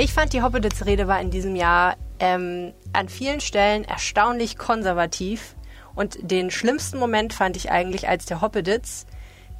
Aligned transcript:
Ich 0.00 0.12
fand, 0.12 0.32
die 0.32 0.42
Hoppeditz-Rede 0.42 1.08
war 1.08 1.20
in 1.20 1.30
diesem 1.30 1.56
Jahr 1.56 1.96
ähm, 2.20 2.72
an 2.92 3.08
vielen 3.08 3.40
Stellen 3.40 3.82
erstaunlich 3.84 4.56
konservativ. 4.56 5.56
Und 5.96 6.18
den 6.30 6.52
schlimmsten 6.52 7.00
Moment 7.00 7.34
fand 7.34 7.56
ich 7.56 7.72
eigentlich, 7.72 8.08
als 8.08 8.24
der 8.24 8.40
Hoppeditz 8.40 9.06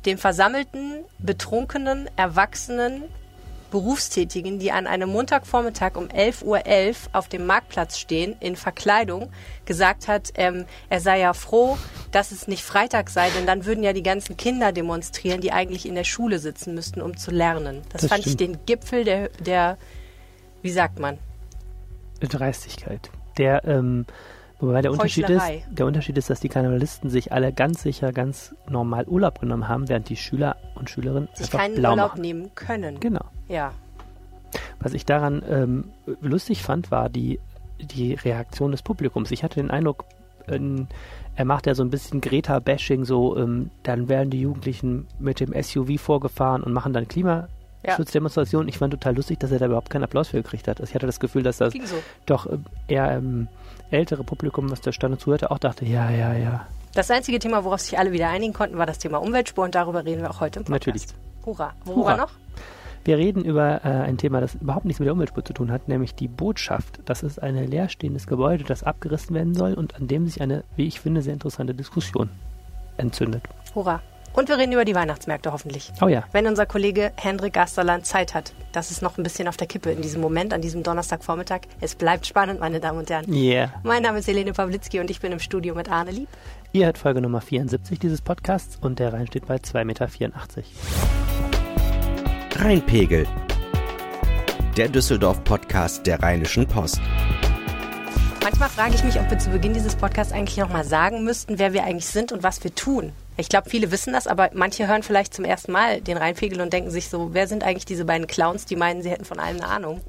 dem 0.06 0.16
versammelten, 0.16 1.04
betrunkenen, 1.18 2.08
erwachsenen 2.14 3.02
Berufstätigen, 3.72 4.60
die 4.60 4.70
an 4.70 4.86
einem 4.86 5.10
Montagvormittag 5.10 5.96
um 5.96 6.06
11.11 6.06 6.44
Uhr 6.44 6.58
.11 6.58 6.96
auf 7.12 7.28
dem 7.28 7.44
Marktplatz 7.44 7.98
stehen, 7.98 8.36
in 8.38 8.54
Verkleidung, 8.54 9.30
gesagt 9.64 10.06
hat, 10.06 10.30
ähm, 10.36 10.66
er 10.88 11.00
sei 11.00 11.18
ja 11.18 11.34
froh, 11.34 11.76
dass 12.12 12.30
es 12.30 12.46
nicht 12.46 12.62
Freitag 12.62 13.10
sei, 13.10 13.28
denn 13.30 13.44
dann 13.44 13.66
würden 13.66 13.82
ja 13.82 13.92
die 13.92 14.04
ganzen 14.04 14.36
Kinder 14.36 14.70
demonstrieren, 14.70 15.40
die 15.40 15.50
eigentlich 15.50 15.84
in 15.84 15.96
der 15.96 16.04
Schule 16.04 16.38
sitzen 16.38 16.76
müssten, 16.76 17.02
um 17.02 17.16
zu 17.16 17.32
lernen. 17.32 17.82
Das, 17.90 18.02
Das 18.02 18.10
fand 18.10 18.22
stimmt. 18.22 18.40
ich 18.40 18.46
den 18.46 18.66
Gipfel 18.66 19.02
der, 19.02 19.28
der, 19.40 19.76
wie 20.62 20.70
sagt 20.70 20.98
man? 20.98 21.18
Dreistigkeit. 22.20 23.10
Der, 23.36 23.64
ähm, 23.64 24.04
wobei 24.58 24.82
der 24.82 24.90
Unterschied 24.90 25.30
ist, 25.30 25.44
der 25.70 25.86
Unterschied 25.86 26.18
ist, 26.18 26.30
dass 26.30 26.40
die 26.40 26.48
Karnevalisten 26.48 27.10
sich 27.10 27.32
alle 27.32 27.52
ganz 27.52 27.82
sicher, 27.82 28.12
ganz 28.12 28.54
normal 28.68 29.06
Urlaub 29.06 29.40
genommen 29.40 29.68
haben, 29.68 29.88
während 29.88 30.08
die 30.08 30.16
Schüler 30.16 30.56
und 30.74 30.90
Schülerinnen 30.90 31.28
Sich 31.34 31.46
einfach 31.46 31.58
keinen 31.60 31.76
blau 31.76 31.90
Urlaub 31.90 32.10
machen. 32.10 32.22
nehmen 32.22 32.54
können. 32.54 32.98
Genau. 33.00 33.24
Ja. 33.48 33.72
Was 34.80 34.94
ich 34.94 35.04
daran 35.04 35.42
ähm, 35.48 35.90
lustig 36.20 36.62
fand, 36.62 36.90
war 36.90 37.08
die, 37.08 37.38
die 37.80 38.14
Reaktion 38.14 38.72
des 38.72 38.82
Publikums. 38.82 39.30
Ich 39.30 39.44
hatte 39.44 39.60
den 39.60 39.70
Eindruck, 39.70 40.04
ähm, 40.48 40.88
er 41.36 41.44
macht 41.44 41.66
ja 41.66 41.74
so 41.74 41.84
ein 41.84 41.90
bisschen 41.90 42.20
Greta-Bashing, 42.20 43.04
so 43.04 43.36
ähm, 43.36 43.70
dann 43.84 44.08
werden 44.08 44.30
die 44.30 44.40
Jugendlichen 44.40 45.06
mit 45.20 45.38
dem 45.38 45.54
SUV 45.60 46.00
vorgefahren 46.00 46.62
und 46.62 46.72
machen 46.72 46.92
dann 46.92 47.06
Klimaschutzdemonstrationen. 47.88 48.68
Ich 48.68 48.78
fand 48.78 48.92
total 48.92 49.16
lustig, 49.16 49.40
dass 49.40 49.50
er 49.50 49.58
da 49.58 49.66
überhaupt 49.66 49.90
keinen 49.90 50.04
Applaus 50.04 50.28
für 50.28 50.36
gekriegt 50.38 50.68
hat. 50.68 50.80
Also 50.80 50.90
ich 50.90 50.94
hatte 50.94 51.06
das 51.06 51.20
Gefühl, 51.20 51.42
dass 51.42 51.58
das 51.58 51.72
so. 51.72 51.96
doch 52.26 52.46
ähm, 52.46 52.64
eher 52.86 53.10
ähm, 53.12 53.48
ältere 53.90 54.24
Publikum, 54.24 54.70
was 54.70 54.80
da 54.80 54.92
stand 54.92 55.12
und 55.12 55.20
zuhörte, 55.20 55.50
auch 55.50 55.58
dachte, 55.58 55.84
ja, 55.84 56.10
ja, 56.10 56.34
ja. 56.34 56.66
Das 56.94 57.10
einzige 57.10 57.38
Thema, 57.38 57.64
worauf 57.64 57.80
sich 57.80 57.98
alle 57.98 58.12
wieder 58.12 58.28
einigen 58.28 58.52
konnten, 58.52 58.78
war 58.78 58.86
das 58.86 58.98
Thema 58.98 59.18
Umweltspur 59.18 59.64
und 59.64 59.74
darüber 59.74 60.04
reden 60.04 60.22
wir 60.22 60.30
auch 60.30 60.40
heute 60.40 60.60
im 60.60 60.64
Podcast. 60.64 60.86
Natürlich. 60.86 61.06
Hurra. 61.44 61.74
Worüber 61.84 62.12
Hurra. 62.12 62.16
noch? 62.16 62.30
Wir 63.04 63.16
reden 63.16 63.44
über 63.44 63.84
äh, 63.84 63.88
ein 63.88 64.18
Thema, 64.18 64.40
das 64.40 64.56
überhaupt 64.56 64.84
nichts 64.84 65.00
mit 65.00 65.06
der 65.06 65.14
Umweltspur 65.14 65.44
zu 65.44 65.52
tun 65.52 65.70
hat, 65.70 65.88
nämlich 65.88 66.14
die 66.14 66.28
Botschaft. 66.28 67.00
Das 67.06 67.22
ist 67.22 67.42
ein 67.42 67.54
leerstehendes 67.54 68.26
Gebäude, 68.26 68.64
das 68.64 68.82
abgerissen 68.82 69.34
werden 69.34 69.54
soll 69.54 69.74
und 69.74 69.96
an 69.96 70.08
dem 70.08 70.26
sich 70.26 70.42
eine, 70.42 70.64
wie 70.76 70.86
ich 70.86 71.00
finde, 71.00 71.22
sehr 71.22 71.32
interessante 71.32 71.74
Diskussion 71.74 72.28
entzündet. 72.96 73.44
Hurra. 73.74 74.02
Und 74.38 74.48
wir 74.48 74.56
reden 74.56 74.72
über 74.72 74.84
die 74.84 74.94
Weihnachtsmärkte 74.94 75.50
hoffentlich. 75.50 75.90
Oh 76.00 76.06
ja. 76.06 76.22
Wenn 76.30 76.46
unser 76.46 76.64
Kollege 76.64 77.10
Hendrik 77.16 77.54
Gasterland 77.54 78.06
Zeit 78.06 78.34
hat. 78.34 78.52
Das 78.70 78.92
ist 78.92 79.02
noch 79.02 79.18
ein 79.18 79.24
bisschen 79.24 79.48
auf 79.48 79.56
der 79.56 79.66
Kippe 79.66 79.90
in 79.90 80.00
diesem 80.00 80.20
Moment, 80.20 80.54
an 80.54 80.60
diesem 80.60 80.84
Donnerstagvormittag. 80.84 81.62
Es 81.80 81.96
bleibt 81.96 82.24
spannend, 82.24 82.60
meine 82.60 82.78
Damen 82.78 83.00
und 83.00 83.10
Herren. 83.10 83.32
Yeah. 83.32 83.74
Mein 83.82 84.04
Name 84.04 84.20
ist 84.20 84.28
Helene 84.28 84.52
Pawlitzki 84.52 85.00
und 85.00 85.10
ich 85.10 85.18
bin 85.18 85.32
im 85.32 85.40
Studio 85.40 85.74
mit 85.74 85.90
Arne 85.90 86.12
Lieb. 86.12 86.28
Ihr 86.70 86.86
hört 86.86 86.98
Folge 86.98 87.20
Nummer 87.20 87.40
74 87.40 87.98
dieses 87.98 88.22
Podcasts 88.22 88.78
und 88.80 89.00
der 89.00 89.12
Rhein 89.12 89.26
steht 89.26 89.48
bei 89.48 89.56
2,84 89.56 89.84
Meter. 89.84 90.08
Rheinpegel. 92.62 93.26
Der 94.76 94.88
Düsseldorf-Podcast 94.88 96.06
der 96.06 96.22
Rheinischen 96.22 96.64
Post. 96.64 97.00
Manchmal 98.40 98.68
frage 98.68 98.94
ich 98.94 99.02
mich, 99.02 99.18
ob 99.18 99.28
wir 99.28 99.38
zu 99.40 99.50
Beginn 99.50 99.74
dieses 99.74 99.96
Podcasts 99.96 100.32
eigentlich 100.32 100.58
nochmal 100.58 100.84
sagen 100.84 101.24
müssten, 101.24 101.58
wer 101.58 101.72
wir 101.72 101.82
eigentlich 101.82 102.06
sind 102.06 102.30
und 102.30 102.44
was 102.44 102.62
wir 102.62 102.72
tun. 102.72 103.12
Ich 103.40 103.48
glaube, 103.48 103.70
viele 103.70 103.92
wissen 103.92 104.12
das, 104.12 104.26
aber 104.26 104.50
manche 104.52 104.88
hören 104.88 105.04
vielleicht 105.04 105.32
zum 105.32 105.44
ersten 105.44 105.70
Mal 105.70 106.00
den 106.00 106.16
Rheinpegel 106.16 106.60
und 106.60 106.72
denken 106.72 106.90
sich 106.90 107.08
so, 107.08 107.34
wer 107.34 107.46
sind 107.46 107.62
eigentlich 107.62 107.86
diese 107.86 108.04
beiden 108.04 108.26
Clowns, 108.26 108.66
die 108.66 108.74
meinen, 108.74 109.00
sie 109.00 109.10
hätten 109.10 109.24
von 109.24 109.38
allem 109.38 109.58
eine 109.58 109.68
Ahnung. 109.68 110.00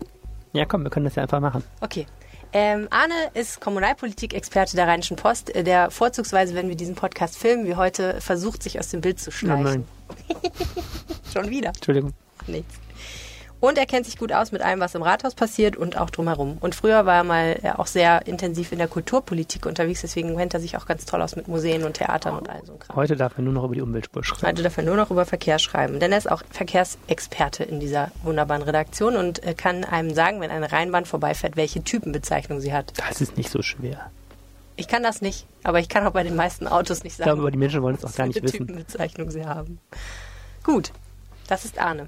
Ja, 0.52 0.66
komm, 0.66 0.84
wir 0.84 0.90
können 0.90 1.06
das 1.06 1.14
ja 1.14 1.22
einfach 1.22 1.40
machen. 1.40 1.64
Okay. 1.80 2.08
Ähm, 2.52 2.88
Arne 2.90 3.14
ist 3.36 3.62
Kommunalpolitik-Experte 3.62 4.76
der 4.76 4.88
Rheinischen 4.88 5.16
Post, 5.16 5.56
äh, 5.56 5.64
der 5.64 5.92
vorzugsweise, 5.92 6.56
wenn 6.56 6.70
wir 6.70 6.76
diesen 6.76 6.96
Podcast 6.96 7.38
filmen, 7.38 7.68
wie 7.68 7.76
heute 7.76 8.20
versucht, 8.20 8.64
sich 8.64 8.80
aus 8.80 8.90
dem 8.90 9.02
Bild 9.02 9.20
zu 9.20 9.30
schleichen. 9.30 9.64
nein. 9.64 9.86
Schon 11.32 11.52
wieder. 11.52 11.70
Entschuldigung. 11.70 12.14
Nichts. 12.48 12.80
Und 13.62 13.78
er 13.78 13.86
kennt 13.86 14.06
sich 14.06 14.18
gut 14.18 14.32
aus 14.32 14.52
mit 14.52 14.62
allem, 14.62 14.80
was 14.80 14.96
im 14.96 15.02
Rathaus 15.02 15.36
passiert 15.36 15.76
und 15.76 15.98
auch 15.98 16.10
drumherum. 16.10 16.58
Und 16.62 16.76
früher 16.76 17.06
war 17.06 17.16
er 17.16 17.24
mal 17.24 17.60
äh, 17.62 17.72
auch 17.72 17.88
sehr 17.88 18.26
intensiv 18.26 18.72
in 18.72 18.78
der 18.78 18.88
Kulturpolitik 18.88 19.66
unterwegs, 19.66 20.02
deswegen 20.02 20.38
kennt 20.38 20.54
er 20.54 20.62
sich 20.62 20.78
auch 20.78 20.86
ganz 20.86 21.06
toll 21.06 21.22
aus 21.22 21.36
mit 21.36 21.48
Museen 21.50 21.84
und 21.84 21.94
Theatern 21.94 22.38
und 22.38 22.50
all 22.50 22.66
so 22.66 22.74
Kram. 22.74 22.96
Heute 22.96 23.18
darf 23.18 23.38
er 23.38 23.44
nur 23.44 23.54
noch 23.54 23.66
über 23.66 23.76
die 23.76 23.82
Umweltspur 23.82 24.24
schreiben. 24.24 24.48
Heute 24.48 24.64
darf 24.64 24.78
er 24.78 24.84
nur 24.84 24.96
noch 24.96 25.12
über 25.12 25.26
Verkehr 25.26 25.60
schreiben, 25.60 26.00
denn 26.00 26.12
er 26.12 26.18
ist 26.18 26.32
auch 26.32 26.42
Verkehrsexperte 26.50 27.64
in 27.66 27.80
dieser 27.82 28.12
wunderbaren 28.24 28.64
Redaktion 28.64 29.18
und 29.18 29.44
äh, 29.44 29.54
kann 29.54 29.84
einem 29.84 30.14
sagen, 30.14 30.40
wenn 30.40 30.52
eine 30.52 30.72
Rheinbahn 30.72 31.06
vorbeifährt, 31.06 31.58
welche 31.58 31.84
Typenbezeichnung 31.84 32.62
sie 32.62 32.74
hat. 32.74 32.94
Das 32.98 33.20
ist 33.20 33.36
nicht 33.36 33.50
so 33.50 33.62
schwer. 33.62 34.10
Ich 34.78 34.88
kann 34.88 35.04
das 35.04 35.22
nicht, 35.22 35.46
aber 35.64 35.82
ich 35.82 35.90
kann 35.90 36.08
auch 36.08 36.12
bei 36.12 36.24
den 36.24 36.38
meisten 36.38 36.66
Autos 36.66 37.04
nicht 37.04 37.12
Ich 37.12 37.18
sagen, 37.18 37.32
glaube, 37.32 37.42
aber 37.42 37.52
die 37.52 37.58
Menschen 37.58 37.82
wollen 37.82 37.96
es 37.96 38.06
auch 38.06 38.16
gar 38.16 38.28
nicht 38.28 38.42
wissen. 38.42 38.60
Typenbezeichnung 38.60 39.30
sie 39.30 39.46
haben. 39.46 39.80
Gut, 40.64 40.94
das 41.48 41.66
ist 41.66 41.78
Arne. 41.78 42.08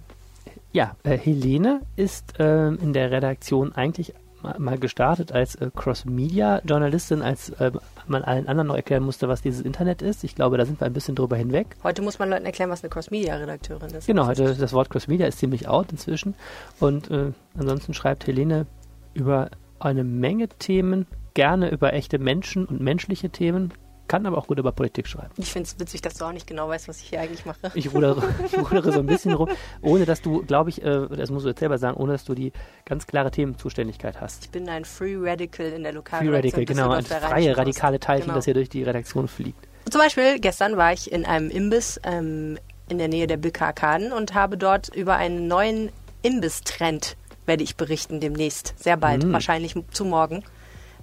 Ja, 0.74 0.96
äh, 1.04 1.18
Helene 1.18 1.82
ist 1.96 2.36
ähm, 2.40 2.80
in 2.82 2.94
der 2.94 3.12
Redaktion 3.12 3.74
eigentlich 3.76 4.14
ma- 4.42 4.56
mal 4.58 4.78
gestartet 4.78 5.32
als 5.34 5.56
äh, 5.56 5.70
Cross-Media-Journalistin, 5.76 7.22
als 7.22 7.50
äh, 7.50 7.72
man 8.08 8.24
allen 8.24 8.48
anderen 8.48 8.68
noch 8.68 8.76
erklären 8.76 9.04
musste, 9.04 9.28
was 9.28 9.42
dieses 9.42 9.62
Internet 9.62 10.02
ist. 10.02 10.24
Ich 10.24 10.34
glaube, 10.34 10.58
da 10.58 10.66
sind 10.66 10.80
wir 10.80 10.86
ein 10.86 10.94
bisschen 10.94 11.16
drüber 11.16 11.36
hinweg. 11.36 11.76
Heute 11.84 12.02
muss 12.02 12.20
man 12.20 12.30
Leuten 12.30 12.46
erklären, 12.46 12.70
was 12.70 12.84
eine 12.84 12.90
Cross-Media-Redakteurin 12.90 13.90
ist. 13.92 14.08
Genau, 14.08 14.28
heute 14.28 14.56
das 14.56 14.74
Wort 14.74 14.90
Cross-Media 14.90 15.28
ist 15.28 15.40
ziemlich 15.40 15.68
out 15.68 15.92
inzwischen. 15.92 16.36
Und 16.80 17.12
äh, 17.12 17.32
ansonsten 17.58 17.94
schreibt 17.94 18.26
Helene 18.28 18.66
über 19.14 19.50
eine 19.80 20.06
Menge 20.06 20.48
Themen, 20.48 21.06
gerne 21.34 21.70
über 21.70 21.94
echte 21.94 22.18
Menschen 22.18 22.66
und 22.66 22.80
menschliche 22.82 23.30
Themen, 23.30 23.74
kann 24.12 24.26
aber 24.26 24.38
auch 24.38 24.48
gut 24.48 24.60
über 24.60 24.74
Politik 24.74 25.08
schreiben. 25.08 25.30
Ich 25.38 25.54
finde 25.54 25.70
es 25.70 25.80
witzig, 25.80 26.02
dass 26.02 26.16
du 26.16 26.26
auch 26.26 26.34
nicht 26.34 26.46
genau 26.46 26.68
weißt, 26.68 26.90
was 26.90 27.00
ich 27.00 27.08
hier 27.08 27.22
eigentlich 27.22 27.46
mache. 27.46 27.72
Ich 27.76 27.94
rudere, 27.94 28.22
ich 28.46 28.58
rudere 28.72 28.92
so 28.92 29.00
ein 29.00 29.06
bisschen 29.06 29.32
rum, 29.32 29.48
ohne 29.82 30.04
dass 30.06 30.22
du, 30.22 30.44
glaube 30.46 30.70
ich, 30.70 30.84
äh, 30.84 31.08
das 31.16 31.30
musst 31.32 31.46
du 31.46 31.50
jetzt 31.50 31.60
selber 31.60 31.78
sagen, 31.78 31.96
ohne 31.96 32.12
dass 32.12 32.26
du 32.26 32.34
die 32.36 32.52
ganz 32.84 33.08
klare 33.08 33.32
Themenzuständigkeit 33.32 34.20
hast. 34.20 34.44
Ich 34.44 34.50
bin 34.52 34.68
ein 34.68 34.84
Free 34.84 35.16
Radical 35.18 35.68
in 35.68 35.84
der 35.84 35.94
Free 35.94 35.96
Lokalredaktion. 35.96 36.36
Radical, 36.36 36.66
genau, 36.66 36.90
ein 36.92 37.06
freie, 37.06 37.56
radikale 37.56 38.00
Teilchen, 38.02 38.26
Genau. 38.26 38.36
das 38.36 38.44
hier 38.44 38.54
durch 38.54 38.68
die 38.68 38.84
Redaktion 38.84 39.30
fliegt. 39.30 39.66
Zum 39.90 40.02
Beispiel, 40.02 40.40
gestern 40.42 40.76
war 40.76 40.92
ich 40.92 41.10
in 41.10 41.26
einem 41.26 41.50
Imbiss 41.50 41.98
ähm, 42.04 42.58
in 42.90 42.98
der 42.98 43.08
Nähe 43.08 43.28
der 43.28 43.38
Bücker 43.38 43.68
Arkaden 43.68 44.12
und 44.12 44.34
habe 44.34 44.58
dort 44.58 44.94
über 44.94 45.16
einen 45.16 45.48
neuen 45.48 45.90
Imbiss-Trend 46.22 47.16
werde 47.46 47.64
ich 47.64 47.78
berichten 47.78 48.20
demnächst. 48.20 48.74
Sehr 48.78 48.98
bald, 48.98 49.26
Mm. 49.26 49.32
wahrscheinlich 49.32 49.74
zu 49.92 50.04
morgen, 50.04 50.44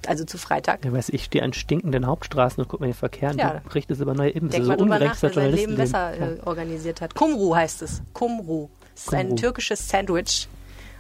also 0.07 0.25
zu 0.25 0.39
Freitag. 0.39 0.85
Ja, 0.85 0.93
weißt, 0.93 1.09
du, 1.11 1.15
ich 1.15 1.25
stehe 1.25 1.43
an 1.45 1.53
stinkenden 1.53 2.07
Hauptstraßen 2.07 2.63
und 2.63 2.69
guck 2.69 2.81
mir 2.81 2.87
den 2.89 2.95
Verkehr 2.95 3.31
an. 3.31 3.39
Ja. 3.39 3.55
Du 3.63 3.69
berichtest 3.69 4.01
über 4.01 4.15
neue. 4.15 4.33
Denk 4.33 4.65
So 4.65 4.73
ungerecht 4.75 5.23
nach, 5.23 5.35
wer 5.37 5.49
Leben 5.51 5.77
besser 5.77 6.13
äh, 6.15 6.41
organisiert 6.45 7.01
hat. 7.01 7.15
Kumru 7.15 7.55
heißt 7.55 7.83
es. 7.83 8.03
Kumru. 8.13 8.69
Es 8.95 9.05
ist 9.07 9.15
ein 9.15 9.37
türkisches 9.37 9.89
Sandwich 9.89 10.49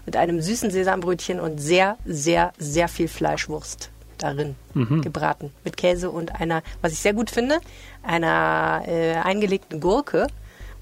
mit 0.06 0.16
einem 0.16 0.40
süßen 0.40 0.70
Sesambrötchen 0.70 1.38
und 1.40 1.58
sehr, 1.58 1.98
sehr, 2.06 2.52
sehr 2.58 2.88
viel 2.88 3.08
Fleischwurst 3.08 3.90
darin 4.18 4.56
Mhm. 4.74 5.02
gebraten. 5.02 5.52
Mit 5.64 5.76
Käse 5.76 6.10
und 6.10 6.40
einer, 6.40 6.62
was 6.80 6.92
ich 6.92 6.98
sehr 7.00 7.12
gut 7.12 7.30
finde, 7.30 7.58
einer 8.02 8.82
äh, 8.86 9.14
eingelegten 9.14 9.80
Gurke, 9.80 10.26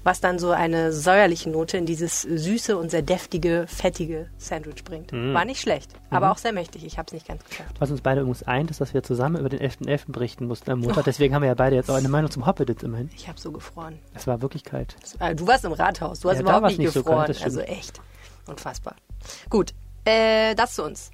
was 0.07 0.21
dann 0.21 0.39
so 0.39 0.51
eine 0.51 0.93
säuerliche 0.93 1.49
Note 1.49 1.77
in 1.77 1.85
dieses 1.85 2.21
süße 2.21 2.77
und 2.77 2.91
sehr 2.91 3.01
deftige, 3.01 3.65
fettige 3.67 4.29
Sandwich 4.37 4.85
bringt. 4.85 5.11
Mhm. 5.11 5.33
War 5.33 5.43
nicht 5.43 5.59
schlecht, 5.59 5.91
aber 6.09 6.31
auch 6.31 6.37
sehr 6.37 6.53
mächtig. 6.53 6.85
Ich 6.85 6.97
habe 6.97 7.07
es 7.07 7.11
nicht 7.13 7.27
ganz 7.27 7.43
geschafft. 7.43 7.75
Was 7.79 7.91
uns 7.91 7.99
beide 7.99 8.21
übrigens 8.21 8.43
eint, 8.43 8.71
ist, 8.71 8.79
dass 8.79 8.93
wir 8.93 9.03
zusammen 9.03 9.35
über 9.37 9.49
den 9.49 9.59
11.11. 9.59 10.13
berichten 10.13 10.47
mussten 10.47 10.71
am 10.71 10.79
Montag. 10.79 11.03
Deswegen 11.03 11.35
haben 11.35 11.41
wir 11.41 11.49
ja 11.49 11.55
beide 11.55 11.75
jetzt 11.75 11.91
auch 11.91 11.95
eine 11.95 12.07
Meinung 12.07 12.31
zum 12.31 12.45
Hoppeditz 12.45 12.83
immerhin. 12.83 13.09
Ich 13.17 13.27
habe 13.27 13.37
so 13.37 13.51
gefroren. 13.51 13.99
Es 14.13 14.25
war 14.27 14.41
wirklich 14.41 14.63
kalt. 14.63 14.95
Du 15.35 15.45
warst 15.45 15.65
im 15.65 15.73
Rathaus, 15.73 16.21
du 16.21 16.29
hast 16.29 16.37
Ja, 16.37 16.41
überhaupt 16.43 16.67
nicht 16.67 16.79
nicht 16.79 16.93
so 16.93 17.01
gefroren. 17.03 17.17
kalt, 17.25 17.29
das 17.31 17.37
stimmt. 17.39 17.57
also 17.57 17.59
echt. 17.69 17.99
Unfassbar. 18.47 18.95
Gut, 19.49 19.73
äh, 20.05 20.55
das 20.55 20.75
zu 20.75 20.85
uns. 20.85 21.11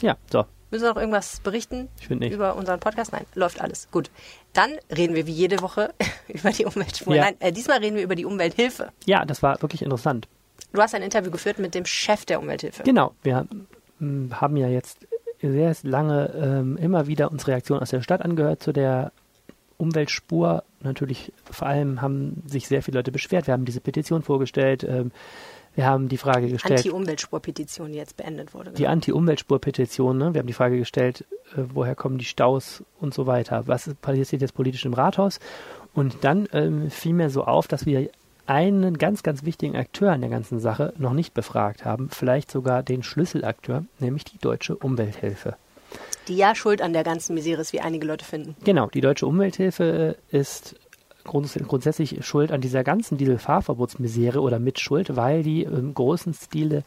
Ja, 0.00 0.16
so. 0.30 0.44
Müssen 0.70 0.84
wir 0.84 0.90
noch 0.90 1.00
irgendwas 1.00 1.40
berichten? 1.40 1.88
Ich 1.98 2.08
finde 2.08 2.26
nicht. 2.26 2.34
Über 2.34 2.56
unseren 2.56 2.78
Podcast? 2.78 3.12
Nein, 3.12 3.24
läuft 3.34 3.60
alles. 3.60 3.88
Gut. 3.90 4.10
Dann 4.52 4.70
reden 4.94 5.14
wir 5.14 5.26
wie 5.26 5.32
jede 5.32 5.62
Woche 5.62 5.94
über 6.28 6.50
die 6.50 6.66
Umweltspur. 6.66 7.14
Ja. 7.14 7.24
Nein, 7.24 7.36
äh, 7.40 7.52
diesmal 7.52 7.78
reden 7.78 7.96
wir 7.96 8.02
über 8.02 8.14
die 8.14 8.24
Umwelthilfe. 8.24 8.90
Ja, 9.06 9.24
das 9.24 9.42
war 9.42 9.60
wirklich 9.62 9.82
interessant. 9.82 10.28
Du 10.72 10.82
hast 10.82 10.94
ein 10.94 11.02
Interview 11.02 11.30
geführt 11.30 11.58
mit 11.58 11.74
dem 11.74 11.86
Chef 11.86 12.26
der 12.26 12.40
Umwelthilfe. 12.40 12.82
Genau, 12.82 13.14
wir 13.22 13.46
mm, 13.98 14.32
haben 14.32 14.56
ja 14.56 14.68
jetzt 14.68 15.06
sehr 15.40 15.74
lange 15.82 16.32
ähm, 16.34 16.76
immer 16.76 17.06
wieder 17.06 17.30
uns 17.30 17.46
Reaktionen 17.46 17.80
aus 17.80 17.90
der 17.90 18.02
Stadt 18.02 18.22
angehört 18.22 18.62
zu 18.62 18.72
der 18.72 19.12
Umweltspur. 19.78 20.64
Natürlich 20.80 21.32
vor 21.50 21.68
allem 21.68 22.02
haben 22.02 22.42
sich 22.46 22.68
sehr 22.68 22.82
viele 22.82 22.98
Leute 22.98 23.12
beschwert. 23.12 23.46
Wir 23.46 23.54
haben 23.54 23.64
diese 23.64 23.80
Petition 23.80 24.22
vorgestellt. 24.22 24.84
Ähm, 24.84 25.12
wir 25.78 25.86
haben 25.86 26.08
die 26.08 26.16
Frage 26.16 26.48
gestellt, 26.48 26.80
Anti-Umweltspur-Petition, 26.80 27.92
die 27.92 27.98
jetzt 27.98 28.16
beendet 28.16 28.52
wurde. 28.52 28.72
die 28.72 28.88
Anti-Umweltspur-Petition. 28.88 30.18
Ne? 30.18 30.34
Wir 30.34 30.40
haben 30.40 30.48
die 30.48 30.52
Frage 30.52 30.76
gestellt, 30.76 31.24
äh, 31.56 31.62
woher 31.72 31.94
kommen 31.94 32.18
die 32.18 32.24
Staus 32.24 32.82
und 32.98 33.14
so 33.14 33.28
weiter. 33.28 33.68
Was 33.68 33.88
passiert 34.02 34.42
jetzt 34.42 34.54
politisch 34.54 34.84
im 34.84 34.92
Rathaus? 34.92 35.38
Und 35.94 36.16
dann 36.22 36.48
ähm, 36.52 36.90
fiel 36.90 37.12
mir 37.12 37.30
so 37.30 37.44
auf, 37.44 37.68
dass 37.68 37.86
wir 37.86 38.10
einen 38.46 38.98
ganz, 38.98 39.22
ganz 39.22 39.44
wichtigen 39.44 39.76
Akteur 39.76 40.12
in 40.12 40.20
der 40.20 40.30
ganzen 40.30 40.58
Sache 40.58 40.94
noch 40.98 41.12
nicht 41.12 41.32
befragt 41.32 41.84
haben, 41.84 42.08
vielleicht 42.10 42.50
sogar 42.50 42.82
den 42.82 43.04
Schlüsselakteur, 43.04 43.84
nämlich 44.00 44.24
die 44.24 44.38
Deutsche 44.38 44.74
Umwelthilfe. 44.74 45.54
Die 46.26 46.36
ja 46.36 46.56
schuld 46.56 46.82
an 46.82 46.92
der 46.92 47.04
ganzen 47.04 47.34
Misere 47.34 47.60
ist, 47.60 47.72
wie 47.72 47.80
einige 47.80 48.04
Leute 48.04 48.24
finden. 48.24 48.56
Genau, 48.64 48.88
die 48.88 49.00
Deutsche 49.00 49.28
Umwelthilfe 49.28 50.16
ist 50.32 50.74
grundsätzlich 51.28 52.24
schuld 52.24 52.52
an 52.52 52.60
dieser 52.60 52.84
ganzen 52.84 53.18
Dieselfahrverbotsmisere 53.18 54.40
oder 54.40 54.58
Mitschuld, 54.58 55.16
weil 55.16 55.42
die 55.42 55.62
im 55.62 55.94
großen 55.94 56.34
Stile 56.34 56.84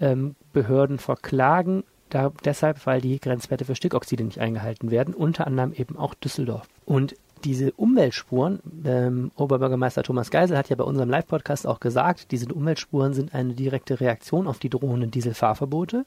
ähm, 0.00 0.34
Behörden 0.52 0.98
verklagen, 0.98 1.84
da, 2.10 2.30
deshalb, 2.44 2.84
weil 2.86 3.00
die 3.00 3.18
Grenzwerte 3.18 3.64
für 3.64 3.74
Stickoxide 3.74 4.24
nicht 4.24 4.38
eingehalten 4.38 4.90
werden, 4.90 5.14
unter 5.14 5.46
anderem 5.46 5.72
eben 5.72 5.96
auch 5.96 6.14
Düsseldorf. 6.14 6.68
Und 6.84 7.14
diese 7.44 7.72
Umweltspuren, 7.72 8.60
ähm, 8.84 9.30
Oberbürgermeister 9.36 10.02
Thomas 10.02 10.30
Geisel 10.30 10.56
hat 10.56 10.68
ja 10.68 10.76
bei 10.76 10.84
unserem 10.84 11.10
Live-Podcast 11.10 11.66
auch 11.66 11.80
gesagt, 11.80 12.30
diese 12.30 12.52
Umweltspuren 12.52 13.14
sind 13.14 13.34
eine 13.34 13.54
direkte 13.54 14.00
Reaktion 14.00 14.46
auf 14.46 14.58
die 14.58 14.70
drohenden 14.70 15.10
Dieselfahrverbote. 15.10 16.04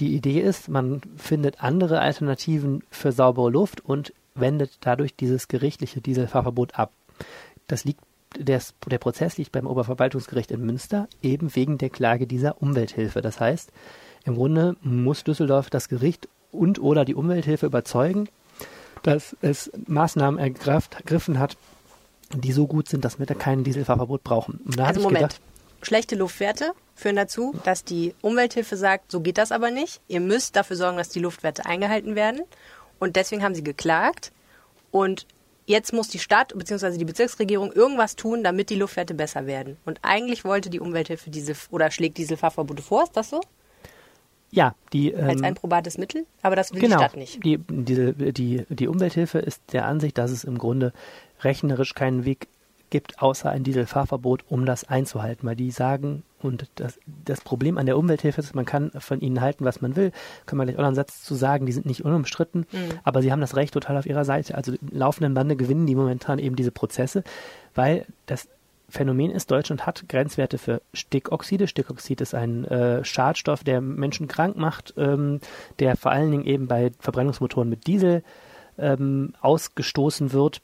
Die 0.00 0.14
Idee 0.14 0.40
ist, 0.40 0.68
man 0.68 1.00
findet 1.16 1.62
andere 1.62 2.00
Alternativen 2.00 2.84
für 2.90 3.12
saubere 3.12 3.50
Luft 3.50 3.84
und 3.84 4.12
wendet 4.40 4.78
dadurch 4.80 5.14
dieses 5.14 5.48
gerichtliche 5.48 6.00
Dieselfahrverbot 6.00 6.78
ab. 6.78 6.92
Das 7.66 7.84
liegt, 7.84 8.00
der, 8.36 8.60
der 8.86 8.98
Prozess 8.98 9.38
liegt 9.38 9.52
beim 9.52 9.66
Oberverwaltungsgericht 9.66 10.50
in 10.50 10.64
Münster, 10.64 11.08
eben 11.22 11.54
wegen 11.54 11.78
der 11.78 11.90
Klage 11.90 12.26
dieser 12.26 12.60
Umwelthilfe. 12.62 13.20
Das 13.22 13.40
heißt, 13.40 13.70
im 14.24 14.34
Grunde 14.34 14.76
muss 14.82 15.24
Düsseldorf 15.24 15.70
das 15.70 15.88
Gericht 15.88 16.28
und 16.50 16.78
oder 16.80 17.04
die 17.04 17.14
Umwelthilfe 17.14 17.66
überzeugen, 17.66 18.28
dass 19.02 19.36
es 19.40 19.70
Maßnahmen 19.86 20.40
ergriffen 20.40 21.38
hat, 21.38 21.56
die 22.34 22.52
so 22.52 22.66
gut 22.66 22.88
sind, 22.88 23.04
dass 23.04 23.18
wir 23.18 23.26
da 23.26 23.34
kein 23.34 23.64
Dieselfahrverbot 23.64 24.22
brauchen. 24.22 24.60
also 24.78 25.00
Moment, 25.00 25.20
gedacht, 25.20 25.40
schlechte 25.82 26.16
Luftwerte 26.16 26.72
führen 26.94 27.16
dazu, 27.16 27.54
dass 27.64 27.84
die 27.84 28.14
Umwelthilfe 28.20 28.76
sagt, 28.76 29.12
so 29.12 29.20
geht 29.20 29.38
das 29.38 29.52
aber 29.52 29.70
nicht. 29.70 30.00
Ihr 30.08 30.20
müsst 30.20 30.56
dafür 30.56 30.76
sorgen, 30.76 30.98
dass 30.98 31.08
die 31.08 31.20
Luftwerte 31.20 31.64
eingehalten 31.64 32.16
werden. 32.16 32.40
Und 32.98 33.16
deswegen 33.16 33.42
haben 33.42 33.54
sie 33.54 33.64
geklagt. 33.64 34.32
Und 34.90 35.26
jetzt 35.66 35.92
muss 35.92 36.08
die 36.08 36.18
Stadt 36.18 36.52
bzw. 36.56 36.96
die 36.96 37.04
Bezirksregierung 37.04 37.72
irgendwas 37.72 38.16
tun, 38.16 38.42
damit 38.42 38.70
die 38.70 38.76
Luftwerte 38.76 39.14
besser 39.14 39.46
werden. 39.46 39.76
Und 39.84 40.00
eigentlich 40.02 40.44
wollte 40.44 40.70
die 40.70 40.80
Umwelthilfe 40.80 41.30
diese 41.30 41.54
oder 41.70 41.90
schlägt 41.90 42.18
Dieselfahrverbote 42.18 42.82
vor, 42.82 43.04
ist 43.04 43.16
das 43.16 43.30
so? 43.30 43.40
Ja, 44.50 44.74
die 44.94 45.12
ähm, 45.12 45.28
als 45.28 45.42
ein 45.42 45.54
probates 45.54 45.98
Mittel, 45.98 46.24
aber 46.40 46.56
das 46.56 46.72
will 46.72 46.80
genau, 46.80 46.96
die 46.96 47.02
Stadt 47.02 47.16
nicht. 47.16 47.44
Die, 47.44 47.58
diese, 47.68 48.14
die, 48.14 48.64
die 48.70 48.88
Umwelthilfe 48.88 49.38
ist 49.38 49.62
der 49.72 49.84
Ansicht, 49.84 50.16
dass 50.16 50.30
es 50.30 50.44
im 50.44 50.56
Grunde 50.56 50.94
rechnerisch 51.42 51.94
keinen 51.94 52.24
Weg 52.24 52.48
gibt, 52.90 53.20
außer 53.22 53.50
ein 53.50 53.64
Dieselfahrverbot, 53.64 54.44
um 54.48 54.66
das 54.66 54.84
einzuhalten, 54.84 55.46
weil 55.46 55.56
die 55.56 55.70
sagen, 55.70 56.22
und 56.40 56.68
das, 56.76 56.98
das 57.24 57.40
Problem 57.40 57.78
an 57.78 57.86
der 57.86 57.98
Umwelthilfe 57.98 58.40
ist, 58.40 58.54
man 58.54 58.64
kann 58.64 58.90
von 58.98 59.20
ihnen 59.20 59.40
halten, 59.40 59.64
was 59.64 59.80
man 59.80 59.96
will, 59.96 60.12
können 60.46 60.60
wir 60.60 60.66
gleich 60.66 60.78
auch 60.78 60.84
einen 60.84 60.94
Satz 60.94 61.22
zu 61.22 61.34
sagen, 61.34 61.66
die 61.66 61.72
sind 61.72 61.86
nicht 61.86 62.04
unumstritten, 62.04 62.66
mhm. 62.70 62.98
aber 63.04 63.22
sie 63.22 63.32
haben 63.32 63.40
das 63.40 63.56
Recht 63.56 63.74
total 63.74 63.96
auf 63.96 64.06
ihrer 64.06 64.24
Seite. 64.24 64.54
Also 64.54 64.74
laufenden 64.90 65.34
Bande 65.34 65.56
gewinnen 65.56 65.86
die 65.86 65.94
momentan 65.94 66.38
eben 66.38 66.56
diese 66.56 66.70
Prozesse, 66.70 67.24
weil 67.74 68.06
das 68.26 68.48
Phänomen 68.90 69.30
ist, 69.30 69.50
Deutschland 69.50 69.84
hat 69.84 70.08
Grenzwerte 70.08 70.56
für 70.56 70.80
Stickoxide. 70.94 71.66
Stickoxid 71.66 72.22
ist 72.22 72.34
ein 72.34 72.64
äh, 72.64 73.04
Schadstoff, 73.04 73.62
der 73.62 73.82
Menschen 73.82 74.28
krank 74.28 74.56
macht, 74.56 74.94
ähm, 74.96 75.40
der 75.78 75.96
vor 75.96 76.10
allen 76.10 76.30
Dingen 76.30 76.46
eben 76.46 76.68
bei 76.68 76.92
Verbrennungsmotoren 76.98 77.68
mit 77.68 77.86
Diesel 77.86 78.22
ähm, 78.78 79.34
ausgestoßen 79.42 80.32
wird. 80.32 80.62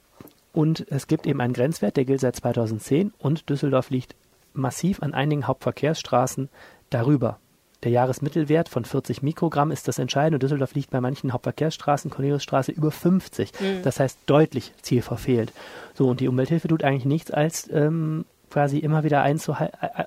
Und 0.54 0.86
es 0.88 1.08
gibt 1.08 1.26
eben 1.26 1.40
einen 1.40 1.52
Grenzwert, 1.52 1.96
der 1.96 2.04
gilt 2.04 2.20
seit 2.20 2.36
2010 2.36 3.12
und 3.18 3.50
Düsseldorf 3.50 3.90
liegt 3.90 4.14
massiv 4.54 5.02
an 5.02 5.12
einigen 5.12 5.48
Hauptverkehrsstraßen 5.48 6.48
darüber. 6.90 7.38
Der 7.82 7.90
Jahresmittelwert 7.90 8.68
von 8.68 8.84
40 8.84 9.20
Mikrogramm 9.20 9.72
ist 9.72 9.88
das 9.88 9.98
Entscheidende. 9.98 10.38
Düsseldorf 10.38 10.74
liegt 10.74 10.90
bei 10.90 11.00
manchen 11.00 11.32
Hauptverkehrsstraßen, 11.32 12.10
Corneliusstraße, 12.10 12.70
über 12.70 12.92
50. 12.92 13.52
Mhm. 13.60 13.82
Das 13.82 13.98
heißt 13.98 14.20
deutlich 14.26 14.72
zielverfehlt. 14.80 15.52
So, 15.92 16.08
und 16.08 16.20
die 16.20 16.28
Umwelthilfe 16.28 16.68
tut 16.68 16.84
eigentlich 16.84 17.04
nichts, 17.04 17.32
als 17.32 17.68
ähm, 17.72 18.24
quasi 18.48 18.78
immer 18.78 19.02
wieder 19.02 19.26
äh, 19.26 19.34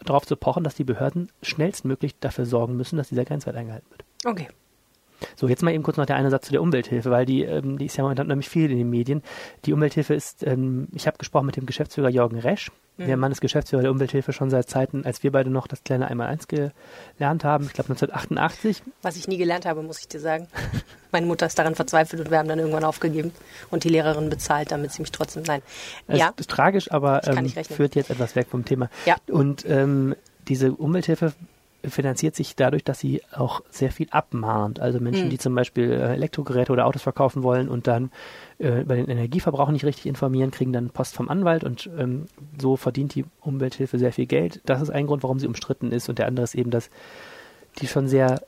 darauf 0.06 0.26
zu 0.26 0.38
pochen, 0.38 0.64
dass 0.64 0.76
die 0.76 0.86
Behörden 0.86 1.30
schnellstmöglich 1.44 2.18
dafür 2.20 2.46
sorgen 2.46 2.78
müssen, 2.78 2.96
dass 2.96 3.10
dieser 3.10 3.26
Grenzwert 3.26 3.58
eingehalten 3.58 3.90
wird. 3.92 4.06
Okay. 4.26 4.48
So, 5.36 5.48
jetzt 5.48 5.64
mal 5.64 5.74
eben 5.74 5.84
kurz 5.84 5.98
noch 5.98 6.06
der 6.06 6.16
eine 6.16 6.30
Satz 6.30 6.46
zu 6.46 6.52
der 6.52 6.62
Umwelthilfe, 6.62 7.10
weil 7.10 7.26
die, 7.26 7.44
ähm, 7.44 7.78
die 7.78 7.86
ist 7.86 7.98
ja 7.98 8.04
momentan 8.04 8.28
nämlich 8.28 8.50
viel 8.50 8.72
in 8.72 8.78
den 8.78 8.90
Medien. 8.90 9.24
Die 9.66 9.74
Umwelthilfe 9.74 10.14
ist, 10.14 10.46
ähm, 10.46 10.88
ich 10.94 11.08
habe 11.08 11.18
gesprochen 11.18 11.46
mit 11.46 11.58
dem 11.58 11.66
Geschäftsführer 11.66 12.10
Jürgen 12.10 12.40
Resch. 12.40 12.72
Mhm. 12.98 13.08
Der 13.08 13.18
Mann 13.18 13.32
ist 13.32 13.42
Geschäftsführer 13.42 13.84
der 13.84 13.92
Umwelthilfe 13.92 14.34
schon 14.34 14.50
seit 14.50 14.70
Zeiten, 14.70 15.06
als 15.06 15.24
wir 15.24 15.32
beide 15.32 15.50
noch 15.50 15.68
das 15.68 15.84
kleine 15.84 16.08
Einmaleins 16.08 16.48
gelernt 16.48 17.44
haben, 17.44 17.66
ich 17.66 17.74
glaube 17.74 17.92
1988. 17.92 18.82
Was 19.02 19.16
ich 19.16 19.28
nie 19.28 19.38
gelernt 19.38 19.66
habe, 19.66 19.84
muss 19.84 20.00
ich 20.00 20.08
dir 20.08 20.20
sagen. 20.20 20.48
Meine 21.12 21.26
Mutter 21.26 21.46
ist 21.46 21.58
daran 21.58 21.76
verzweifelt 21.76 22.22
und 22.22 22.32
wir 22.32 22.38
haben 22.38 22.50
dann 22.50 22.60
irgendwann 22.60 22.84
aufgegeben 22.84 23.32
und 23.70 23.84
die 23.84 23.90
Lehrerin 23.90 24.30
bezahlt, 24.30 24.72
damit 24.72 24.92
sie 24.92 25.02
mich 25.02 25.12
trotzdem, 25.12 25.44
nein. 25.44 25.62
Es 26.08 26.20
ja. 26.20 26.34
ist 26.38 26.50
tragisch, 26.50 26.92
aber 26.92 27.26
ähm, 27.28 27.48
führt 27.50 27.96
jetzt 27.96 28.10
etwas 28.10 28.36
weg 28.36 28.48
vom 28.50 28.66
Thema. 28.66 28.90
Ja. 29.06 29.16
Und 29.28 29.66
ähm, 29.68 30.16
diese 30.48 30.74
Umwelthilfe 30.74 31.34
finanziert 31.84 32.36
sich 32.36 32.56
dadurch, 32.56 32.84
dass 32.84 33.00
sie 33.00 33.22
auch 33.32 33.62
sehr 33.70 33.92
viel 33.92 34.08
abmahnt. 34.10 34.80
Also 34.80 35.00
Menschen, 35.00 35.26
mhm. 35.26 35.30
die 35.30 35.38
zum 35.38 35.56
Beispiel 35.56 35.92
äh, 35.92 36.14
Elektrogeräte 36.14 36.72
oder 36.72 36.86
Autos 36.86 37.04
verkaufen 37.04 37.44
wollen 37.44 37.70
und 37.70 37.88
dann 37.88 38.12
äh, 38.58 38.82
über 38.82 38.96
den 38.96 39.08
Energieverbrauch 39.08 39.70
nicht 39.70 39.86
richtig 39.86 40.08
informieren, 40.08 40.52
kriegen 40.52 40.74
dann 40.74 40.90
Post 40.90 41.16
vom 41.16 41.30
Anwalt 41.30 41.64
und 41.64 41.90
ähm, 41.98 42.26
so 42.60 42.76
verdient 42.76 43.16
die 43.16 43.26
Umwelthilfe 43.42 44.00
sehr 44.00 44.12
viel 44.12 44.26
Geld. 44.26 44.62
Das 44.66 44.82
ist 44.82 44.90
ein 44.90 45.08
Grund, 45.08 45.24
warum 45.24 45.40
sie 45.40 45.48
umstritten 45.48 45.92
ist 45.92 46.10
und 46.10 46.20
der 46.20 46.28
andere 46.28 46.44
ist 46.44 46.56
eben, 46.56 46.72
dass 46.72 46.90
die 47.80 47.88
schon 47.88 48.08
sehr 48.08 48.42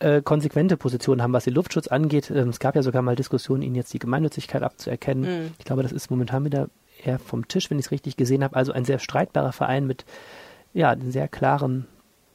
äh, 0.00 0.20
konsequente 0.22 0.76
Positionen 0.76 1.22
haben, 1.22 1.32
was 1.32 1.44
den 1.44 1.54
Luftschutz 1.54 1.86
angeht. 1.86 2.30
Ähm, 2.30 2.48
es 2.48 2.58
gab 2.58 2.74
ja 2.76 2.82
sogar 2.82 3.02
mal 3.02 3.16
Diskussionen, 3.16 3.62
ihnen 3.62 3.76
jetzt 3.76 3.94
die 3.94 3.98
Gemeinnützigkeit 3.98 4.62
abzuerkennen. 4.62 5.22
Mhm. 5.22 5.50
Ich 5.58 5.64
glaube, 5.64 5.82
das 5.82 5.92
ist 5.92 6.10
momentan 6.10 6.44
wieder 6.44 6.68
eher 7.04 7.18
vom 7.18 7.46
Tisch, 7.48 7.70
wenn 7.70 7.78
ich 7.78 7.86
es 7.86 7.90
richtig 7.92 8.16
gesehen 8.16 8.42
habe. 8.42 8.56
Also 8.56 8.72
ein 8.72 8.84
sehr 8.84 8.98
streitbarer 8.98 9.52
Verein 9.52 9.86
mit 9.86 10.04
ja, 10.74 10.94
sehr 11.08 11.28
klaren 11.28 11.86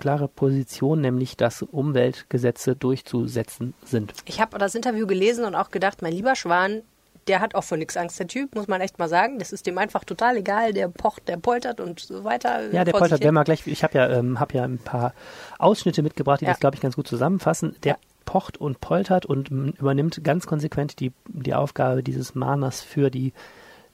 klare 0.02 0.28
Position, 0.28 1.00
nämlich 1.00 1.38
dass 1.38 1.62
Umweltgesetze 1.62 2.76
durchzusetzen 2.76 3.74
sind. 3.86 4.14
Ich 4.26 4.42
habe 4.42 4.58
das 4.58 4.76
Interview 4.76 5.08
gelesen 5.08 5.46
und 5.46 5.56
auch 5.56 5.72
gedacht, 5.72 6.02
mein 6.02 6.12
lieber 6.12 6.36
Schwan, 6.36 6.82
der 7.28 7.40
hat 7.40 7.56
auch 7.56 7.64
vor 7.64 7.78
nichts 7.78 7.96
Angst, 7.98 8.20
der 8.20 8.28
Typ, 8.28 8.56
muss 8.56 8.68
man 8.68 8.82
echt 8.82 8.98
mal 8.98 9.08
sagen. 9.08 9.38
Das 9.38 9.52
ist 9.54 9.68
dem 9.68 9.78
einfach 9.78 10.04
total 10.04 10.38
egal. 10.38 10.74
Der 10.74 10.88
pocht, 10.88 11.28
der 11.28 11.38
poltert 11.38 11.80
und 11.80 12.00
so 12.00 12.24
weiter. 12.24 12.72
Ja, 12.72 12.84
der 12.84 12.94
poltert. 12.94 13.24
Wenn 13.24 13.34
wir 13.34 13.44
gleich, 13.44 13.66
ich 13.68 13.84
habe 13.84 13.98
ja, 13.98 14.10
ähm, 14.10 14.40
hab 14.40 14.54
ja 14.54 14.64
ein 14.64 14.80
paar 14.80 15.14
Ausschnitte 15.60 16.02
mitgebracht, 16.02 16.42
die 16.42 16.46
ja. 16.46 16.52
das, 16.52 16.60
glaube 16.60 16.76
ich, 16.76 16.82
ganz 16.82 16.96
gut 16.96 17.08
zusammenfassen. 17.08 17.76
Der 17.84 17.94
ja. 17.94 18.00
pocht 18.26 18.58
und 18.58 18.82
poltert 18.82 19.28
und 19.28 19.50
übernimmt 19.50 20.24
ganz 20.24 20.48
konsequent 20.48 21.00
die, 21.00 21.12
die 21.28 21.54
Aufgabe 21.54 22.02
dieses 22.02 22.34
Mahners 22.34 22.82
für 22.82 23.12
die 23.12 23.34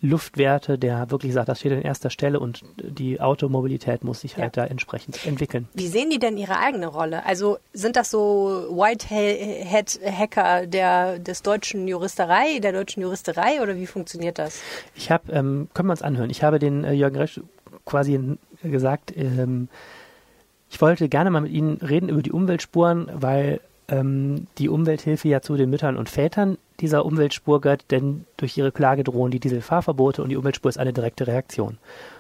Luftwerte, 0.08 0.78
der 0.78 1.12
wirklich 1.12 1.34
sagt, 1.34 1.50
das 1.50 1.60
steht 1.60 1.74
an 1.74 1.82
erster 1.82 2.10
Stelle 2.10 2.40
und 2.40 2.64
die 2.78 3.20
Automobilität 3.20 4.04
muss 4.04 4.22
sich 4.22 4.38
halt 4.38 4.56
ja. 4.58 4.64
da 4.64 4.70
entsprechend 4.70 5.26
entwickeln. 5.26 5.68
Wie 5.74 5.88
sehen 5.88 6.10
die 6.10 6.20
denn 6.20 6.38
ihre 6.38 6.58
eigene 6.60 6.88
Rolle? 6.88 7.26
Also 7.26 7.58
sind 7.74 7.96
das 7.96 8.10
so 8.10 8.68
Whitehead-Hacker 8.70 10.68
der 10.68 11.20
des 11.20 11.42
deutschen 11.42 11.88
Juristerei, 11.88 12.60
der 12.60 12.72
deutschen 12.72 13.02
Juristerei 13.02 13.62
oder 13.62 13.76
wie 13.76 13.88
funktioniert 13.88 14.40
das? 14.40 14.62
Ich 14.96 15.12
habe, 15.12 15.32
ähm, 15.32 15.70
können 15.74 15.88
wir 15.88 15.94
uns 15.94 16.02
anhören, 16.02 16.30
ich 16.30 16.44
habe 16.44 16.60
den 16.60 16.84
äh, 16.84 16.94
Jürgen 16.94 17.18
Resch 17.18 17.42
quasi 17.86 18.38
gesagt, 18.64 19.14
ähm, 19.16 19.70
ich 20.70 20.82
wollte 20.82 21.08
gerne 21.10 21.30
mal 21.30 21.42
mit 21.42 21.52
Ihnen 21.52 21.78
reden 21.78 22.10
über 22.10 22.22
die 22.22 22.32
Umweltspuren, 22.32 23.10
weil 23.14 23.62
ähm, 23.90 24.48
die 24.58 24.70
Umwelthilfe 24.70 25.28
ja 25.28 25.42
zu 25.42 25.56
den 25.56 25.70
Müttern 25.70 25.98
und 25.98 26.10
Vätern 26.10 26.58
dieser 26.80 27.06
Umweltspur 27.06 27.62
gehört, 27.62 27.92
denn 27.92 28.26
durch 28.38 28.58
ihre 28.58 28.72
Klage 28.72 29.04
drohen 29.04 29.32
die 29.32 29.40
Dieselfahrverbote 29.40 30.22
und 30.22 30.30
die 30.30 30.36
Umweltspur 30.36 30.70
ist 30.70 30.78
eine 30.78 30.94
direkte 30.94 31.28
Reaktion. 31.28 31.78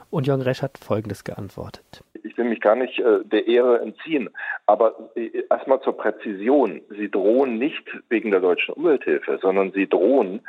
Und 0.10 0.26
Jürgen 0.26 0.42
Resch 0.42 0.62
hat 0.62 0.78
Folgendes 0.78 1.24
geantwortet. 1.24 2.04
Ich 2.24 2.38
will 2.38 2.46
mich 2.46 2.62
gar 2.62 2.76
nicht 2.76 2.98
äh, 3.00 3.24
der 3.26 3.48
Ehre 3.48 3.82
entziehen, 3.82 4.30
aber 4.66 5.12
äh, 5.16 5.44
erstmal 5.50 5.82
zur 5.82 5.98
Präzision. 5.98 6.82
Sie 6.90 7.12
drohen 7.12 7.58
nicht 7.58 7.84
wegen 8.10 8.32
der 8.32 8.40
deutschen 8.40 8.74
Umwelthilfe, 8.74 9.38
sondern 9.42 9.72
sie 9.74 9.88
drohen, 9.88 10.42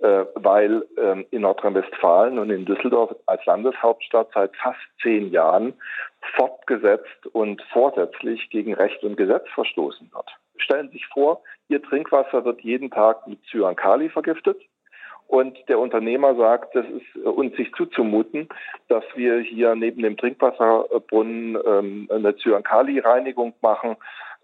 äh, 0.00 0.24
weil 0.34 0.84
ähm, 0.98 1.24
in 1.30 1.42
Nordrhein-Westfalen 1.42 2.38
und 2.38 2.50
in 2.50 2.64
Düsseldorf 2.64 3.14
als 3.26 3.44
Landeshauptstadt 3.46 4.30
seit 4.34 4.56
fast 4.56 4.80
zehn 5.00 5.30
Jahren 5.30 5.74
fortgesetzt 6.36 7.26
und 7.32 7.62
vorsätzlich 7.72 8.50
gegen 8.50 8.74
Recht 8.74 9.02
und 9.04 9.16
Gesetz 9.16 9.46
verstoßen 9.54 10.10
wird. 10.12 10.30
Stellen 10.56 10.88
Sie 10.88 10.94
sich 10.94 11.06
vor, 11.06 11.42
Ihr 11.68 11.82
Trinkwasser 11.82 12.44
wird 12.44 12.60
jeden 12.60 12.90
Tag 12.90 13.26
mit 13.26 13.38
Cyankali 13.50 14.08
vergiftet. 14.08 14.60
Und 15.26 15.56
der 15.68 15.78
Unternehmer 15.78 16.34
sagt, 16.34 16.76
das 16.76 16.84
ist 16.86 17.24
uns 17.24 17.56
sich 17.56 17.72
zuzumuten, 17.72 18.48
dass 18.88 19.04
wir 19.14 19.40
hier 19.40 19.74
neben 19.74 20.02
dem 20.02 20.18
Trinkwasserbrunnen 20.18 21.58
ähm, 21.66 22.08
eine 22.12 22.36
Cyankali-Reinigung 22.36 23.54
machen 23.62 23.96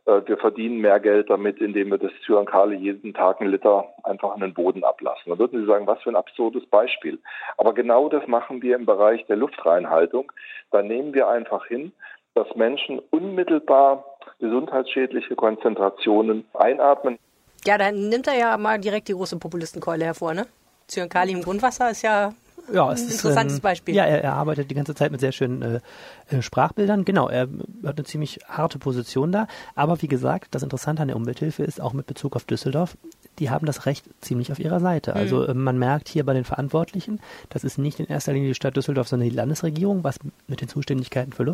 äh, 0.06 0.22
wir 0.26 0.38
verdienen 0.38 0.78
mehr 0.78 1.00
Geld 1.00 1.30
damit, 1.30 1.60
indem 1.60 1.90
wir 1.90 1.98
das 1.98 2.12
Zyankali 2.24 2.76
jeden 2.76 3.14
Tag 3.14 3.40
einen 3.40 3.50
Liter 3.50 3.88
einfach 4.04 4.32
an 4.32 4.40
den 4.40 4.54
Boden 4.54 4.84
ablassen. 4.84 5.30
Da 5.30 5.38
würden 5.38 5.60
Sie 5.60 5.66
sagen, 5.66 5.86
was 5.86 6.02
für 6.02 6.10
ein 6.10 6.16
absurdes 6.16 6.66
Beispiel. 6.66 7.18
Aber 7.56 7.74
genau 7.74 8.08
das 8.08 8.26
machen 8.26 8.62
wir 8.62 8.76
im 8.76 8.86
Bereich 8.86 9.24
der 9.26 9.36
Luftreinhaltung. 9.36 10.32
Da 10.70 10.82
nehmen 10.82 11.14
wir 11.14 11.28
einfach 11.28 11.66
hin, 11.66 11.92
dass 12.34 12.54
Menschen 12.54 13.00
unmittelbar 13.10 14.04
gesundheitsschädliche 14.38 15.34
Konzentrationen 15.34 16.44
einatmen. 16.54 17.18
Ja, 17.64 17.76
dann 17.78 18.08
nimmt 18.08 18.26
er 18.26 18.38
ja 18.38 18.56
mal 18.56 18.78
direkt 18.78 19.08
die 19.08 19.12
große 19.12 19.38
Populistenkeule 19.38 20.04
hervor, 20.04 20.34
ne? 20.34 20.46
Zyankali 20.86 21.32
im 21.32 21.42
Grundwasser 21.42 21.90
ist 21.90 22.02
ja 22.02 22.32
ja, 22.72 22.92
es 22.92 23.00
ein 23.00 23.10
interessantes 23.10 23.54
ist, 23.54 23.58
ähm, 23.58 23.62
Beispiel. 23.62 23.94
Ja, 23.94 24.04
er, 24.04 24.22
er, 24.22 24.34
arbeitet 24.34 24.70
die 24.70 24.74
ganze 24.74 24.94
Zeit 24.94 25.10
mit 25.10 25.20
sehr 25.20 25.32
schönen 25.32 25.62
äh, 25.62 25.80
äh, 26.28 26.42
Sprachbildern. 26.42 27.04
Genau, 27.04 27.28
er 27.28 27.48
hat 27.84 27.96
eine 27.98 28.04
ziemlich 28.04 28.40
harte 28.48 28.78
Position 28.78 29.32
da. 29.32 29.46
Aber 29.74 30.00
wie 30.02 30.08
gesagt, 30.08 30.54
das 30.54 30.62
Interessante 30.62 31.02
an 31.02 31.08
der 31.08 31.16
Umwelthilfe 31.16 31.62
ist 31.62 31.80
auch 31.80 31.92
mit 31.92 32.06
Bezug 32.06 32.36
auf 32.36 32.44
Düsseldorf, 32.44 32.96
die 33.38 33.50
haben 33.50 33.66
das 33.66 33.86
Recht 33.86 34.04
ziemlich 34.20 34.52
auf 34.52 34.58
ihrer 34.58 34.80
Seite. 34.80 35.14
Also, 35.14 35.36
mhm. 35.36 35.42
Also 35.42 35.54
man 35.54 35.78
merkt 35.78 36.08
hier 36.08 36.24
bei 36.24 36.34
den 36.34 36.44
Verantwortlichen, 36.44 37.20
das 37.48 37.64
ist 37.64 37.78
nicht 37.78 38.00
in 38.00 38.06
erster 38.06 38.32
Linie 38.32 38.48
die 38.48 38.54
Stadt 38.54 38.76
Düsseldorf, 38.76 39.08
sondern 39.08 39.28
die 39.28 39.34
Landesregierung, 39.34 40.04
was 40.04 40.18
mit 40.46 40.60
den 40.60 40.68
Zuständigkeiten 40.68 41.32
für 41.32 41.44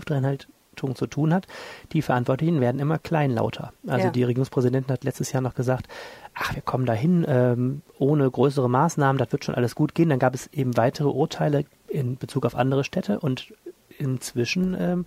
Luftreinhalt 0.76 0.98
zu 0.98 1.06
tun 1.06 1.32
hat. 1.32 1.46
Die 1.92 2.02
Verantwortlichen 2.02 2.60
werden 2.60 2.80
immer 2.80 2.98
kleinlauter. 2.98 3.72
Also 3.86 4.06
ja. 4.06 4.10
die 4.10 4.24
Regierungspräsidentin 4.24 4.92
hat 4.92 5.04
letztes 5.04 5.32
Jahr 5.32 5.42
noch 5.42 5.54
gesagt, 5.54 5.86
ach, 6.34 6.54
wir 6.54 6.62
kommen 6.62 6.86
dahin 6.86 7.24
ähm, 7.28 7.82
ohne 7.98 8.30
größere 8.30 8.68
Maßnahmen, 8.68 9.18
das 9.18 9.32
wird 9.32 9.44
schon 9.44 9.54
alles 9.54 9.74
gut 9.74 9.94
gehen. 9.94 10.08
Dann 10.08 10.18
gab 10.18 10.34
es 10.34 10.46
eben 10.52 10.76
weitere 10.76 11.08
Urteile 11.08 11.64
in 11.88 12.16
Bezug 12.16 12.44
auf 12.46 12.54
andere 12.54 12.84
Städte 12.84 13.20
und 13.20 13.54
inzwischen 13.98 14.76
ähm, 14.78 15.06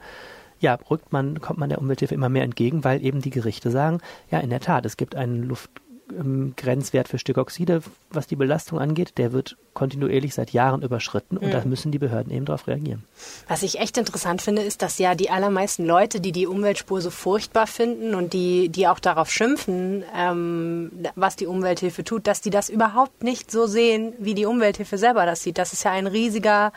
ja, 0.60 0.78
rückt 0.90 1.14
man, 1.14 1.40
kommt 1.40 1.60
man 1.60 1.70
der 1.70 1.80
Umwelthilfe 1.80 2.14
immer 2.14 2.28
mehr 2.28 2.44
entgegen, 2.44 2.84
weil 2.84 3.04
eben 3.04 3.22
die 3.22 3.30
Gerichte 3.30 3.72
sagen, 3.72 4.00
ja, 4.30 4.40
in 4.40 4.50
der 4.50 4.60
Tat, 4.60 4.86
es 4.86 4.98
gibt 4.98 5.16
einen 5.16 5.44
Luft, 5.44 5.70
ähm, 6.12 6.54
Grenzwert 6.56 7.08
für 7.08 7.20
Stickoxide, 7.20 7.82
was 8.12 8.28
die 8.28 8.36
Belastung 8.36 8.80
angeht, 8.80 9.18
der 9.18 9.32
wird 9.32 9.58
kontinuierlich 9.74 10.34
seit 10.34 10.52
Jahren 10.52 10.82
überschritten 10.82 11.38
und 11.38 11.48
mhm. 11.48 11.52
da 11.52 11.64
müssen 11.66 11.92
die 11.92 12.00
Behörden 12.00 12.34
eben 12.34 12.46
darauf 12.46 12.68
reagieren. 12.68 13.04
Was 13.48 13.64
ich 13.64 13.80
echt 13.80 13.98
interessant 13.98 14.42
finde, 14.42 14.62
ist, 14.62 14.82
dass 14.82 14.98
ja 14.98 15.16
die 15.16 15.30
allermeisten 15.30 15.86
Leute, 15.86 16.20
die 16.20 16.32
die 16.32 16.48
Umweltspur 16.48 17.02
so 17.02 17.10
furchtbar 17.10 17.68
finden 17.68 18.16
und 18.16 18.34
die, 18.34 18.70
die 18.70 18.88
auch 18.88 19.00
darauf 19.00 19.32
schimpfen, 19.32 20.04
ähm, 20.16 20.92
was 21.16 21.36
die 21.36 21.48
Umwelthilfe 21.48 22.04
tut, 22.04 22.28
dass 22.28 22.42
die 22.42 22.50
das 22.50 22.70
überhaupt 22.70 23.24
nicht 23.24 23.52
so 23.52 23.68
sehen, 23.68 24.14
wie 24.20 24.34
die 24.34 24.46
Umwelthilfe 24.46 24.98
selber 24.98 25.26
das 25.26 25.44
sieht. 25.44 25.58
Das 25.58 25.74
ist 25.74 25.84
ja 25.84 25.92
ein 25.92 26.08
riesiger 26.08 26.74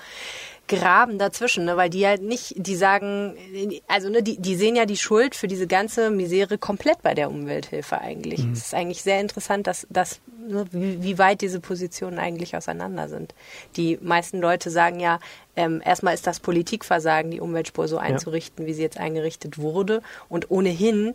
Graben 0.68 1.18
dazwischen, 1.18 1.64
ne? 1.64 1.76
weil 1.76 1.90
die 1.90 2.06
halt 2.06 2.22
nicht, 2.22 2.54
die 2.56 2.76
sagen, 2.76 3.34
also 3.88 4.08
ne, 4.08 4.22
die, 4.22 4.38
die 4.38 4.56
sehen 4.56 4.76
ja 4.76 4.86
die 4.86 4.96
Schuld 4.96 5.34
für 5.34 5.48
diese 5.48 5.66
ganze 5.66 6.10
Misere 6.10 6.56
komplett 6.56 7.02
bei 7.02 7.14
der 7.14 7.30
Umwelthilfe 7.30 8.00
eigentlich. 8.00 8.44
Mhm. 8.44 8.52
Es 8.52 8.66
ist 8.66 8.74
eigentlich 8.74 9.02
sehr 9.02 9.20
interessant, 9.20 9.66
dass, 9.66 9.86
dass 9.90 10.20
ne, 10.38 10.64
wie, 10.70 11.02
wie 11.02 11.18
weit 11.18 11.40
diese 11.42 11.60
Positionen 11.60 12.18
eigentlich 12.18 12.56
auseinander 12.56 13.08
sind. 13.08 13.34
Die 13.76 13.98
meisten 14.00 14.40
Leute 14.40 14.70
sagen 14.70 15.00
ja, 15.00 15.18
ähm, 15.56 15.82
erstmal 15.84 16.14
ist 16.14 16.26
das 16.26 16.40
Politikversagen, 16.40 17.30
die 17.30 17.40
Umweltspur 17.40 17.88
so 17.88 17.98
einzurichten, 17.98 18.64
ja. 18.64 18.68
wie 18.68 18.74
sie 18.74 18.82
jetzt 18.82 18.98
eingerichtet 18.98 19.58
wurde. 19.58 20.00
Und 20.28 20.50
ohnehin 20.50 21.14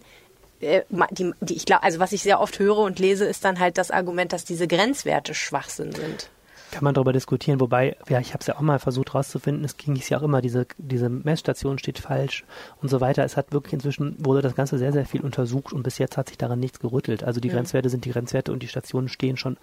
äh, 0.59 0.81
die, 1.11 1.31
die, 1.41 1.55
ich 1.55 1.65
glaube, 1.65 1.83
also 1.83 1.99
was 1.99 2.11
ich 2.11 2.21
sehr 2.21 2.41
oft 2.41 2.59
höre 2.59 2.79
und 2.79 2.99
lese, 2.99 3.25
ist 3.25 3.45
dann 3.45 3.59
halt 3.59 3.77
das 3.77 3.91
Argument, 3.91 4.33
dass 4.33 4.45
diese 4.45 4.67
Grenzwerte 4.67 5.33
Schwachsinn 5.33 5.93
sind 5.93 6.29
kann 6.71 6.83
man 6.83 6.93
darüber 6.93 7.13
diskutieren, 7.13 7.59
wobei, 7.59 7.95
ja, 8.09 8.19
ich 8.19 8.33
habe 8.33 8.41
es 8.41 8.47
ja 8.47 8.55
auch 8.55 8.61
mal 8.61 8.79
versucht 8.79 9.15
rauszufinden, 9.15 9.63
es 9.63 9.77
ging 9.77 9.95
es 9.95 10.09
ja 10.09 10.17
auch 10.17 10.23
immer, 10.23 10.41
diese, 10.41 10.67
diese 10.77 11.09
Messstation 11.09 11.79
steht 11.79 11.99
falsch 11.99 12.43
und 12.81 12.89
so 12.89 12.99
weiter. 12.99 13.23
Es 13.23 13.37
hat 13.37 13.51
wirklich 13.51 13.73
inzwischen, 13.73 14.15
wurde 14.23 14.41
das 14.41 14.55
Ganze 14.55 14.77
sehr, 14.77 14.91
sehr 14.91 15.05
viel 15.05 15.21
untersucht 15.21 15.73
und 15.73 15.83
bis 15.83 15.97
jetzt 15.97 16.17
hat 16.17 16.27
sich 16.27 16.37
daran 16.37 16.59
nichts 16.59 16.79
gerüttelt. 16.79 17.23
Also 17.23 17.39
die 17.39 17.47
ja. 17.47 17.53
Grenzwerte 17.53 17.89
sind 17.89 18.05
die 18.05 18.11
Grenzwerte 18.11 18.51
und 18.51 18.63
die 18.63 18.67
Stationen 18.67 19.07
stehen 19.07 19.37
schon, 19.37 19.57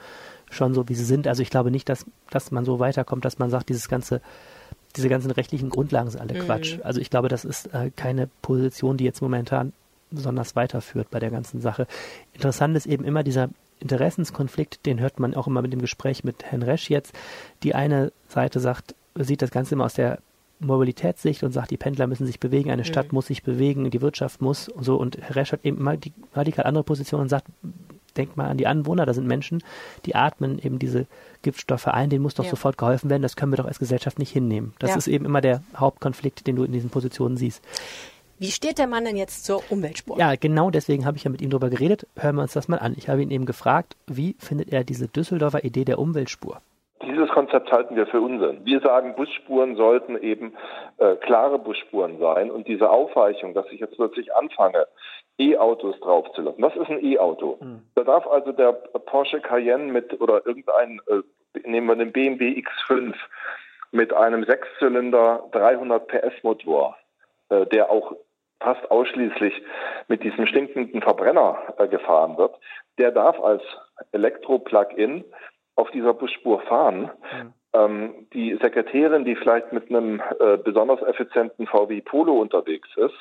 schon 0.50 0.73
so, 0.75 0.88
wie 0.88 0.94
sie 0.94 1.04
sind. 1.04 1.28
Also 1.28 1.42
ich 1.42 1.50
glaube 1.50 1.70
nicht, 1.70 1.88
dass, 1.88 2.06
dass 2.30 2.50
man 2.50 2.64
so 2.64 2.78
weiterkommt, 2.78 3.25
dass 3.25 3.38
man 3.38 3.50
sagt, 3.50 3.68
dieses 3.68 3.88
ganze, 3.88 4.20
diese 4.96 5.08
ganzen 5.08 5.30
rechtlichen 5.30 5.68
Grundlagen 5.68 6.11
sind 6.11 6.20
alle 6.20 6.34
mhm. 6.34 6.46
Quatsch. 6.46 6.78
Also 6.82 7.00
ich 7.00 7.11
glaube, 7.11 7.28
das 7.28 7.44
ist 7.44 7.66
äh, 7.75 7.90
keine 7.94 8.28
Position, 8.40 8.96
die 8.96 9.04
jetzt 9.04 9.20
momentan 9.20 9.73
besonders 10.11 10.56
weiterführt 10.56 11.08
bei 11.11 11.18
der 11.18 11.30
ganzen 11.30 11.61
Sache. 11.61 11.87
Interessant 12.32 12.76
ist 12.76 12.87
eben 12.87 13.04
immer 13.04 13.23
dieser 13.23 13.50
Interessenskonflikt, 13.84 14.86
den 14.86 14.98
hört 14.98 15.20
man 15.20 15.34
auch 15.34 15.46
immer 15.46 15.62
mit 15.62 15.72
dem 15.72 15.80
Gespräch 15.80 16.24
mit 16.24 16.42
Herrn 16.42 16.62
Resch 16.62 16.90
jetzt. 16.90 17.14
Die 17.62 17.74
eine 17.74 18.12
Seite 18.28 18.58
sagt, 18.58 18.94
sieht 19.14 19.42
das 19.42 19.50
Ganze 19.50 19.74
immer 19.74 19.84
aus 19.84 19.94
der 19.94 20.18
Mobilitätssicht 20.58 21.42
und 21.42 21.52
sagt, 21.52 21.70
die 21.70 21.76
Pendler 21.76 22.06
müssen 22.06 22.26
sich 22.26 22.40
bewegen, 22.40 22.70
eine 22.70 22.84
Stadt 22.84 23.12
mhm. 23.12 23.16
muss 23.16 23.26
sich 23.26 23.42
bewegen, 23.42 23.90
die 23.90 24.00
Wirtschaft 24.00 24.40
muss 24.40 24.68
und 24.68 24.84
so. 24.84 24.96
Und 24.96 25.18
Herr 25.20 25.36
Resch 25.36 25.52
hat 25.52 25.64
eben 25.64 25.76
immer 25.76 25.96
die 25.98 26.12
radikal 26.32 26.64
andere 26.64 26.82
Position 26.82 27.20
und 27.20 27.28
sagt, 27.28 27.46
denkt 28.16 28.36
mal 28.36 28.48
an 28.48 28.56
die 28.56 28.66
Anwohner, 28.66 29.04
da 29.04 29.12
sind 29.12 29.26
Menschen, 29.26 29.62
die 30.06 30.14
atmen 30.14 30.58
eben 30.58 30.78
diese 30.78 31.06
Giftstoffe 31.42 31.88
ein, 31.88 32.08
denen 32.08 32.22
muss 32.22 32.34
doch 32.34 32.44
ja. 32.44 32.50
sofort 32.50 32.78
geholfen 32.78 33.10
werden, 33.10 33.22
das 33.22 33.36
können 33.36 33.52
wir 33.52 33.56
doch 33.56 33.66
als 33.66 33.80
Gesellschaft 33.80 34.18
nicht 34.18 34.32
hinnehmen. 34.32 34.72
Das 34.78 34.90
ja. 34.90 34.96
ist 34.96 35.08
eben 35.08 35.24
immer 35.24 35.40
der 35.40 35.62
Hauptkonflikt, 35.76 36.46
den 36.46 36.56
du 36.56 36.64
in 36.64 36.72
diesen 36.72 36.90
Positionen 36.90 37.36
siehst. 37.36 37.62
Wie 38.38 38.50
steht 38.50 38.78
der 38.78 38.86
Mann 38.86 39.04
denn 39.04 39.16
jetzt 39.16 39.44
zur 39.44 39.62
Umweltspur? 39.70 40.18
Ja, 40.18 40.34
genau 40.34 40.70
deswegen 40.70 41.06
habe 41.06 41.16
ich 41.16 41.24
ja 41.24 41.30
mit 41.30 41.40
ihm 41.40 41.50
darüber 41.50 41.70
geredet. 41.70 42.06
Hören 42.16 42.36
wir 42.36 42.42
uns 42.42 42.52
das 42.52 42.68
mal 42.68 42.78
an. 42.78 42.94
Ich 42.96 43.08
habe 43.08 43.22
ihn 43.22 43.30
eben 43.30 43.46
gefragt, 43.46 43.96
wie 44.06 44.36
findet 44.38 44.72
er 44.72 44.84
diese 44.84 45.08
Düsseldorfer 45.08 45.64
Idee 45.64 45.84
der 45.84 45.98
Umweltspur? 45.98 46.60
Dieses 47.02 47.28
Konzept 47.28 47.70
halten 47.70 47.96
wir 47.96 48.06
für 48.06 48.20
Unsinn. 48.20 48.64
Wir 48.64 48.80
sagen, 48.80 49.14
Busspuren 49.14 49.76
sollten 49.76 50.16
eben 50.16 50.54
äh, 50.98 51.16
klare 51.16 51.58
Busspuren 51.58 52.18
sein 52.18 52.50
und 52.50 52.66
diese 52.66 52.88
Aufweichung, 52.90 53.54
dass 53.54 53.66
ich 53.70 53.80
jetzt 53.80 53.96
plötzlich 53.96 54.34
anfange, 54.34 54.86
E-Autos 55.38 55.98
draufzulassen. 56.00 56.62
Was 56.62 56.76
ist 56.76 56.88
ein 56.88 57.04
E-Auto? 57.04 57.58
Mhm. 57.60 57.82
Da 57.94 58.04
darf 58.04 58.26
also 58.26 58.52
der 58.52 58.72
Porsche 58.72 59.40
Cayenne 59.40 59.92
mit 59.92 60.20
oder 60.20 60.46
irgendein, 60.46 61.00
äh, 61.08 61.68
nehmen 61.68 61.88
wir 61.88 61.96
den 61.96 62.12
BMW 62.12 62.62
X5 62.62 63.14
mit 63.90 64.12
einem 64.12 64.44
Sechszylinder 64.44 65.44
300 65.52 66.06
PS 66.08 66.42
Motor, 66.42 66.96
äh, 67.48 67.66
der 67.66 67.90
auch 67.90 68.14
fast 68.61 68.90
ausschließlich 68.90 69.54
mit 70.08 70.23
diesem 70.23 70.46
stinkenden 70.46 71.02
Verbrenner 71.02 71.58
äh, 71.78 71.88
gefahren 71.88 72.37
wird, 72.37 72.54
der 72.99 73.11
darf 73.11 73.40
als 73.40 73.62
Elektro-Plug-in 74.12 75.25
auf 75.76 75.90
dieser 75.90 76.14
Busspur 76.14 76.61
fahren. 76.62 77.11
Mhm. 77.32 77.52
Ähm, 77.73 78.14
die 78.32 78.56
Sekretärin, 78.62 79.25
die 79.25 79.34
vielleicht 79.34 79.73
mit 79.73 79.90
einem 79.90 80.23
äh, 80.38 80.56
besonders 80.56 81.02
effizienten 81.02 81.66
VW 81.66 82.00
Polo 82.00 82.40
unterwegs 82.40 82.88
ist, 82.96 83.16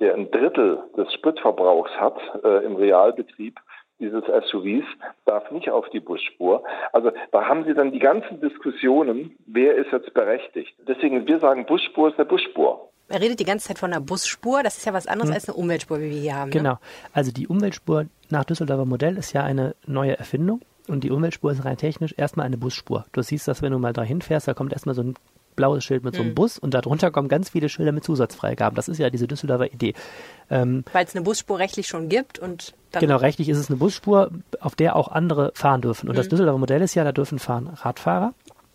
der 0.00 0.14
ein 0.14 0.30
Drittel 0.30 0.82
des 0.96 1.12
Spritverbrauchs 1.14 1.92
hat 1.92 2.18
äh, 2.42 2.64
im 2.64 2.76
Realbetrieb 2.76 3.58
dieses 4.00 4.24
SUVs, 4.24 4.84
darf 5.26 5.48
nicht 5.52 5.70
auf 5.70 5.88
die 5.90 6.00
Busspur. 6.00 6.64
Also 6.92 7.12
da 7.30 7.46
haben 7.46 7.64
Sie 7.64 7.74
dann 7.74 7.92
die 7.92 8.00
ganzen 8.00 8.40
Diskussionen, 8.40 9.36
wer 9.46 9.76
ist 9.76 9.92
jetzt 9.92 10.12
berechtigt. 10.12 10.74
Deswegen, 10.88 11.28
wir 11.28 11.38
sagen, 11.38 11.66
Busspur 11.66 12.08
ist 12.08 12.18
eine 12.18 12.26
Busspur. 12.26 12.90
Er 13.12 13.20
redet 13.20 13.40
die 13.40 13.44
ganze 13.44 13.68
Zeit 13.68 13.78
von 13.78 13.92
einer 13.92 14.00
Busspur. 14.00 14.62
Das 14.62 14.78
ist 14.78 14.86
ja 14.86 14.94
was 14.94 15.06
anderes 15.06 15.28
hm. 15.28 15.34
als 15.34 15.48
eine 15.48 15.56
Umweltspur, 15.56 16.00
wie 16.00 16.10
wir 16.10 16.20
hier 16.20 16.34
haben. 16.34 16.48
Ne? 16.48 16.56
Genau. 16.56 16.78
Also 17.12 17.30
die 17.30 17.46
Umweltspur 17.46 18.06
nach 18.30 18.44
Düsseldorfer 18.44 18.86
Modell 18.86 19.18
ist 19.18 19.34
ja 19.34 19.44
eine 19.44 19.74
neue 19.86 20.18
Erfindung. 20.18 20.62
Und 20.88 21.04
die 21.04 21.10
Umweltspur 21.10 21.52
ist 21.52 21.62
rein 21.64 21.76
technisch 21.76 22.14
erstmal 22.16 22.46
eine 22.46 22.56
Busspur. 22.56 23.04
Du 23.12 23.20
siehst 23.22 23.46
das, 23.46 23.60
wenn 23.60 23.70
du 23.70 23.78
mal 23.78 23.92
dahin 23.92 24.22
fährst, 24.22 24.48
da 24.48 24.54
kommt 24.54 24.72
erstmal 24.72 24.94
so 24.94 25.02
ein 25.02 25.14
blaues 25.56 25.84
Schild 25.84 26.04
mit 26.04 26.14
so 26.14 26.22
einem 26.22 26.30
mhm. 26.30 26.34
Bus 26.36 26.58
und 26.58 26.72
darunter 26.72 27.10
kommen 27.10 27.28
ganz 27.28 27.50
viele 27.50 27.68
Schilder 27.68 27.92
mit 27.92 28.02
Zusatzfreigaben. 28.02 28.74
Das 28.74 28.88
ist 28.88 28.96
ja 28.96 29.10
diese 29.10 29.28
Düsseldorfer 29.28 29.70
Idee. 29.70 29.92
Ähm, 30.48 30.82
Weil 30.92 31.04
es 31.04 31.14
eine 31.14 31.22
Busspur 31.22 31.58
rechtlich 31.58 31.88
schon 31.88 32.08
gibt 32.08 32.38
und 32.38 32.74
Genau, 32.92 33.16
rechtlich 33.16 33.50
ist 33.50 33.58
es 33.58 33.68
eine 33.68 33.78
Busspur, 33.78 34.30
auf 34.60 34.74
der 34.74 34.96
auch 34.96 35.08
andere 35.08 35.52
fahren 35.54 35.82
dürfen. 35.82 36.08
Und 36.08 36.14
mhm. 36.14 36.16
das 36.16 36.28
Düsseldorfer 36.28 36.58
Modell 36.58 36.80
ist 36.80 36.94
ja, 36.94 37.04
da 37.04 37.12
dürfen 37.12 37.38
fahren 37.38 37.68
Radfahrer. 37.68 38.32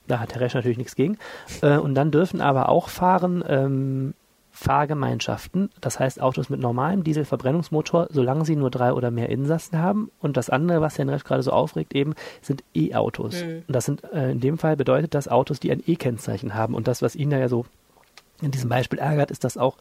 Da 0.08 0.20
hat 0.20 0.34
der 0.34 0.41
Resch 0.41 0.53
natürlich 0.53 0.77
nichts 0.77 0.96
gegen. 0.96 1.17
Äh, 1.62 1.77
und 1.77 1.96
dann 1.96 2.12
dürfen 2.12 2.39
aber 2.39 2.70
auch 2.70 2.89
fahren 2.89 3.44
ähm, 3.48 4.13
Fahrgemeinschaften, 4.58 5.70
das 5.82 6.00
heißt 6.00 6.20
Autos 6.20 6.50
mit 6.50 6.60
normalem 6.60 7.04
Dieselverbrennungsmotor, 7.04 8.08
solange 8.10 8.44
sie 8.44 8.56
nur 8.56 8.72
drei 8.72 8.92
oder 8.92 9.12
mehr 9.12 9.30
Insassen 9.30 9.78
haben. 9.78 10.10
Und 10.20 10.36
das 10.36 10.50
andere, 10.50 10.82
was 10.82 10.98
Herrn 10.98 11.10
Resch 11.10 11.24
gerade 11.24 11.44
so 11.44 11.52
aufregt, 11.52 11.94
eben 11.94 12.16
sind 12.42 12.64
E-Autos. 12.74 13.44
Mhm. 13.44 13.64
Und 13.68 13.76
das 13.76 13.86
sind 13.86 14.04
äh, 14.12 14.32
in 14.32 14.40
dem 14.40 14.58
Fall 14.58 14.76
bedeutet 14.76 15.14
das 15.14 15.28
Autos, 15.28 15.60
die 15.60 15.72
ein 15.72 15.84
E-Kennzeichen 15.86 16.56
haben. 16.56 16.74
Und 16.74 16.88
das, 16.88 17.04
was 17.04 17.16
ihn 17.16 17.30
da 17.30 17.38
ja 17.38 17.50
so 17.50 17.68
in 18.42 18.50
diesem 18.50 18.68
Beispiel 18.68 18.98
ärgert, 18.98 19.30
ist, 19.30 19.44
dass 19.44 19.58
auch 19.58 19.78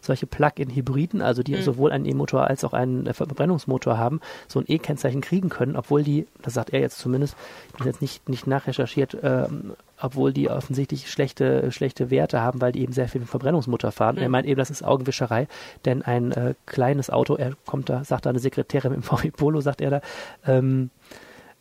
solche 0.00 0.26
Plug-in-Hybriden, 0.26 1.22
also 1.22 1.42
die 1.42 1.56
mhm. 1.56 1.62
sowohl 1.62 1.92
einen 1.92 2.06
E-Motor 2.06 2.46
als 2.46 2.64
auch 2.64 2.72
einen 2.72 3.06
äh, 3.06 3.14
Verbrennungsmotor 3.14 3.98
haben, 3.98 4.20
so 4.46 4.60
ein 4.60 4.64
E-Kennzeichen 4.66 5.20
kriegen 5.20 5.48
können, 5.48 5.76
obwohl 5.76 6.02
die, 6.02 6.26
das 6.42 6.54
sagt 6.54 6.70
er 6.70 6.80
jetzt 6.80 6.98
zumindest, 6.98 7.36
ich 7.74 7.80
habe 7.80 7.88
jetzt 7.88 8.00
nicht, 8.00 8.28
nicht 8.28 8.46
nachrecherchiert, 8.46 9.16
ähm, 9.22 9.74
obwohl 10.00 10.32
die 10.32 10.48
offensichtlich 10.48 11.10
schlechte, 11.10 11.72
schlechte 11.72 12.10
Werte 12.10 12.40
haben, 12.40 12.60
weil 12.60 12.72
die 12.72 12.82
eben 12.82 12.92
sehr 12.92 13.08
viel 13.08 13.20
mit 13.20 13.30
Verbrennungsmotor 13.30 13.92
fahren. 13.92 14.16
Mhm. 14.16 14.22
Er 14.22 14.28
meint 14.28 14.46
eben, 14.46 14.58
das 14.58 14.70
ist 14.70 14.84
Augenwischerei, 14.84 15.48
denn 15.84 16.02
ein 16.02 16.32
äh, 16.32 16.54
kleines 16.66 17.10
Auto, 17.10 17.34
er 17.34 17.52
kommt 17.66 17.88
da, 17.88 18.04
sagt 18.04 18.26
da 18.26 18.30
eine 18.30 18.38
Sekretärin 18.38 18.92
mit 18.92 19.00
dem 19.00 19.02
VW 19.04 19.30
Polo, 19.30 19.60
sagt 19.60 19.80
er 19.80 19.90
da, 19.90 20.00
ähm, 20.46 20.90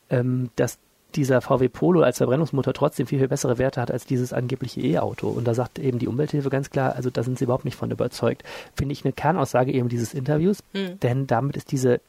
ähm, 0.10 0.50
das 0.56 0.80
dieser 1.18 1.42
VW 1.42 1.68
Polo 1.68 2.02
als 2.02 2.18
Verbrennungsmotor 2.18 2.74
trotzdem 2.74 3.08
viel, 3.08 3.20
viel 3.20 3.28
bessere 3.28 3.58
Werte 3.58 3.82
hat 3.82 3.92
als 3.92 4.06
dieses 4.06 4.32
angebliche 4.32 4.82
E-Auto. 4.82 5.28
Und 5.28 5.46
da 5.46 5.54
sagt 5.54 5.80
eben 5.80 6.00
die 6.00 6.08
Umwelthilfe 6.08 6.50
ganz 6.50 6.70
klar, 6.70 6.96
also 6.96 7.10
da 7.10 7.24
sind 7.24 7.38
sie 7.38 7.46
überhaupt 7.46 7.66
nicht 7.66 7.76
von 7.76 7.92
überzeugt. 7.92 8.44
Finde 8.76 8.94
ich 8.94 9.04
eine 9.04 9.14
Kernaussage 9.14 9.74
eben 9.74 9.90
dieses 9.90 10.14
Interviews, 10.14 10.64
mhm. 10.74 11.00
denn 11.02 11.28
damit 11.28 11.58
ist 11.58 11.72
diese 11.72 12.00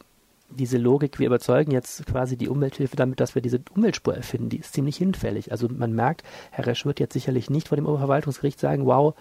diese 0.50 0.78
Logik, 0.78 1.18
wir 1.18 1.26
überzeugen 1.26 1.72
jetzt 1.72 2.06
quasi 2.06 2.38
die 2.38 2.48
Umwelthilfe 2.48 2.96
damit, 2.96 3.20
dass 3.20 3.34
wir 3.34 3.42
diese 3.42 3.60
Umweltspur 3.74 4.16
erfinden, 4.16 4.48
die 4.48 4.58
ist 4.58 4.72
ziemlich 4.72 4.96
hinfällig. 4.96 5.52
Also 5.52 5.68
man 5.68 5.92
merkt, 5.92 6.22
Herr 6.50 6.66
Resch 6.66 6.86
wird 6.86 7.00
jetzt 7.00 7.12
sicherlich 7.12 7.50
nicht 7.50 7.68
vor 7.68 7.76
dem 7.76 7.84
Oberverwaltungsgericht 7.84 8.58
sagen, 8.58 8.86
wow, 8.86 9.14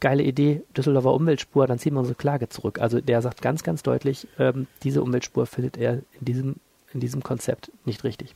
geile 0.00 0.22
Idee, 0.22 0.62
Düsseldorfer 0.76 1.12
Umweltspur, 1.12 1.66
dann 1.66 1.78
ziehen 1.78 1.94
wir 1.94 2.00
unsere 2.00 2.16
Klage 2.16 2.48
zurück. 2.48 2.80
Also 2.80 3.00
der 3.00 3.22
sagt 3.22 3.42
ganz, 3.42 3.62
ganz 3.62 3.82
deutlich, 3.82 4.26
ähm, 4.38 4.66
diese 4.82 5.02
Umweltspur 5.02 5.46
findet 5.46 5.76
er 5.76 6.00
in 6.18 6.24
diesem, 6.24 6.56
in 6.94 7.00
diesem 7.00 7.22
Konzept 7.22 7.70
nicht 7.84 8.02
richtig. 8.02 8.34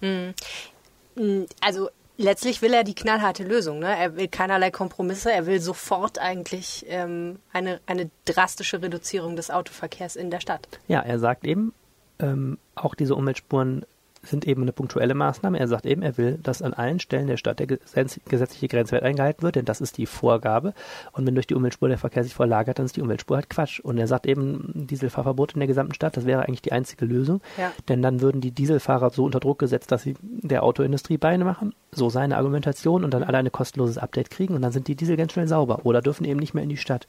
Mm, 1.17 1.45
also 1.61 1.89
letztlich 2.17 2.63
will 2.63 2.73
er 2.73 2.85
die 2.85 2.95
knallharte 2.95 3.45
Lösung. 3.45 3.79
Ne? 3.81 3.97
Er 3.97 4.17
will 4.17 4.29
keinerlei 4.29 4.71
Kompromisse. 4.71 5.33
Er 5.33 5.47
will 5.47 5.61
sofort 5.61 6.19
eigentlich 6.19 6.87
ähm, 6.89 7.39
eine, 7.53 7.81
eine 7.87 8.11
drastische 8.25 8.83
Reduzierung 8.83 9.37
des 9.37 9.51
Autoverkehrs 9.51 10.17
in 10.17 10.31
der 10.31 10.41
Stadt. 10.41 10.69
Ja, 10.89 11.01
er 11.01 11.19
sagt 11.19 11.45
eben, 11.45 11.73
ähm, 12.19 12.59
auch 12.75 12.95
diese 12.95 13.15
Umweltspuren 13.15 13.85
sind 14.27 14.47
eben 14.47 14.63
eine 14.63 14.73
punktuelle 14.73 15.15
Maßnahme. 15.15 15.59
Er 15.59 15.69
sagt 15.69 15.87
eben, 15.87 16.03
er 16.03 16.17
will, 16.19 16.39
dass 16.43 16.63
an 16.63 16.75
allen 16.75 17.01
Stellen 17.01 17.27
der 17.27 17.37
Stadt 17.37 17.59
der 17.59 17.67
gesetzliche 17.67 18.69
Grenzwert 18.69 19.03
eingehalten 19.03 19.43
wird, 19.43 19.57
denn 19.57 19.65
das 19.65 19.81
ist 19.81 19.99
die 19.99 20.07
Vorgabe. 20.07 20.75
Und 21.13 21.27
wenn 21.27 21.35
durch 21.35 21.47
die 21.47 21.55
Umweltspur 21.55 21.89
der 21.89 21.99
Verkehr 21.99 22.25
sich 22.25 22.35
verlagert, 22.35 22.79
dann 22.79 22.87
ist 22.87 22.97
die 22.97 23.03
Umweltspur 23.03 23.37
halt 23.37 23.51
Quatsch. 23.51 23.81
Und 23.81 23.99
er 23.99 24.07
sagt 24.07 24.27
eben, 24.27 24.71
Dieselfahrverbot 24.75 25.55
in 25.55 25.61
der 25.61 25.67
gesamten 25.67 25.95
Stadt, 25.95 26.17
das 26.17 26.27
wäre 26.27 26.43
eigentlich 26.43 26.63
die 26.63 26.73
einzige 26.73 27.05
Lösung. 27.05 27.41
Ja. 27.59 27.73
Denn 27.89 28.03
dann 28.03 28.21
würden 28.21 28.41
die 28.41 28.51
Dieselfahrer 28.51 29.11
so 29.11 29.25
unter 29.25 29.41
Druck 29.41 29.59
gesetzt, 29.59 29.93
dass 29.93 30.03
sie 30.03 30.15
der 30.21 30.63
Autoindustrie 30.63 31.19
Beine 31.19 31.45
machen. 31.45 31.75
So 31.93 32.11
seine 32.11 32.37
Argumentation 32.37 33.05
und 33.05 33.15
dann 33.15 33.23
alle 33.23 33.39
ein 33.39 33.53
kostenloses 33.53 33.99
Update 33.99 34.31
kriegen 34.31 34.55
und 34.55 34.63
dann 34.63 34.73
sind 34.73 34.89
die 34.89 34.97
Diesel 34.97 35.17
ganz 35.17 35.33
schnell 35.33 35.49
sauber 35.49 35.81
oder 35.85 36.03
dürfen 36.03 36.25
eben 36.25 36.41
nicht 36.41 36.53
mehr 36.53 36.63
in 36.63 36.69
die 36.69 36.77
Stadt. 36.77 37.07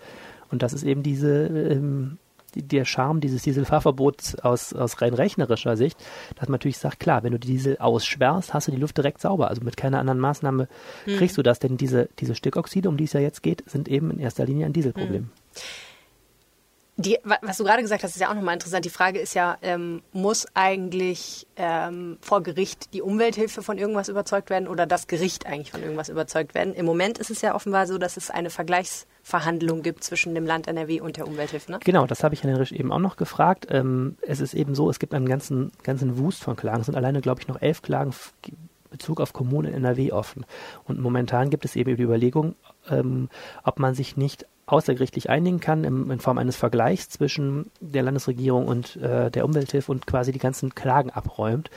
Und 0.49 0.63
das 0.63 0.73
ist 0.73 0.83
eben 0.83 1.03
diese 1.03 1.47
ähm, 1.47 2.17
der 2.63 2.85
Charme 2.85 3.19
dieses 3.19 3.43
Dieselfahrverbots 3.43 4.35
aus, 4.39 4.73
aus 4.73 5.01
rein 5.01 5.13
rechnerischer 5.13 5.77
Sicht, 5.77 5.97
dass 6.35 6.47
man 6.47 6.53
natürlich 6.53 6.77
sagt, 6.77 6.99
klar, 6.99 7.23
wenn 7.23 7.31
du 7.31 7.39
die 7.39 7.47
Diesel 7.47 7.77
aussperrst, 7.77 8.53
hast 8.53 8.67
du 8.67 8.71
die 8.71 8.77
Luft 8.77 8.97
direkt 8.97 9.21
sauber. 9.21 9.49
Also 9.49 9.61
mit 9.63 9.77
keiner 9.77 9.99
anderen 9.99 10.19
Maßnahme 10.19 10.67
hm. 11.05 11.17
kriegst 11.17 11.37
du 11.37 11.43
das, 11.43 11.59
denn 11.59 11.77
diese, 11.77 12.09
diese 12.19 12.35
Stickoxide, 12.35 12.89
um 12.89 12.97
die 12.97 13.05
es 13.05 13.13
ja 13.13 13.19
jetzt 13.19 13.43
geht, 13.43 13.63
sind 13.69 13.87
eben 13.87 14.11
in 14.11 14.19
erster 14.19 14.45
Linie 14.45 14.65
ein 14.65 14.73
Dieselproblem. 14.73 15.23
Hm. 15.23 15.29
Die, 16.99 17.19
was 17.23 17.57
du 17.57 17.63
gerade 17.63 17.83
gesagt 17.83 18.03
hast, 18.03 18.15
ist 18.15 18.21
ja 18.21 18.31
auch 18.31 18.33
nochmal 18.33 18.55
interessant. 18.55 18.83
Die 18.83 18.89
Frage 18.89 19.19
ist 19.19 19.35
ja, 19.35 19.57
ähm, 19.61 20.01
muss 20.13 20.47
eigentlich 20.55 21.45
ähm, 21.55 22.17
vor 22.21 22.41
Gericht 22.41 22.91
die 22.95 23.03
Umwelthilfe 23.03 23.61
von 23.61 23.77
irgendwas 23.77 24.09
überzeugt 24.09 24.49
werden 24.49 24.67
oder 24.67 24.87
das 24.87 25.05
Gericht 25.05 25.45
eigentlich 25.45 25.69
von 25.69 25.83
irgendwas 25.83 26.09
überzeugt 26.09 26.55
werden? 26.55 26.73
Im 26.73 26.87
Moment 26.87 27.19
ist 27.19 27.29
es 27.29 27.41
ja 27.41 27.53
offenbar 27.53 27.85
so, 27.85 27.99
dass 27.99 28.17
es 28.17 28.31
eine 28.31 28.49
Vergleichsverhandlung 28.49 29.83
gibt 29.83 30.03
zwischen 30.03 30.33
dem 30.33 30.47
Land 30.47 30.67
NRW 30.67 30.99
und 30.99 31.17
der 31.17 31.27
Umwelthilfe. 31.27 31.71
Ne? 31.71 31.79
Genau, 31.83 32.07
das 32.07 32.23
habe 32.23 32.33
ich 32.33 32.43
Herrn 32.43 32.55
Risch 32.55 32.71
eben 32.71 32.91
auch 32.91 32.97
noch 32.97 33.15
gefragt. 33.15 33.67
Ähm, 33.69 34.17
es 34.21 34.39
ist 34.39 34.55
eben 34.55 34.73
so, 34.73 34.89
es 34.89 34.97
gibt 34.97 35.13
einen 35.13 35.29
ganzen, 35.29 35.71
ganzen 35.83 36.17
Wust 36.17 36.43
von 36.43 36.55
Klagen. 36.55 36.79
Es 36.79 36.87
sind 36.87 36.95
alleine, 36.95 37.21
glaube 37.21 37.41
ich, 37.41 37.47
noch 37.47 37.61
elf 37.61 37.83
Klagen 37.83 38.15
Bezug 38.89 39.21
auf 39.21 39.33
Kommunen 39.33 39.67
in 39.67 39.85
NRW 39.85 40.13
offen. 40.13 40.45
Und 40.85 40.99
momentan 40.99 41.51
gibt 41.51 41.65
es 41.65 41.75
eben 41.75 41.95
die 41.95 42.03
Überlegung, 42.03 42.55
ähm, 42.89 43.29
ob 43.63 43.77
man 43.77 43.93
sich 43.93 44.17
nicht 44.17 44.47
außergerichtlich 44.67 45.29
einigen 45.29 45.59
kann 45.59 45.83
im, 45.83 46.11
in 46.11 46.19
Form 46.19 46.37
eines 46.37 46.55
Vergleichs 46.55 47.09
zwischen 47.09 47.71
der 47.79 48.03
Landesregierung 48.03 48.67
und 48.67 48.97
äh, 48.97 49.31
der 49.31 49.45
Umwelthilfe 49.45 49.91
und 49.91 50.05
quasi 50.05 50.31
die 50.31 50.39
ganzen 50.39 50.75
Klagen 50.75 51.09
abräumt. 51.09 51.71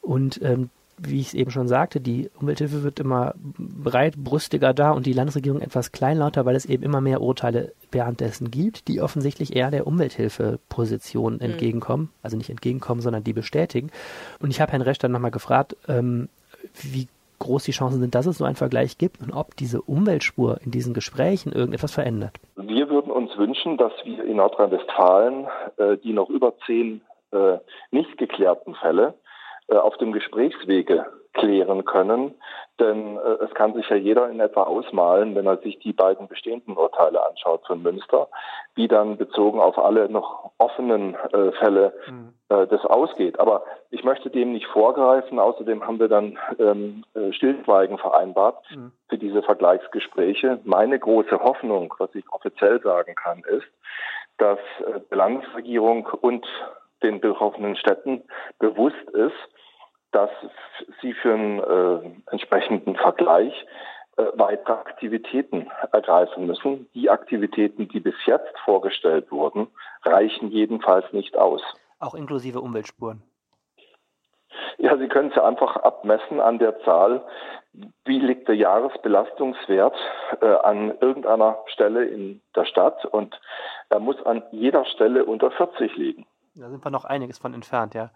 Und 0.00 0.40
ähm, 0.42 0.70
wie 0.98 1.20
ich 1.20 1.28
es 1.28 1.34
eben 1.34 1.50
schon 1.50 1.68
sagte, 1.68 2.00
die 2.00 2.30
Umwelthilfe 2.38 2.82
wird 2.84 3.00
immer 3.00 3.34
breitbrüstiger 3.58 4.72
da 4.72 4.92
und 4.92 5.06
die 5.06 5.12
Landesregierung 5.12 5.60
etwas 5.60 5.90
kleinlauter, 5.90 6.44
weil 6.44 6.54
es 6.54 6.64
eben 6.64 6.84
immer 6.84 7.00
mehr 7.00 7.20
Urteile 7.20 7.72
währenddessen 7.90 8.50
gibt, 8.50 8.88
die 8.88 9.00
offensichtlich 9.00 9.56
eher 9.56 9.70
der 9.70 9.86
Umwelthilfeposition 9.86 11.34
mhm. 11.34 11.40
entgegenkommen. 11.40 12.10
Also 12.22 12.36
nicht 12.36 12.50
entgegenkommen, 12.50 13.00
sondern 13.00 13.24
die 13.24 13.32
bestätigen. 13.32 13.90
Und 14.38 14.50
ich 14.50 14.60
habe 14.60 14.72
Herrn 14.72 14.82
Resch 14.82 14.98
dann 14.98 15.12
nochmal 15.12 15.30
gefragt, 15.32 15.76
ähm, 15.88 16.28
wie 16.80 17.08
groß 17.42 17.64
die 17.64 17.72
Chancen 17.72 18.00
sind, 18.00 18.14
dass 18.14 18.26
es 18.26 18.38
so 18.38 18.44
einen 18.44 18.56
Vergleich 18.56 18.98
gibt 18.98 19.20
und 19.20 19.32
ob 19.32 19.56
diese 19.56 19.82
Umweltspur 19.82 20.58
in 20.64 20.70
diesen 20.70 20.94
Gesprächen 20.94 21.52
irgendetwas 21.52 21.92
verändert. 21.92 22.36
Wir 22.56 22.88
würden 22.88 23.10
uns 23.10 23.36
wünschen, 23.36 23.76
dass 23.76 23.92
wir 24.04 24.24
in 24.24 24.36
Nordrhein-Westfalen 24.36 25.46
äh, 25.76 25.96
die 25.98 26.12
noch 26.12 26.30
über 26.30 26.54
zehn 26.66 27.02
äh, 27.32 27.58
nicht 27.90 28.16
geklärten 28.18 28.74
Fälle 28.74 29.14
äh, 29.68 29.76
auf 29.76 29.96
dem 29.98 30.12
Gesprächswege 30.12 31.06
klären 31.32 31.84
können. 31.84 32.34
Denn 32.80 33.16
äh, 33.16 33.44
es 33.44 33.54
kann 33.54 33.74
sich 33.74 33.88
ja 33.88 33.96
jeder 33.96 34.28
in 34.28 34.40
etwa 34.40 34.64
ausmalen, 34.64 35.34
wenn 35.34 35.46
er 35.46 35.58
sich 35.58 35.78
die 35.78 35.92
beiden 35.92 36.26
bestehenden 36.28 36.76
Urteile 36.76 37.24
anschaut 37.24 37.66
von 37.66 37.82
Münster, 37.82 38.28
wie 38.74 38.88
dann 38.88 39.16
bezogen 39.16 39.60
auf 39.60 39.78
alle 39.78 40.08
noch 40.08 40.50
offenen 40.58 41.14
äh, 41.32 41.52
Fälle 41.52 41.92
mhm. 42.08 42.34
äh, 42.48 42.66
das 42.66 42.84
ausgeht. 42.84 43.38
Aber 43.38 43.64
ich 43.90 44.04
möchte 44.04 44.30
dem 44.30 44.52
nicht 44.52 44.66
vorgreifen. 44.66 45.38
Außerdem 45.38 45.86
haben 45.86 46.00
wir 46.00 46.08
dann 46.08 46.38
ähm, 46.58 47.04
äh, 47.14 47.32
Stillschweigen 47.32 47.98
vereinbart 47.98 48.64
mhm. 48.70 48.92
für 49.08 49.18
diese 49.18 49.42
Vergleichsgespräche. 49.42 50.60
Meine 50.64 50.98
große 50.98 51.38
Hoffnung, 51.38 51.94
was 51.98 52.14
ich 52.14 52.24
offiziell 52.32 52.80
sagen 52.80 53.14
kann, 53.14 53.42
ist, 53.48 53.68
dass 54.38 54.58
äh, 54.80 55.00
die 55.10 55.14
Landesregierung 55.14 56.08
und 56.20 56.46
den 57.02 57.20
betroffenen 57.20 57.76
Städten 57.76 58.22
bewusst 58.58 59.10
ist, 59.12 59.34
dass 60.12 60.30
sie 61.00 61.14
für 61.14 61.34
einen 61.34 61.58
äh, 61.58 62.30
entsprechenden 62.30 62.96
Vergleich 62.96 63.52
äh, 64.16 64.24
weitere 64.34 64.72
Aktivitäten 64.72 65.70
ergreifen 65.90 66.46
müssen. 66.46 66.88
Die 66.94 67.10
Aktivitäten, 67.10 67.88
die 67.88 68.00
bis 68.00 68.14
jetzt 68.26 68.58
vorgestellt 68.64 69.30
wurden, 69.32 69.68
reichen 70.04 70.50
jedenfalls 70.50 71.10
nicht 71.12 71.36
aus. 71.36 71.62
Auch 71.98 72.14
inklusive 72.14 72.60
Umweltspuren. 72.60 73.22
Ja, 74.78 74.96
Sie 74.98 75.08
können 75.08 75.30
es 75.30 75.36
ja 75.36 75.44
einfach 75.44 75.76
abmessen 75.76 76.40
an 76.40 76.58
der 76.58 76.78
Zahl, 76.80 77.24
wie 78.04 78.18
liegt 78.18 78.48
der 78.48 78.56
Jahresbelastungswert 78.56 79.96
äh, 80.40 80.46
an 80.46 80.92
irgendeiner 81.00 81.58
Stelle 81.66 82.04
in 82.04 82.42
der 82.54 82.66
Stadt 82.66 83.04
und 83.06 83.40
er 83.88 84.00
muss 84.00 84.20
an 84.26 84.42
jeder 84.50 84.84
Stelle 84.84 85.24
unter 85.24 85.50
40 85.50 85.96
liegen. 85.96 86.26
Da 86.54 86.68
sind 86.68 86.84
wir 86.84 86.90
noch 86.90 87.06
einiges 87.06 87.38
von 87.38 87.54
entfernt, 87.54 87.94
ja. 87.94 88.10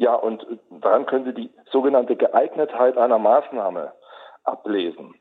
Ja, 0.00 0.14
und 0.14 0.46
daran 0.70 1.04
können 1.04 1.26
Sie 1.26 1.34
die 1.34 1.50
sogenannte 1.70 2.16
Geeignetheit 2.16 2.96
einer 2.96 3.18
Maßnahme 3.18 3.92
ablesen. 4.44 5.14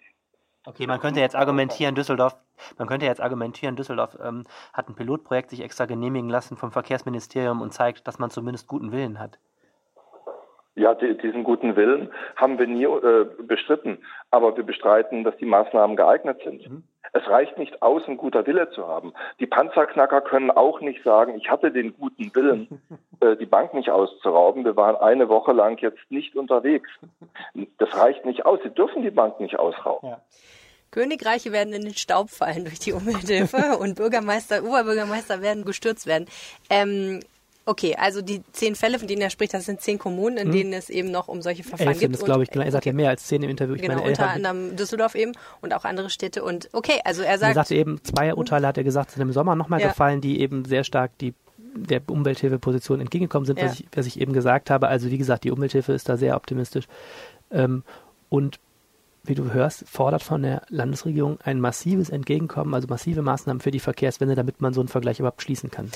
Okay, 0.66 0.88
man 0.88 1.02
könnte 1.02 1.20
jetzt 1.20 1.36
argumentieren, 1.36 1.96
Düsseldorf, 1.96 2.38
man 2.78 2.88
könnte 2.88 3.06
jetzt 3.06 3.20
argumentieren, 3.20 3.76
Düsseldorf 3.76 4.18
ähm, 4.24 4.46
hat 4.72 4.88
ein 4.88 4.96
Pilotprojekt 4.96 5.50
sich 5.50 5.62
extra 5.62 5.86
genehmigen 5.86 6.30
lassen 6.30 6.56
vom 6.56 6.72
Verkehrsministerium 6.72 7.60
und 7.60 7.74
zeigt, 7.74 8.08
dass 8.08 8.20
man 8.20 8.30
zumindest 8.30 8.70
guten 8.70 8.94
Willen 8.94 9.20
hat. 9.20 9.38
Ja, 10.76 10.94
die, 10.94 11.18
diesen 11.18 11.44
guten 11.44 11.76
Willen 11.76 12.10
haben 12.38 12.58
wir 12.58 12.68
nie 12.68 12.86
äh, 12.86 13.26
bestritten, 13.44 13.98
aber 14.32 14.56
wir 14.56 14.64
bestreiten, 14.64 15.26
dass 15.26 15.36
die 15.36 15.46
Maßnahmen 15.46 15.98
geeignet 15.98 16.40
sind. 16.46 16.70
Mhm. 16.70 16.84
Es 17.14 17.28
reicht 17.28 17.58
nicht 17.58 17.82
aus, 17.82 18.04
ein 18.08 18.18
guter 18.18 18.46
Wille 18.46 18.70
zu 18.72 18.88
haben. 18.88 19.14
Die 19.40 19.48
Panzerknacker 19.48 20.22
können 20.22 20.52
auch 20.52 20.82
nicht 20.82 21.04
sagen, 21.04 21.36
ich 21.36 21.50
hatte 21.50 21.72
den 21.72 21.96
guten 21.98 22.34
Willen, 22.36 22.82
äh, 23.20 23.36
die 23.36 23.46
Bank 23.46 23.74
nicht 23.74 23.90
auszurauben. 23.90 24.66
Wir 24.66 24.76
waren 24.76 24.96
eine 24.96 25.30
Woche 25.30 25.52
lang 25.52 25.78
jetzt 25.80 26.00
nicht 26.10 26.36
unterwegs. 26.36 26.90
Das 27.78 27.96
reicht 27.96 28.26
nicht 28.26 28.46
aus. 28.46 28.60
Sie 28.64 28.70
dürfen 28.70 29.02
die 29.02 29.12
Bank 29.12 29.40
nicht 29.40 29.58
ausrauben. 29.58 30.10
Ja. 30.10 30.22
Königreiche 30.92 31.52
werden 31.52 31.74
in 31.74 31.84
den 31.84 31.94
Staub 31.94 32.30
fallen 32.30 32.66
durch 32.66 32.80
die 32.80 32.94
Umwelthilfe 32.94 33.78
und 33.80 33.96
Bürgermeister, 33.96 34.64
Oberbürgermeister 34.64 35.42
werden 35.42 35.66
gestürzt 35.66 36.08
werden. 36.08 36.28
Ähm, 36.70 37.20
Okay, 37.70 37.96
also 37.96 38.24
die 38.24 38.42
zehn 38.52 38.74
Fälle, 38.74 38.98
von 38.98 39.08
denen 39.08 39.22
er 39.22 39.30
spricht, 39.30 39.54
das 39.54 39.66
sind 39.66 39.80
zehn 39.80 40.00
Kommunen, 40.00 40.38
in 40.38 40.48
hm. 40.48 40.52
denen 40.52 40.74
es 40.74 40.90
eben 40.90 41.12
noch 41.12 41.28
um 41.28 41.44
solche 41.44 41.64
Verfahren 41.64 41.90
Elf 41.90 42.00
gibt. 42.00 42.16
Das 42.16 42.26
glaube 42.26 42.42
ich, 42.42 42.50
er 42.56 42.72
sagt 42.72 42.88
ja 42.88 42.94
mehr 42.94 43.10
als 43.10 43.28
zehn 43.28 43.44
im 43.44 43.50
Interview. 43.52 43.76
Ich 43.76 43.84
genau, 43.84 43.98
meine, 43.98 44.08
unter 44.08 44.28
anderem 44.28 44.76
Düsseldorf 44.76 45.14
eben 45.14 45.34
und 45.62 45.76
auch 45.76 45.86
andere 45.86 46.10
Städte. 46.10 46.44
Und 46.44 46.70
okay, 46.74 47.00
also 47.04 47.22
er 47.22 47.38
sagt. 47.38 47.52
Er 47.52 47.54
sagte 47.54 47.76
eben, 47.76 48.04
zwei 48.04 48.34
Urteile 48.34 48.66
hat 48.66 48.80
er 48.80 48.84
gesagt, 48.84 49.12
sind 49.12 49.22
im 49.22 49.32
Sommer 49.34 49.56
nochmal 49.56 49.82
ja. 49.82 49.90
gefallen, 49.90 50.20
die 50.20 50.42
eben 50.42 50.66
sehr 50.66 50.84
stark 50.84 51.16
die 51.20 51.36
der 51.76 52.02
Umwelthilfeposition 52.08 53.02
entgegengekommen 53.02 53.46
sind, 53.46 53.60
ja. 53.60 53.66
was, 53.66 53.80
ich, 53.80 53.88
was 53.92 54.08
ich 54.08 54.20
eben 54.20 54.34
gesagt 54.34 54.72
habe. 54.72 54.88
Also 54.88 55.12
wie 55.12 55.20
gesagt, 55.20 55.44
die 55.44 55.52
Umwelthilfe 55.52 55.94
ist 55.94 56.10
da 56.10 56.18
sehr 56.18 56.36
optimistisch. 56.36 56.86
Ähm, 57.52 57.84
und 58.30 58.60
wie 59.24 59.36
du 59.36 59.54
hörst, 59.54 59.88
fordert 59.88 60.24
von 60.24 60.42
der 60.42 60.64
Landesregierung 60.70 61.40
ein 61.44 61.60
massives 61.60 62.10
Entgegenkommen, 62.10 62.74
also 62.74 62.88
massive 62.88 63.22
Maßnahmen 63.22 63.62
für 63.62 63.70
die 63.70 63.80
Verkehrswende, 63.80 64.34
damit 64.34 64.60
man 64.60 64.74
so 64.74 64.82
einen 64.82 64.88
Vergleich 64.88 65.20
überhaupt 65.20 65.44
schließen 65.44 65.70
kann. 65.70 65.92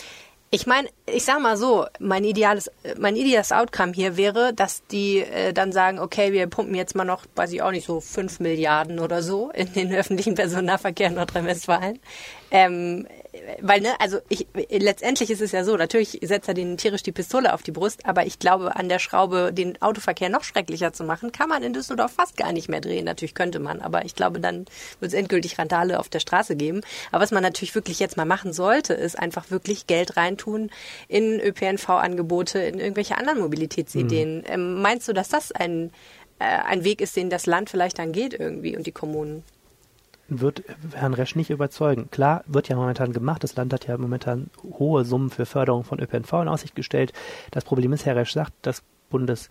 Ich 0.55 0.67
meine, 0.67 0.87
ich 1.07 1.25
sag 1.25 1.41
mal 1.41 1.57
so, 1.57 1.87
mein 1.99 2.23
ideales, 2.23 2.69
mein 2.99 3.15
ideales 3.15 3.51
Outcome 3.51 3.91
hier 3.91 4.17
wäre, 4.17 4.53
dass 4.53 4.85
die 4.85 5.17
äh, 5.17 5.51
dann 5.51 5.71
sagen, 5.71 5.97
okay, 5.97 6.31
wir 6.31 6.45
pumpen 6.45 6.75
jetzt 6.75 6.95
mal 6.95 7.05
noch, 7.05 7.25
weiß 7.33 7.53
ich 7.53 7.63
auch 7.63 7.71
nicht, 7.71 7.87
so 7.87 7.99
fünf 7.99 8.39
Milliarden 8.39 8.99
oder 8.99 9.23
so 9.23 9.49
in 9.49 9.73
den 9.73 9.91
öffentlichen 9.91 10.35
Personennahverkehr 10.35 11.07
in 11.07 11.15
Nordrhein-Westfalen. 11.15 11.99
Ähm, 12.53 13.07
weil, 13.61 13.81
ne, 13.81 13.89
also 13.99 14.19
ich, 14.29 14.45
letztendlich 14.69 15.31
ist 15.31 15.41
es 15.41 15.51
ja 15.51 15.63
so, 15.63 15.75
natürlich 15.75 16.19
setzt 16.21 16.47
er 16.47 16.53
den 16.53 16.77
tierisch 16.77 17.01
die 17.01 17.11
Pistole 17.11 17.51
auf 17.51 17.63
die 17.63 17.71
Brust, 17.71 18.05
aber 18.05 18.27
ich 18.27 18.37
glaube, 18.37 18.75
an 18.75 18.89
der 18.89 18.99
Schraube 18.99 19.51
den 19.51 19.81
Autoverkehr 19.81 20.29
noch 20.29 20.43
schrecklicher 20.43 20.93
zu 20.93 21.03
machen, 21.03 21.31
kann 21.31 21.49
man 21.49 21.63
in 21.63 21.73
Düsseldorf 21.73 22.13
fast 22.13 22.37
gar 22.37 22.51
nicht 22.51 22.69
mehr 22.69 22.79
drehen. 22.79 23.05
Natürlich 23.05 23.33
könnte 23.33 23.59
man, 23.59 23.81
aber 23.81 24.05
ich 24.05 24.13
glaube, 24.13 24.39
dann 24.39 24.65
wird 24.99 25.11
es 25.11 25.13
endgültig 25.13 25.57
Randale 25.57 25.99
auf 25.99 26.09
der 26.09 26.19
Straße 26.19 26.55
geben. 26.55 26.81
Aber 27.11 27.23
was 27.23 27.31
man 27.31 27.41
natürlich 27.41 27.73
wirklich 27.73 27.99
jetzt 27.99 28.17
mal 28.17 28.25
machen 28.25 28.53
sollte, 28.53 28.93
ist 28.93 29.17
einfach 29.17 29.49
wirklich 29.49 29.87
Geld 29.87 30.15
reintun 30.15 30.69
in 31.07 31.39
ÖPNV-Angebote, 31.39 32.59
in 32.59 32.79
irgendwelche 32.79 33.17
anderen 33.17 33.39
Mobilitätsideen. 33.39 34.37
Mhm. 34.37 34.43
Ähm, 34.45 34.81
meinst 34.83 35.07
du, 35.07 35.13
dass 35.13 35.29
das 35.29 35.51
ein, 35.51 35.91
äh, 36.37 36.43
ein 36.43 36.83
Weg 36.83 37.01
ist, 37.01 37.15
den 37.15 37.31
das 37.31 37.47
Land 37.47 37.71
vielleicht 37.71 37.97
dann 37.97 38.11
geht 38.11 38.35
irgendwie 38.35 38.77
und 38.77 38.85
die 38.85 38.91
Kommunen? 38.91 39.43
Wird 40.27 40.63
Herrn 40.93 41.13
Resch 41.13 41.35
nicht 41.35 41.49
überzeugen. 41.49 42.09
Klar, 42.11 42.43
wird 42.47 42.69
ja 42.69 42.75
momentan 42.75 43.13
gemacht. 43.13 43.43
Das 43.43 43.55
Land 43.55 43.73
hat 43.73 43.87
ja 43.87 43.97
momentan 43.97 44.49
hohe 44.63 45.05
Summen 45.05 45.29
für 45.29 45.45
Förderung 45.45 45.83
von 45.83 45.99
ÖPNV 45.99 46.33
in 46.33 46.47
Aussicht 46.47 46.75
gestellt. 46.75 47.13
Das 47.51 47.63
Problem 47.63 47.93
ist, 47.93 48.05
Herr 48.05 48.15
Resch 48.15 48.33
sagt, 48.33 48.53
das 48.61 48.83
Bundes 49.09 49.49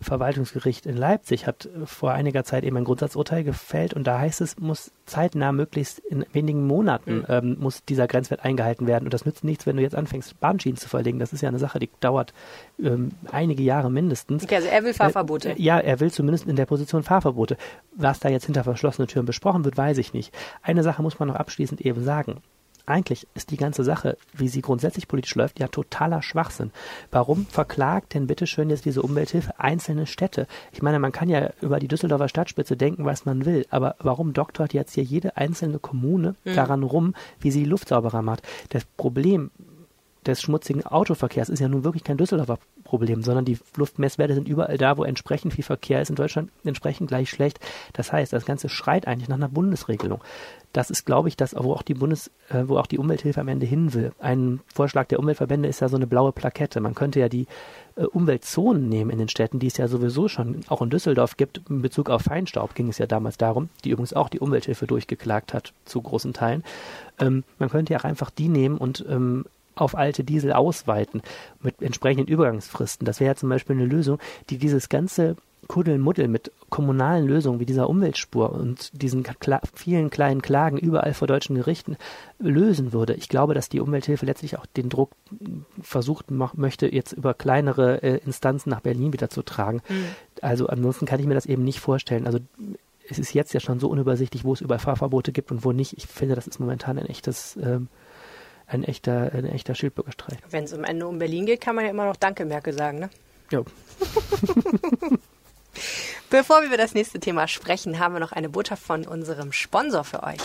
Verwaltungsgericht 0.00 0.86
in 0.86 0.96
Leipzig 0.96 1.46
hat 1.46 1.68
vor 1.84 2.12
einiger 2.12 2.44
Zeit 2.44 2.62
eben 2.62 2.76
ein 2.76 2.84
Grundsatzurteil 2.84 3.42
gefällt 3.42 3.94
und 3.94 4.06
da 4.06 4.20
heißt 4.20 4.40
es, 4.40 4.56
muss 4.58 4.92
zeitnah, 5.06 5.50
möglichst 5.50 5.98
in 5.98 6.24
wenigen 6.32 6.66
Monaten, 6.66 7.18
mhm. 7.18 7.24
ähm, 7.28 7.56
muss 7.58 7.84
dieser 7.84 8.06
Grenzwert 8.06 8.44
eingehalten 8.44 8.86
werden. 8.86 9.06
Und 9.06 9.14
das 9.14 9.26
nützt 9.26 9.42
nichts, 9.42 9.66
wenn 9.66 9.76
du 9.76 9.82
jetzt 9.82 9.96
anfängst, 9.96 10.38
Bahnschienen 10.38 10.76
zu 10.76 10.88
verlegen. 10.88 11.18
Das 11.18 11.32
ist 11.32 11.40
ja 11.40 11.48
eine 11.48 11.58
Sache, 11.58 11.80
die 11.80 11.90
dauert 11.98 12.32
ähm, 12.80 13.10
einige 13.32 13.64
Jahre 13.64 13.90
mindestens. 13.90 14.44
Okay, 14.44 14.56
also 14.56 14.68
er 14.68 14.84
will 14.84 14.94
Fahrverbote. 14.94 15.50
Äh, 15.50 15.62
ja, 15.62 15.78
er 15.78 15.98
will 15.98 16.12
zumindest 16.12 16.46
in 16.46 16.54
der 16.54 16.66
Position 16.66 17.02
Fahrverbote. 17.02 17.56
Was 17.96 18.20
da 18.20 18.28
jetzt 18.28 18.46
hinter 18.46 18.62
verschlossenen 18.62 19.08
Türen 19.08 19.26
besprochen 19.26 19.64
wird, 19.64 19.76
weiß 19.76 19.98
ich 19.98 20.12
nicht. 20.12 20.32
Eine 20.62 20.84
Sache 20.84 21.02
muss 21.02 21.18
man 21.18 21.28
noch 21.28 21.36
abschließend 21.36 21.80
eben 21.80 22.04
sagen 22.04 22.40
eigentlich 22.88 23.26
ist 23.34 23.50
die 23.50 23.56
ganze 23.56 23.84
Sache, 23.84 24.16
wie 24.32 24.48
sie 24.48 24.62
grundsätzlich 24.62 25.08
politisch 25.08 25.34
läuft, 25.34 25.58
ja 25.58 25.68
totaler 25.68 26.22
Schwachsinn. 26.22 26.72
Warum 27.10 27.46
verklagt 27.46 28.14
denn 28.14 28.26
bitteschön 28.26 28.70
jetzt 28.70 28.84
diese 28.84 29.02
Umwelthilfe 29.02 29.58
einzelne 29.58 30.06
Städte? 30.06 30.46
Ich 30.72 30.82
meine, 30.82 30.98
man 30.98 31.12
kann 31.12 31.28
ja 31.28 31.50
über 31.60 31.78
die 31.78 31.88
Düsseldorfer 31.88 32.28
Stadtspitze 32.28 32.76
denken, 32.76 33.04
was 33.04 33.24
man 33.24 33.44
will, 33.44 33.66
aber 33.70 33.96
warum 33.98 34.32
doktort 34.32 34.72
jetzt 34.72 34.94
hier 34.94 35.04
jede 35.04 35.36
einzelne 35.36 35.78
Kommune 35.78 36.34
mhm. 36.44 36.54
daran 36.54 36.82
rum, 36.82 37.14
wie 37.40 37.50
sie 37.50 37.64
Luft 37.64 37.88
sauberer 37.88 38.22
macht? 38.22 38.42
Das 38.70 38.84
Problem 38.96 39.50
des 40.26 40.42
schmutzigen 40.42 40.84
Autoverkehrs 40.84 41.48
ist 41.48 41.60
ja 41.60 41.68
nun 41.68 41.84
wirklich 41.84 42.04
kein 42.04 42.18
Düsseldorfer 42.18 42.58
Problem, 42.88 43.22
sondern 43.22 43.44
die 43.44 43.58
Luftmesswerte 43.76 44.34
sind 44.34 44.48
überall 44.48 44.78
da, 44.78 44.96
wo 44.96 45.04
entsprechend 45.04 45.52
viel 45.52 45.64
Verkehr 45.64 46.00
ist 46.00 46.08
in 46.08 46.16
Deutschland, 46.16 46.50
entsprechend 46.64 47.08
gleich 47.08 47.28
schlecht. 47.28 47.60
Das 47.92 48.12
heißt, 48.12 48.32
das 48.32 48.46
Ganze 48.46 48.70
schreit 48.70 49.06
eigentlich 49.06 49.28
nach 49.28 49.36
einer 49.36 49.50
Bundesregelung. 49.50 50.22
Das 50.72 50.90
ist, 50.90 51.04
glaube 51.04 51.28
ich, 51.28 51.36
das, 51.36 51.54
wo 51.54 51.72
auch 51.74 51.82
die 51.82 51.94
Bundes, 51.94 52.30
äh, 52.48 52.64
wo 52.66 52.78
auch 52.78 52.86
die 52.86 52.98
Umwelthilfe 52.98 53.42
am 53.42 53.48
Ende 53.48 53.66
hin 53.66 53.92
will. 53.92 54.12
Ein 54.20 54.60
Vorschlag 54.72 55.06
der 55.08 55.18
Umweltverbände 55.18 55.68
ist 55.68 55.80
ja 55.80 55.88
so 55.88 55.96
eine 55.96 56.06
blaue 56.06 56.32
Plakette. 56.32 56.80
Man 56.80 56.94
könnte 56.94 57.20
ja 57.20 57.28
die 57.28 57.46
äh, 57.96 58.04
Umweltzonen 58.04 58.88
nehmen 58.88 59.10
in 59.10 59.18
den 59.18 59.28
Städten, 59.28 59.58
die 59.58 59.66
es 59.66 59.76
ja 59.76 59.86
sowieso 59.86 60.28
schon 60.28 60.60
auch 60.68 60.80
in 60.80 60.88
Düsseldorf 60.88 61.36
gibt. 61.36 61.60
In 61.68 61.82
Bezug 61.82 62.08
auf 62.08 62.22
Feinstaub 62.22 62.74
ging 62.74 62.88
es 62.88 62.98
ja 62.98 63.06
damals 63.06 63.36
darum, 63.36 63.68
die 63.84 63.90
übrigens 63.90 64.14
auch 64.14 64.30
die 64.30 64.40
Umwelthilfe 64.40 64.86
durchgeklagt 64.86 65.52
hat, 65.52 65.74
zu 65.84 66.00
großen 66.00 66.32
Teilen. 66.32 66.64
Ähm, 67.18 67.44
man 67.58 67.68
könnte 67.68 67.92
ja 67.92 68.00
auch 68.00 68.04
einfach 68.04 68.30
die 68.30 68.48
nehmen 68.48 68.78
und 68.78 69.04
ähm, 69.08 69.44
auf 69.80 69.96
alte 69.96 70.24
Diesel 70.24 70.52
ausweiten 70.52 71.22
mit 71.62 71.82
entsprechenden 71.82 72.28
Übergangsfristen. 72.28 73.04
Das 73.04 73.20
wäre 73.20 73.32
ja 73.32 73.36
zum 73.36 73.48
Beispiel 73.48 73.76
eine 73.76 73.86
Lösung, 73.86 74.18
die 74.50 74.58
dieses 74.58 74.88
ganze 74.88 75.36
Kuddelmuddel 75.68 76.28
mit 76.28 76.50
kommunalen 76.70 77.26
Lösungen 77.26 77.60
wie 77.60 77.66
dieser 77.66 77.90
Umweltspur 77.90 78.52
und 78.52 78.90
diesen 79.00 79.22
kla 79.22 79.60
vielen 79.74 80.08
kleinen 80.08 80.40
Klagen 80.40 80.78
überall 80.78 81.12
vor 81.14 81.28
deutschen 81.28 81.56
Gerichten 81.56 81.96
lösen 82.38 82.92
würde. 82.92 83.14
Ich 83.14 83.28
glaube, 83.28 83.54
dass 83.54 83.68
die 83.68 83.80
Umwelthilfe 83.80 84.24
letztlich 84.24 84.58
auch 84.58 84.66
den 84.66 84.88
Druck 84.88 85.10
versucht 85.82 86.30
möchte, 86.30 86.92
jetzt 86.92 87.12
über 87.12 87.34
kleinere 87.34 88.02
äh, 88.02 88.16
Instanzen 88.24 88.70
nach 88.70 88.80
Berlin 88.80 89.12
wieder 89.12 89.28
zu 89.28 89.42
tragen. 89.42 89.82
Mhm. 89.88 90.04
Also 90.40 90.68
ansonsten 90.68 91.06
kann 91.06 91.20
ich 91.20 91.26
mir 91.26 91.34
das 91.34 91.46
eben 91.46 91.64
nicht 91.64 91.80
vorstellen. 91.80 92.26
Also 92.26 92.38
es 93.10 93.18
ist 93.18 93.34
jetzt 93.34 93.52
ja 93.52 93.60
schon 93.60 93.78
so 93.78 93.88
unübersichtlich, 93.88 94.44
wo 94.44 94.52
es 94.54 94.60
über 94.60 94.78
Fahrverbote 94.78 95.32
gibt 95.32 95.50
und 95.50 95.64
wo 95.64 95.72
nicht. 95.72 95.96
Ich 95.96 96.06
finde, 96.06 96.34
das 96.34 96.46
ist 96.46 96.60
momentan 96.60 96.98
ein 96.98 97.06
echtes 97.06 97.58
ähm, 97.62 97.88
ein 98.68 98.84
echter, 98.84 99.32
ein 99.32 99.46
echter 99.46 99.74
Schildbürgerstreich. 99.74 100.38
Wenn 100.50 100.64
es 100.64 100.72
am 100.72 100.84
Ende 100.84 101.06
um 101.08 101.18
Berlin 101.18 101.46
geht, 101.46 101.60
kann 101.60 101.74
man 101.74 101.84
ja 101.84 101.90
immer 101.90 102.06
noch 102.06 102.16
Danke, 102.16 102.44
Merkel 102.44 102.74
sagen, 102.74 102.98
ne? 102.98 103.10
Ja. 103.50 103.62
Bevor 106.30 106.60
wir 106.60 106.66
über 106.66 106.76
das 106.76 106.92
nächste 106.92 107.18
Thema 107.18 107.48
sprechen, 107.48 107.98
haben 107.98 108.14
wir 108.14 108.20
noch 108.20 108.32
eine 108.32 108.50
Botschaft 108.50 108.82
von 108.82 109.06
unserem 109.06 109.52
Sponsor 109.52 110.04
für 110.04 110.22
euch. 110.22 110.40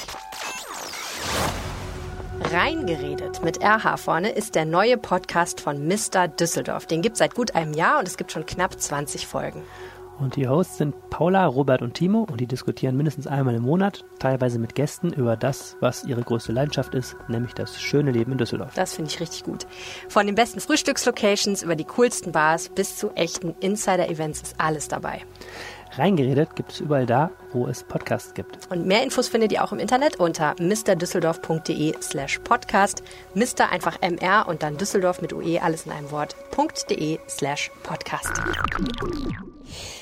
Reingeredet 2.51 3.43
mit 3.43 3.62
RH 3.62 3.97
vorne 3.97 4.31
ist 4.31 4.55
der 4.55 4.65
neue 4.65 4.97
Podcast 4.97 5.59
von 5.59 5.88
Mr. 5.88 6.27
Düsseldorf. 6.27 6.86
Den 6.86 7.01
gibt 7.01 7.13
es 7.13 7.19
seit 7.19 7.36
gut 7.36 7.55
einem 7.55 7.73
Jahr 7.73 7.99
und 7.99 8.07
es 8.07 8.15
gibt 8.15 8.31
schon 8.31 8.45
knapp 8.45 8.79
20 8.79 9.27
Folgen. 9.27 9.63
Und 10.19 10.36
die 10.36 10.47
Hosts 10.47 10.78
sind 10.78 11.10
Paula, 11.10 11.45
Robert 11.45 11.82
und 11.82 11.95
Timo 11.95 12.28
und 12.30 12.39
die 12.39 12.47
diskutieren 12.47 12.95
mindestens 12.95 13.28
einmal 13.28 13.56
im 13.56 13.63
Monat, 13.63 14.06
teilweise 14.19 14.60
mit 14.60 14.76
Gästen, 14.76 15.12
über 15.12 15.36
das, 15.36 15.76
was 15.80 16.06
ihre 16.06 16.21
größte 16.21 16.52
Leidenschaft 16.52 16.93
ist, 16.95 17.15
nämlich 17.28 17.54
das 17.54 17.82
schöne 17.82 18.12
Leben 18.12 18.32
in 18.32 18.38
Düsseldorf. 18.38 18.73
Das 18.76 18.93
finde 18.93 19.12
ich 19.12 19.19
richtig 19.19 19.43
gut. 19.43 19.65
Von 20.10 20.26
den 20.26 20.36
besten 20.36 20.60
Frühstückslocations 20.60 21.63
über 21.63 21.76
die 21.76 21.86
coolsten 21.86 22.32
Bars 22.32 22.69
bis 22.69 22.97
zu 22.97 23.12
echten 23.12 23.56
Insider-Events 23.60 24.41
ist 24.41 24.56
alles 24.60 24.88
dabei. 24.88 25.23
Reingeredet 25.97 26.56
gibt 26.56 26.71
es 26.71 26.80
überall 26.80 27.06
da, 27.06 27.30
wo 27.52 27.67
es 27.67 27.84
Podcasts 27.84 28.34
gibt. 28.34 28.58
Und 28.71 28.86
mehr 28.88 29.04
Infos 29.04 29.28
findet 29.28 29.52
ihr 29.52 29.63
auch 29.63 29.71
im 29.71 29.80
Internet 29.80 30.15
unter 30.19 30.56
mrdüsseldorf.de 30.60 31.93
slash 32.02 32.39
podcast. 32.39 33.04
Mr 33.36 33.71
einfach 33.71 34.02
MR 34.02 34.47
und 34.47 34.63
dann 34.63 34.78
Düsseldorf 34.78 35.21
mit 35.21 35.34
UE, 35.34 35.62
alles 35.62 35.86
in 35.86 35.91
einem 35.91 36.10
Wort.de 36.12 37.19
slash 37.28 37.71
podcast. 37.84 38.41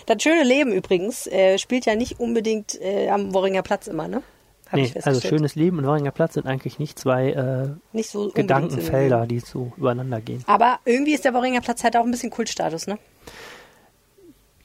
Das 0.05 0.21
schöne 0.21 0.43
Leben 0.43 0.71
übrigens 0.71 1.27
äh, 1.27 1.57
spielt 1.57 1.85
ja 1.85 1.95
nicht 1.95 2.19
unbedingt 2.19 2.79
äh, 2.81 3.09
am 3.09 3.33
Worringer 3.33 3.61
Platz 3.61 3.87
immer, 3.87 4.07
ne? 4.07 4.23
Hab 4.67 4.79
nee, 4.79 4.93
also 5.03 5.19
schönes 5.19 5.55
Leben 5.55 5.79
und 5.79 5.85
Worringer 5.85 6.11
Platz 6.11 6.35
sind 6.35 6.47
eigentlich 6.47 6.79
nicht 6.79 6.97
zwei 6.97 7.31
äh, 7.31 7.69
nicht 7.91 8.09
so 8.09 8.29
Gedankenfelder, 8.29 9.27
die 9.27 9.39
so 9.39 9.73
übereinander 9.75 10.21
gehen. 10.21 10.43
Aber 10.47 10.79
irgendwie 10.85 11.13
ist 11.13 11.25
der 11.25 11.33
Worringer 11.33 11.59
Platz 11.59 11.83
halt 11.83 11.97
auch 11.97 12.05
ein 12.05 12.11
bisschen 12.11 12.29
Kultstatus, 12.29 12.87
ne? 12.87 12.97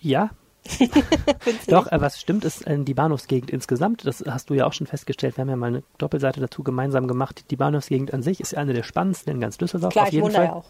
Ja, 0.01 0.31
Doch, 1.69 1.91
äh, 1.91 2.01
was 2.01 2.21
stimmt, 2.21 2.45
ist 2.45 2.67
äh, 2.67 2.79
die 2.79 2.95
Bahnhofsgegend 2.95 3.51
insgesamt. 3.51 4.07
Das 4.07 4.25
hast 4.27 4.51
du 4.51 4.55
ja 4.55 4.67
auch 4.67 4.73
schon 4.73 4.87
festgestellt. 4.87 5.37
Wir 5.37 5.43
haben 5.43 5.51
ja 5.51 5.57
mal 5.57 5.67
eine 5.67 5.83
Doppelseite 5.99 6.41
dazu 6.41 6.63
gemeinsam 6.63 7.09
gemacht. 7.09 7.45
Die 7.51 7.57
Bahnhofsgegend 7.57 8.13
an 8.13 8.23
sich 8.23 8.41
ist 8.41 8.53
ja 8.53 8.59
eine 8.59 8.73
der 8.73 8.83
spannendsten 8.83 9.33
in 9.33 9.41
ganz 9.41 9.59
Düsseldorf. 9.59 9.93
Klar, 9.93 10.07
auf 10.07 10.13
jeden 10.13 10.27
ich 10.27 10.35
Fall. 10.35 10.47
Da 10.47 10.53
ja 10.53 10.57
auch. 10.57 10.67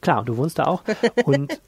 Klar, 0.00 0.24
du 0.24 0.36
wohnst 0.36 0.58
da 0.58 0.64
auch. 0.64 0.82
Und 1.24 1.60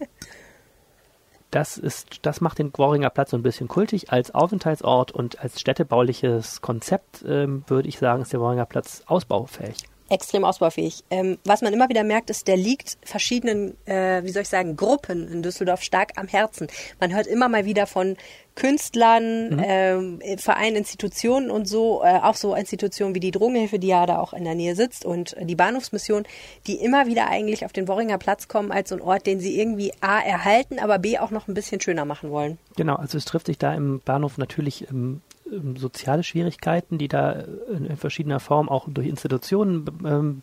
das 1.55 1.79
ist, 1.79 2.27
das 2.27 2.41
macht 2.41 2.59
den 2.59 2.73
Gworinger 2.73 3.11
Platz 3.11 3.31
so 3.31 3.37
ein 3.37 3.43
bisschen 3.43 3.69
kultig. 3.69 4.11
Als 4.11 4.35
Aufenthaltsort 4.35 5.13
und 5.13 5.39
als 5.41 5.61
städtebauliches 5.61 6.61
Konzept 6.61 7.25
ähm, 7.27 7.65
würde 7.69 7.89
ich 7.89 7.99
sagen, 7.99 8.23
ist 8.23 8.33
der 8.33 8.41
Gworinger 8.41 8.67
Platz 8.67 9.03
ausbaufähig 9.07 9.77
extrem 10.09 10.45
ausbaufähig. 10.45 11.05
Ähm, 11.11 11.39
was 11.45 11.63
man 11.63 11.73
immer 11.73 11.89
wieder 11.89 12.05
merkt, 12.05 12.31
ist, 12.31 12.47
der 12.47 12.57
liegt 12.57 12.99
verschiedenen, 13.03 13.77
äh, 13.87 14.23
wie 14.23 14.31
soll 14.31 14.43
ich 14.43 14.49
sagen, 14.49 14.77
Gruppen 14.77 15.29
in 15.29 15.43
Düsseldorf 15.43 15.83
stark 15.83 16.13
am 16.17 16.29
Herzen. 16.29 16.69
Man 17.01 17.15
hört 17.15 17.27
immer 17.27 17.49
mal 17.49 17.65
wieder 17.65 17.87
von 17.87 18.17
Künstlern, 18.55 19.51
mhm. 19.51 20.21
äh, 20.21 20.39
Vereinen, 20.39 20.77
Institutionen 20.77 21.51
und 21.51 21.67
so, 21.67 22.03
äh, 22.05 22.21
auch 22.23 22.37
so 22.37 22.55
Institutionen 22.55 23.15
wie 23.15 23.21
die 23.21 23.33
Drogenhilfe, 23.33 23.79
die 23.79 23.89
ja 23.89 24.07
da 24.07 24.19
auch 24.19 24.33
in 24.33 24.45
der 24.45 24.55
Nähe 24.55 24.77
sitzt 24.77 25.05
und 25.05 25.35
die 25.41 25.57
Bahnhofsmission, 25.57 26.25
die 26.67 26.77
immer 26.77 27.07
wieder 27.07 27.29
eigentlich 27.29 27.65
auf 27.65 27.73
den 27.73 27.89
Worringer 27.89 28.19
Platz 28.19 28.47
kommen 28.47 28.71
als 28.71 28.91
so 28.91 28.95
ein 28.95 29.01
Ort, 29.01 29.27
den 29.27 29.41
sie 29.41 29.59
irgendwie 29.59 29.93
A 30.01 30.21
erhalten, 30.21 30.79
aber 30.79 30.99
B 30.99 31.19
auch 31.19 31.31
noch 31.31 31.49
ein 31.49 31.55
bisschen 31.55 31.81
schöner 31.81 32.05
machen 32.05 32.31
wollen. 32.31 32.59
Genau, 32.77 32.95
also 32.95 33.19
es 33.19 33.25
trifft 33.25 33.47
sich 33.47 33.59
da 33.59 33.75
im 33.75 34.01
Bahnhof 34.05 34.39
natürlich 34.39 34.89
ähm, 34.89 35.21
ähm, 35.51 35.77
soziale 35.77 36.23
Schwierigkeiten, 36.23 36.99
die 36.99 37.09
da 37.09 37.33
in, 37.33 37.87
in 37.87 37.97
verschiedener 37.97 38.41
Form 38.41 38.69
auch 38.69 38.89
durch 38.89 39.09
Institutionen 39.09 39.87
ähm, 40.05 40.43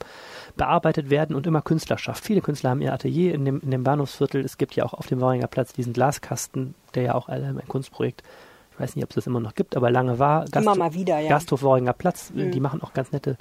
bearbeitet 0.57 1.09
werden 1.09 1.35
und 1.35 1.47
immer 1.47 1.61
Künstlerschaft. 1.61 2.23
Viele 2.23 2.41
Künstler 2.41 2.71
haben 2.71 2.81
ihr 2.81 2.93
Atelier 2.93 3.33
in 3.33 3.45
dem, 3.45 3.61
in 3.61 3.71
dem 3.71 3.83
Bahnhofsviertel. 3.83 4.43
Es 4.43 4.57
gibt 4.57 4.75
ja 4.75 4.85
auch 4.85 4.93
auf 4.93 5.07
dem 5.07 5.21
Worringer 5.21 5.47
Platz 5.47 5.73
diesen 5.73 5.93
Glaskasten, 5.93 6.75
der 6.95 7.03
ja 7.03 7.15
auch 7.15 7.29
ein 7.29 7.61
Kunstprojekt 7.67 8.23
ich 8.23 8.50
weiß 8.81 8.95
nicht, 8.95 9.03
ob 9.03 9.11
es 9.11 9.15
das 9.15 9.27
immer 9.27 9.39
noch 9.39 9.55
gibt, 9.55 9.77
aber 9.77 9.91
lange 9.91 10.19
war. 10.19 10.45
Gast 10.45 10.65
immer 10.65 10.75
mal 10.75 10.93
wieder, 10.93 11.19
ja. 11.19 11.29
Gasthof 11.29 11.63
Worringer 11.63 11.93
Platz, 11.93 12.31
mhm. 12.33 12.51
die 12.51 12.59
machen 12.59 12.81
auch 12.81 12.93
ganz 12.93 13.11
nette 13.11 13.37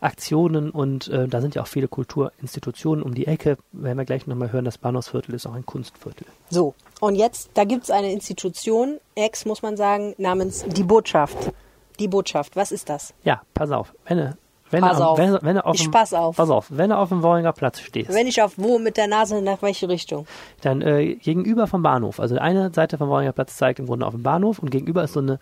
Aktionen 0.00 0.70
und 0.70 1.08
äh, 1.08 1.28
da 1.28 1.40
sind 1.40 1.54
ja 1.54 1.62
auch 1.62 1.66
viele 1.66 1.88
Kulturinstitutionen 1.88 3.02
um 3.02 3.14
die 3.14 3.26
Ecke. 3.26 3.58
Werden 3.72 3.98
wir 3.98 4.04
gleich 4.04 4.26
nochmal 4.26 4.52
hören, 4.52 4.64
das 4.64 4.78
Bahnhofsviertel 4.78 5.34
ist 5.34 5.46
auch 5.46 5.54
ein 5.54 5.66
Kunstviertel. 5.66 6.26
So, 6.50 6.74
und 7.00 7.16
jetzt, 7.16 7.50
da 7.54 7.64
gibt 7.64 7.84
es 7.84 7.90
eine 7.90 8.12
Institution, 8.12 8.98
ex 9.14 9.44
muss 9.44 9.62
man 9.62 9.76
sagen, 9.76 10.14
namens 10.18 10.64
Die 10.64 10.84
Botschaft. 10.84 11.52
Die 11.98 12.08
Botschaft, 12.08 12.56
was 12.56 12.72
ist 12.72 12.88
das? 12.88 13.14
Ja, 13.22 13.42
pass 13.54 13.70
auf. 13.70 13.94
Wenn 14.06 14.34
wenn 14.70 14.80
pass 14.80 14.98
du, 14.98 15.04
auf. 15.04 15.18
Wenn, 15.18 15.38
wenn 15.42 15.56
du 15.56 15.64
auf 15.64 15.74
ich 15.74 15.82
dem, 15.82 15.90
pass 15.90 16.14
auf. 16.14 16.36
Pass 16.36 16.50
auf, 16.50 16.66
wenn 16.70 16.90
du 16.90 16.96
auf 16.96 17.08
dem 17.08 17.22
Worringer 17.22 17.52
Platz 17.52 17.80
stehst. 17.80 18.12
Wenn 18.12 18.26
ich 18.26 18.42
auf 18.42 18.54
wo 18.56 18.78
mit 18.78 18.96
der 18.96 19.08
Nase 19.08 19.40
nach 19.42 19.62
welche 19.62 19.88
Richtung? 19.88 20.26
Dann 20.62 20.82
äh, 20.82 21.14
gegenüber 21.16 21.66
vom 21.66 21.82
Bahnhof. 21.82 22.20
Also 22.20 22.36
eine 22.36 22.72
Seite 22.72 22.98
vom 22.98 23.08
Worringer 23.08 23.32
Platz 23.32 23.56
zeigt 23.56 23.78
im 23.78 23.86
Grunde 23.86 24.06
auf 24.06 24.14
den 24.14 24.22
Bahnhof 24.22 24.58
und 24.58 24.70
gegenüber 24.70 25.04
ist 25.04 25.12
so 25.12 25.20
eine 25.20 25.38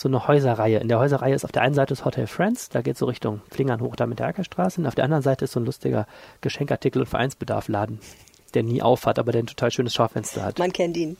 so 0.00 0.08
eine 0.08 0.26
Häuserreihe. 0.26 0.78
In 0.78 0.88
der 0.88 0.98
Häuserreihe 0.98 1.34
ist 1.34 1.44
auf 1.44 1.52
der 1.52 1.60
einen 1.60 1.74
Seite 1.74 1.94
das 1.94 2.06
Hotel 2.06 2.26
Friends, 2.26 2.70
da 2.70 2.80
geht 2.80 2.96
so 2.96 3.04
Richtung 3.04 3.42
Flingern 3.50 3.82
hoch 3.82 3.96
da 3.96 4.06
mit 4.06 4.18
der 4.18 4.28
Ackerstraße. 4.28 4.80
Und 4.80 4.86
auf 4.86 4.94
der 4.94 5.04
anderen 5.04 5.22
Seite 5.22 5.44
ist 5.44 5.52
so 5.52 5.60
ein 5.60 5.66
lustiger 5.66 6.06
Geschenkartikel- 6.40 7.00
und 7.00 7.08
Vereinsbedarfladen, 7.08 8.00
der 8.54 8.62
nie 8.62 8.80
aufhat, 8.80 9.18
aber 9.18 9.32
der 9.32 9.42
ein 9.42 9.46
total 9.46 9.70
schönes 9.70 9.92
Schaufenster 9.92 10.42
hat. 10.42 10.58
Man 10.58 10.72
kennt 10.72 10.96
ihn. 10.96 11.18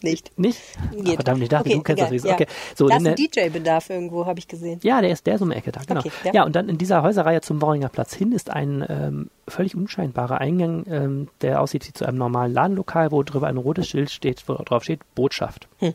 Nicht. 0.00 0.38
Nicht? 0.38 0.60
Geht. 0.92 1.14
Verdammt, 1.14 1.42
ich 1.42 1.48
dachte, 1.48 1.68
Okay, 1.68 1.76
du 1.76 1.82
kennst 1.82 2.02
egal, 2.02 2.06
das 2.06 2.12
nicht. 2.12 2.24
ja. 2.24 2.34
Okay. 2.34 2.46
So, 2.76 2.88
da 2.88 2.96
ist 2.98 3.06
ein 3.06 3.16
DJ-Bedarf 3.16 3.90
irgendwo, 3.90 4.26
habe 4.26 4.38
ich 4.38 4.46
gesehen. 4.46 4.78
ja, 4.84 5.00
der 5.00 5.10
ist, 5.10 5.26
der 5.26 5.34
ist 5.34 5.40
um 5.40 5.50
die 5.50 5.56
Ecke 5.56 5.72
da, 5.72 5.80
genau. 5.86 6.00
Okay, 6.00 6.12
ja. 6.24 6.32
ja. 6.34 6.44
und 6.44 6.54
dann 6.54 6.68
in 6.68 6.78
dieser 6.78 7.02
Häuserreihe 7.02 7.40
zum 7.40 7.60
Worringer 7.60 7.88
Platz 7.88 8.14
hin 8.14 8.30
ist 8.30 8.50
ein 8.50 8.84
ähm, 8.88 9.30
völlig 9.48 9.74
unscheinbarer 9.74 10.40
Eingang, 10.40 10.84
ähm, 10.88 11.28
der 11.40 11.60
aussieht 11.60 11.86
wie 11.88 11.92
zu 11.92 12.06
einem 12.06 12.18
normalen 12.18 12.52
Ladenlokal, 12.52 13.10
wo 13.10 13.22
drüber 13.24 13.48
ein 13.48 13.56
rotes 13.56 13.88
Schild 13.88 14.10
steht, 14.10 14.48
wo 14.48 14.54
drauf 14.54 14.84
steht 14.84 15.00
Botschaft. 15.16 15.68
Hm. 15.78 15.94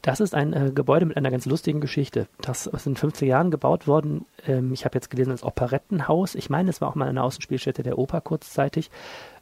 Das 0.00 0.20
ist 0.20 0.34
ein 0.34 0.52
äh, 0.52 0.70
Gebäude 0.72 1.04
mit 1.04 1.16
einer 1.16 1.32
ganz 1.32 1.46
lustigen 1.46 1.80
Geschichte. 1.80 2.28
Das 2.40 2.66
ist 2.66 2.86
in 2.86 2.94
den 2.94 3.10
50er 3.10 3.24
Jahren 3.26 3.50
gebaut 3.50 3.88
worden. 3.88 4.24
Ähm, 4.46 4.72
ich 4.72 4.84
habe 4.84 4.94
jetzt 4.96 5.10
gelesen, 5.10 5.32
als 5.32 5.42
Operettenhaus. 5.42 6.36
Ich 6.36 6.48
meine, 6.48 6.70
es 6.70 6.80
war 6.80 6.88
auch 6.88 6.94
mal 6.94 7.08
eine 7.08 7.24
Außenspielstätte 7.24 7.82
der 7.82 7.98
Oper 7.98 8.20
kurzzeitig. 8.20 8.90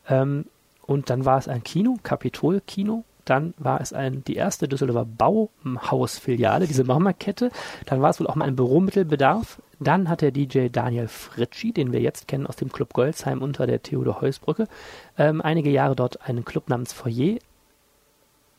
Ähm, 0.09 0.47
und 0.87 1.11
dann 1.11 1.25
war 1.27 1.37
es 1.39 1.49
ein 1.49 1.63
Kino, 1.63 1.99
Kapitol-Kino. 2.03 3.05
Dann 3.25 3.55
war 3.59 3.81
es 3.81 3.93
ein, 3.93 4.25
die 4.25 4.37
erste 4.37 4.69
Düsseldorfer 4.69 5.07
Bauhausfiliale, 5.07 6.67
diese 6.67 6.85
Marmerkette. 6.85 7.51
Dann 7.87 8.03
war 8.03 8.11
es 8.11 8.21
wohl 8.21 8.27
auch 8.27 8.35
mal 8.35 8.47
ein 8.47 8.57
Büromittelbedarf. 8.57 9.61
Dann 9.81 10.09
hat 10.09 10.21
der 10.21 10.31
DJ 10.31 10.69
Daniel 10.69 11.09
Fritschi, 11.09 11.73
den 11.73 11.93
wir 11.93 12.01
jetzt 12.01 12.29
kennen 12.29 12.47
aus 12.47 12.57
dem 12.57 12.71
Club 12.73 12.93
Goldsheim 12.93 13.43
unter 13.43 13.67
der 13.67 13.83
Theodor-Heuss-Brücke, 13.83 14.69
ähm, 15.19 15.41
einige 15.43 15.71
Jahre 15.71 15.97
dort 15.97 16.27
einen 16.29 16.45
Club 16.45 16.69
namens 16.69 16.93
Foyer 16.93 17.39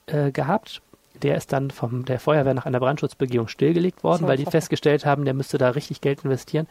äh, 0.08 0.32
gehabt. 0.32 0.82
Der 1.23 1.38
ist 1.38 1.54
dann 1.54 1.71
von 1.71 2.04
der 2.06 2.19
Feuerwehr 2.19 2.54
nach 2.54 2.65
einer 2.65 2.80
Brandschutzbegehung 2.80 3.47
stillgelegt 3.47 4.04
worden, 4.04 4.28
weil 4.28 4.38
die 4.38 4.45
festgestellt 4.45 5.06
haben, 5.06 5.23
der 5.23 5.34
müsste 5.34 5.58
da 5.58 5.69
richtig 5.69 6.01
Geld 6.01 6.25
investieren. 6.25 6.67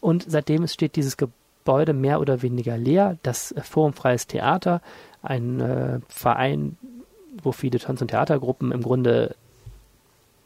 Und 0.00 0.24
seitdem 0.28 0.66
steht 0.68 0.96
dieses 0.96 1.16
Gebäude 1.16 1.92
mehr 1.92 2.20
oder 2.20 2.42
weniger 2.42 2.76
leer. 2.76 3.18
Das 3.22 3.52
äh, 3.52 3.60
Forum 3.62 3.92
Freies 3.92 4.26
Theater, 4.26 4.80
ein 5.22 5.60
äh, 5.60 6.00
Verein, 6.08 6.76
wo 7.42 7.52
viele 7.52 7.78
Tanz- 7.78 8.02
und 8.02 8.08
Theatergruppen 8.08 8.72
im 8.72 8.82
Grunde 8.82 9.34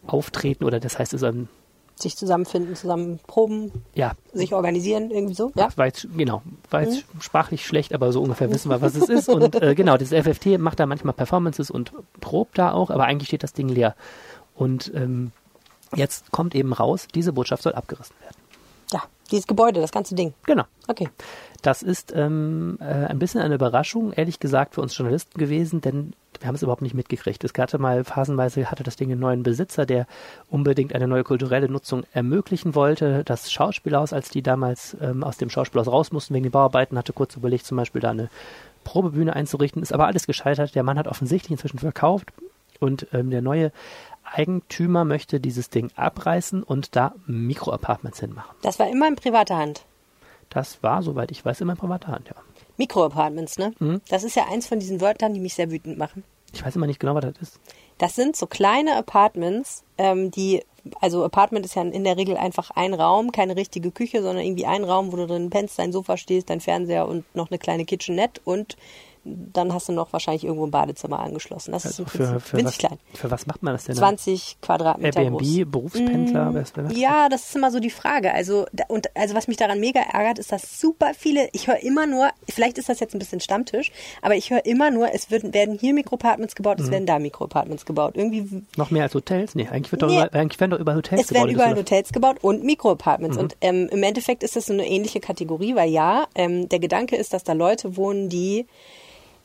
auftreten 0.06 0.64
oder 0.64 0.80
das 0.80 0.98
heißt, 0.98 1.14
es 1.14 1.22
ist 1.22 1.28
ein, 1.28 1.48
Sich 1.96 2.16
zusammenfinden, 2.16 2.76
zusammen 2.76 3.18
proben, 3.26 3.72
ja, 3.94 4.12
sich 4.32 4.54
organisieren, 4.54 5.10
irgendwie 5.10 5.34
so. 5.34 5.50
Ja. 5.54 5.68
jetzt, 5.84 6.06
genau, 6.16 6.42
war 6.70 6.82
jetzt 6.82 7.04
sprachlich 7.20 7.66
schlecht, 7.66 7.94
aber 7.94 8.12
so 8.12 8.22
ungefähr 8.22 8.50
wissen 8.50 8.70
wir, 8.70 8.80
was 8.80 8.94
es 8.94 9.08
ist. 9.08 9.28
Und 9.30 9.60
äh, 9.60 9.74
genau, 9.74 9.96
das 9.96 10.10
FFT 10.10 10.58
macht 10.58 10.78
da 10.78 10.86
manchmal 10.86 11.14
Performances 11.14 11.70
und 11.70 11.92
probt 12.20 12.58
da 12.58 12.72
auch, 12.72 12.90
aber 12.90 13.04
eigentlich 13.04 13.28
steht 13.28 13.42
das 13.42 13.52
Ding 13.52 13.68
leer. 13.68 13.94
Und 14.54 14.92
ähm, 14.94 15.32
jetzt 15.94 16.30
kommt 16.30 16.54
eben 16.54 16.72
raus, 16.72 17.08
diese 17.14 17.32
Botschaft 17.32 17.62
soll 17.62 17.72
abgerissen 17.74 18.14
werden. 18.20 18.36
ja, 18.92 19.02
dieses 19.30 19.46
Gebäude, 19.46 19.80
das 19.80 19.90
ganze 19.90 20.14
Ding. 20.14 20.34
Genau. 20.44 20.64
Okay. 20.88 21.08
Das 21.62 21.82
ist 21.82 22.12
ähm, 22.14 22.78
äh, 22.80 22.84
ein 22.84 23.18
bisschen 23.18 23.40
eine 23.40 23.54
Überraschung, 23.56 24.12
ehrlich 24.12 24.38
gesagt, 24.38 24.74
für 24.74 24.82
uns 24.82 24.96
Journalisten 24.96 25.38
gewesen, 25.38 25.80
denn 25.80 26.12
wir 26.40 26.48
haben 26.48 26.54
es 26.54 26.62
überhaupt 26.62 26.82
nicht 26.82 26.94
mitgekriegt. 26.94 27.42
Es 27.44 27.52
hatte 27.56 27.78
mal 27.78 28.04
phasenweise, 28.04 28.70
hatte 28.70 28.82
das 28.82 28.96
Ding 28.96 29.10
einen 29.10 29.20
neuen 29.20 29.42
Besitzer, 29.42 29.86
der 29.86 30.06
unbedingt 30.50 30.94
eine 30.94 31.06
neue 31.06 31.24
kulturelle 31.24 31.68
Nutzung 31.68 32.04
ermöglichen 32.12 32.74
wollte. 32.74 33.24
Das 33.24 33.52
Schauspielhaus, 33.52 34.12
als 34.12 34.30
die 34.30 34.42
damals 34.42 34.96
ähm, 35.00 35.24
aus 35.24 35.36
dem 35.36 35.50
Schauspielhaus 35.50 35.88
raus 35.88 36.12
mussten 36.12 36.34
wegen 36.34 36.44
den 36.44 36.52
Bauarbeiten, 36.52 36.98
hatte 36.98 37.12
kurz 37.12 37.36
überlegt, 37.36 37.66
zum 37.66 37.76
Beispiel 37.76 38.00
da 38.00 38.10
eine 38.10 38.30
Probebühne 38.84 39.34
einzurichten, 39.34 39.82
ist 39.82 39.92
aber 39.92 40.06
alles 40.06 40.26
gescheitert. 40.26 40.74
Der 40.74 40.82
Mann 40.82 40.98
hat 40.98 41.08
offensichtlich 41.08 41.52
inzwischen 41.52 41.78
verkauft 41.78 42.32
und 42.78 43.06
ähm, 43.12 43.30
der 43.30 43.42
neue 43.42 43.72
Eigentümer 44.24 45.04
möchte 45.04 45.40
dieses 45.40 45.70
Ding 45.70 45.90
abreißen 45.96 46.62
und 46.62 46.96
da 46.96 47.14
Mikroapartments 47.26 48.20
hinmachen. 48.20 48.54
Das 48.62 48.78
war 48.78 48.88
immer 48.88 49.08
in 49.08 49.16
privater 49.16 49.56
Hand. 49.56 49.84
Das 50.50 50.82
war, 50.82 51.02
soweit 51.02 51.30
ich 51.30 51.44
weiß, 51.44 51.60
immer 51.60 51.72
in 51.72 51.78
privater 51.78 52.08
Hand, 52.08 52.28
ja. 52.28 52.36
Mikroapartments, 52.76 53.58
ne? 53.58 53.72
Mhm. 53.78 54.00
Das 54.08 54.24
ist 54.24 54.36
ja 54.36 54.46
eins 54.50 54.66
von 54.66 54.78
diesen 54.78 55.00
Wörtern, 55.00 55.34
die 55.34 55.40
mich 55.40 55.54
sehr 55.54 55.70
wütend 55.70 55.98
machen. 55.98 56.24
Ich 56.52 56.64
weiß 56.64 56.76
immer 56.76 56.86
nicht 56.86 57.00
genau, 57.00 57.14
was 57.14 57.24
das 57.24 57.38
ist. 57.40 57.60
Das 57.98 58.14
sind 58.14 58.36
so 58.36 58.46
kleine 58.46 58.96
Apartments, 58.96 59.84
ähm, 59.98 60.30
die, 60.30 60.62
also 61.00 61.24
Apartment 61.24 61.66
ist 61.66 61.74
ja 61.74 61.82
in 61.82 62.04
der 62.04 62.16
Regel 62.16 62.36
einfach 62.36 62.70
ein 62.70 62.94
Raum, 62.94 63.32
keine 63.32 63.56
richtige 63.56 63.90
Küche, 63.90 64.22
sondern 64.22 64.44
irgendwie 64.44 64.66
ein 64.66 64.84
Raum, 64.84 65.12
wo 65.12 65.16
du 65.16 65.26
drin 65.26 65.50
pennst, 65.50 65.78
dein 65.78 65.92
Sofa 65.92 66.16
stehst, 66.16 66.50
dein 66.50 66.60
Fernseher 66.60 67.08
und 67.08 67.24
noch 67.34 67.50
eine 67.50 67.58
kleine 67.58 67.84
Kitchenette 67.84 68.40
und 68.44 68.76
dann 69.52 69.72
hast 69.74 69.88
du 69.88 69.92
noch 69.92 70.12
wahrscheinlich 70.12 70.44
irgendwo 70.44 70.66
ein 70.66 70.70
Badezimmer 70.70 71.18
angeschlossen. 71.20 71.72
Das 71.72 71.84
Also 71.84 72.04
ist 72.04 72.10
für, 72.12 72.38
für, 72.40 72.56
winzig 72.58 72.66
was, 72.66 72.78
klein. 72.78 72.98
für 73.14 73.30
was 73.30 73.46
macht 73.46 73.62
man 73.62 73.72
das 73.74 73.84
denn? 73.84 73.96
20 73.96 74.58
Quadratmeter 74.62 75.20
Airbnb, 75.20 75.38
groß. 75.40 75.70
Berufspendler? 75.70 76.52
macht 76.52 76.96
Ja, 76.96 77.28
das 77.28 77.48
ist 77.48 77.56
immer 77.56 77.70
so 77.70 77.80
die 77.80 77.90
Frage. 77.90 78.32
Also, 78.32 78.66
und, 78.88 79.08
also 79.16 79.34
was 79.34 79.48
mich 79.48 79.56
daran 79.56 79.80
mega 79.80 80.00
ärgert, 80.00 80.38
ist, 80.38 80.52
dass 80.52 80.80
super 80.80 81.12
viele, 81.16 81.48
ich 81.52 81.66
höre 81.66 81.82
immer 81.82 82.06
nur, 82.06 82.28
vielleicht 82.48 82.78
ist 82.78 82.88
das 82.88 83.00
jetzt 83.00 83.14
ein 83.14 83.18
bisschen 83.18 83.40
Stammtisch, 83.40 83.90
aber 84.22 84.36
ich 84.36 84.50
höre 84.50 84.64
immer 84.64 84.90
nur, 84.90 85.12
es 85.12 85.30
wird, 85.30 85.52
werden 85.52 85.78
hier 85.78 85.92
Mikroapartments 85.94 86.54
gebaut, 86.54 86.78
Mhm. 86.78 86.84
es 86.84 86.90
werden 86.90 87.06
da 87.06 87.18
Mikroapartments 87.18 87.84
gebaut. 87.86 88.12
Irgendwie? 88.16 88.62
Noch 88.76 88.90
mehr 88.90 89.02
als 89.04 89.14
Hotels? 89.14 89.54
Nee, 89.54 89.68
eigentlich, 89.68 89.90
wird 89.92 90.02
doch 90.02 90.08
Nee. 90.08 90.18
über, 90.18 90.32
eigentlich 90.34 90.60
werden 90.60 90.70
doch 90.70 90.78
über 90.80 90.94
Hotels 90.94 91.22
es 91.22 91.32
werden 91.32 91.48
gebaut. 91.48 91.54
überall 91.66 91.76
Hotels 91.76 92.12
gebaut 92.12 92.36
und 92.42 92.62
Mikroapartments. 92.64 93.36
Mhm. 93.36 93.42
Und 93.42 93.56
ähm, 93.60 93.88
im 93.90 94.02
Endeffekt 94.02 94.42
ist 94.42 94.54
das 94.56 94.66
so 94.66 94.72
eine 94.72 94.86
ähnliche 94.86 95.20
Kategorie, 95.20 95.74
weil 95.74 95.90
ja, 95.90 96.26
ähm, 96.34 96.68
der 96.68 96.78
Gedanke 96.78 97.16
ist, 97.16 97.32
dass 97.32 97.42
da 97.44 97.52
Leute 97.54 97.96
wohnen, 97.96 98.28
die 98.28 98.66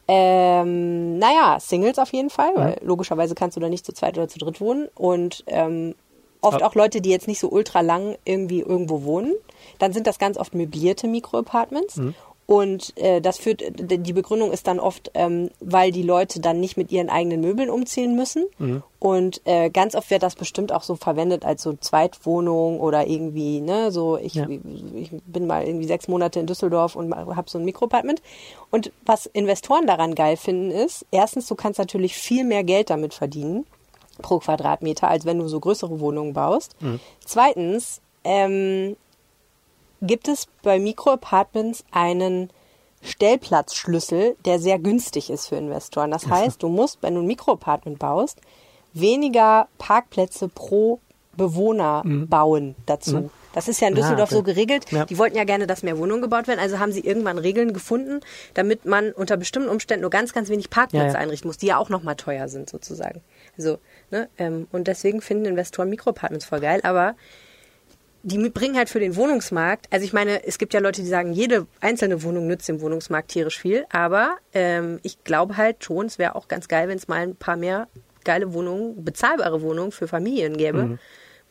ähm, 0.08 1.18
naja, 1.18 1.58
Singles 1.60 2.00
auf 2.00 2.12
jeden 2.12 2.30
Fall, 2.30 2.56
weil 2.56 2.78
logischerweise 2.82 3.36
kannst 3.36 3.56
du 3.56 3.62
da 3.62 3.70
nicht 3.70 3.86
zu 3.86 3.94
zweit 3.94 4.18
oder 4.18 4.28
zu 4.28 4.40
dritt 4.40 4.60
wohnen. 4.60 4.90
Und 4.96 5.44
ähm, 5.48 5.96
oft 6.42 6.64
auch 6.64 6.76
Leute, 6.76 7.02
die 7.02 7.10
jetzt 7.10 7.28
nicht 7.28 7.40
so 7.40 7.50
ultra 7.50 7.82
lang 7.82 8.18
irgendwie 8.26 8.62
irgendwo 8.62 9.04
wohnen. 9.04 9.34
Dann 9.80 9.94
sind 9.94 10.08
das 10.08 10.20
ganz 10.20 10.38
oft 10.38 10.54
möblierte 10.54 11.08
Mikroapartments. 11.08 11.98
Mhm. 11.98 12.16
Und 12.52 12.98
äh, 12.98 13.22
das 13.22 13.38
führt, 13.38 13.64
die 13.80 14.12
Begründung 14.14 14.52
ist 14.52 14.68
dann 14.68 14.80
oft, 14.80 15.10
ähm, 15.14 15.52
weil 15.62 15.94
die 15.94 16.04
Leute 16.04 16.42
dann 16.42 16.60
nicht 16.60 16.76
mit 16.76 16.92
ihren 16.92 17.10
eigenen 17.10 17.40
Möbeln 17.40 17.70
umziehen 17.70 18.14
müssen. 18.14 18.46
Mhm. 18.60 18.84
Und 19.00 19.40
äh, 19.46 19.70
ganz 19.70 19.96
oft 19.96 20.10
wird 20.10 20.22
das 20.22 20.36
bestimmt 20.36 20.74
auch 20.74 20.84
so 20.84 20.96
verwendet 20.96 21.46
als 21.46 21.64
so 21.64 21.72
Zweitwohnung 21.74 22.82
oder 22.82 23.08
irgendwie, 23.08 23.62
ne, 23.62 23.92
so 23.94 24.18
ich, 24.18 24.34
Ja. 24.34 24.50
ich 24.50 25.12
bin 25.26 25.48
mal 25.48 25.66
irgendwie 25.66 25.88
sechs 25.88 26.10
Monate 26.10 26.42
in 26.42 26.46
Düsseldorf 26.46 26.98
und 26.98 27.16
habe 27.16 27.50
so 27.50 27.58
ein 27.58 27.64
Mikroapartment. 27.64 28.22
Und 28.70 28.92
was 29.06 29.28
Investoren 29.28 29.88
daran 29.88 30.14
geil 30.14 30.36
finden 30.36 30.72
ist, 30.72 31.06
erstens, 31.10 31.48
du 31.48 31.56
kannst 31.56 31.80
natürlich 31.80 32.16
viel 32.16 32.44
mehr 32.44 32.66
Geld 32.66 32.90
damit 32.90 33.14
verdienen 33.14 33.66
pro 34.22 34.40
Quadratmeter, 34.40 35.08
als 35.08 35.24
wenn 35.26 35.40
du 35.40 35.48
so 35.48 35.62
größere 35.62 36.02
Wohnungen 36.02 36.34
baust. 36.34 36.76
Zweitens, 37.24 38.02
ähm, 38.26 38.98
gibt 40.02 40.28
es 40.28 40.48
bei 40.64 40.80
Mikroapartments 40.80 41.84
einen 41.92 42.50
Stellplatzschlüssel, 43.04 44.36
der 44.46 44.60
sehr 44.60 44.80
günstig 44.80 45.30
ist 45.30 45.48
für 45.48 45.56
Investoren. 45.56 46.12
Das 46.12 46.28
heißt, 46.28 46.62
du 46.62 46.70
musst, 46.70 47.00
wenn 47.02 47.16
du 47.16 47.22
ein 47.22 47.28
Mikroapartment 47.28 48.00
baust, 48.00 48.40
weniger 48.94 49.68
Parkplätze 49.78 50.48
pro 50.50 51.00
Bewohner 51.38 52.04
bauen 52.06 52.76
dazu. 52.86 53.32
Das 53.54 53.68
ist 53.68 53.82
ja 53.82 53.88
in 53.88 53.94
Mhm. 53.94 54.00
Ah, 54.00 54.02
Düsseldorf 54.02 54.30
okay. 54.30 54.38
so 54.38 54.44
geregelt. 54.44 54.92
Ja. 54.92 55.06
Die 55.06 55.18
wollten 55.18 55.36
ja 55.38 55.44
gerne, 55.44 55.66
dass 55.68 55.82
mehr 55.84 55.98
Wohnungen 55.98 56.22
gebaut 56.22 56.48
werden. 56.48 56.60
Also 56.60 56.80
haben 56.80 56.92
sie 56.92 57.02
irgendwann 57.02 57.38
Regeln 57.38 57.74
gefunden, 57.74 58.20
damit 58.54 58.86
man 58.86 59.12
unter 59.12 59.38
bestimmten 59.38 59.70
Umständen 59.70 60.02
nur 60.02 60.10
ganz, 60.10 60.34
ganz 60.34 60.50
wenig 60.50 60.70
Parkplätze 60.70 61.08
Ja, 61.08 61.14
ja. 61.14 61.20
einrichten 61.20 61.48
muss, 61.48 61.58
die 61.58 61.68
ja 61.68 61.78
auch 61.78 61.90
nochmal 61.90 62.16
teuer 62.16 62.48
sind 62.48 62.70
sozusagen. 62.70 63.22
Also, 63.58 63.78
ne, 64.10 64.30
ähm, 64.38 64.68
und 64.72 64.88
deswegen 64.88 65.22
finden 65.22 65.46
Investoren 65.46 65.90
Mikroapartments 65.90 66.46
voll 66.46 66.60
geil. 66.62 66.80
Aber 66.84 67.16
die 68.24 68.50
bringen 68.50 68.78
halt 68.78 68.90
für 68.90 69.00
den 69.00 69.16
Wohnungsmarkt, 69.16 69.88
also 69.92 70.06
ich 70.06 70.14
meine, 70.14 70.46
es 70.46 70.58
gibt 70.58 70.74
ja 70.74 70.80
Leute, 70.80 71.02
die 71.02 71.08
sagen, 71.08 71.34
jede 71.34 71.68
einzelne 71.80 72.24
Wohnung 72.24 72.48
nützt 72.48 72.68
dem 72.68 72.82
Wohnungsmarkt 72.82 73.30
tierisch 73.32 73.60
viel, 73.60 73.86
aber 73.92 74.38
ähm, 74.54 75.00
ich 75.04 75.24
glaube 75.24 75.58
halt 75.58 75.84
schon, 75.84 76.06
es 76.06 76.20
wäre 76.20 76.36
auch 76.36 76.48
ganz 76.48 76.68
geil, 76.68 76.88
wenn 76.88 76.98
es 76.98 77.08
mal 77.08 77.22
ein 77.22 77.36
paar 77.36 77.58
mehr 77.58 77.88
geile 78.24 78.54
Wohnungen, 78.54 79.04
bezahlbare 79.04 79.62
Wohnungen 79.62 79.92
für 79.92 80.08
Familien 80.08 80.58
gäbe, 80.58 80.84
Mhm. 80.84 81.00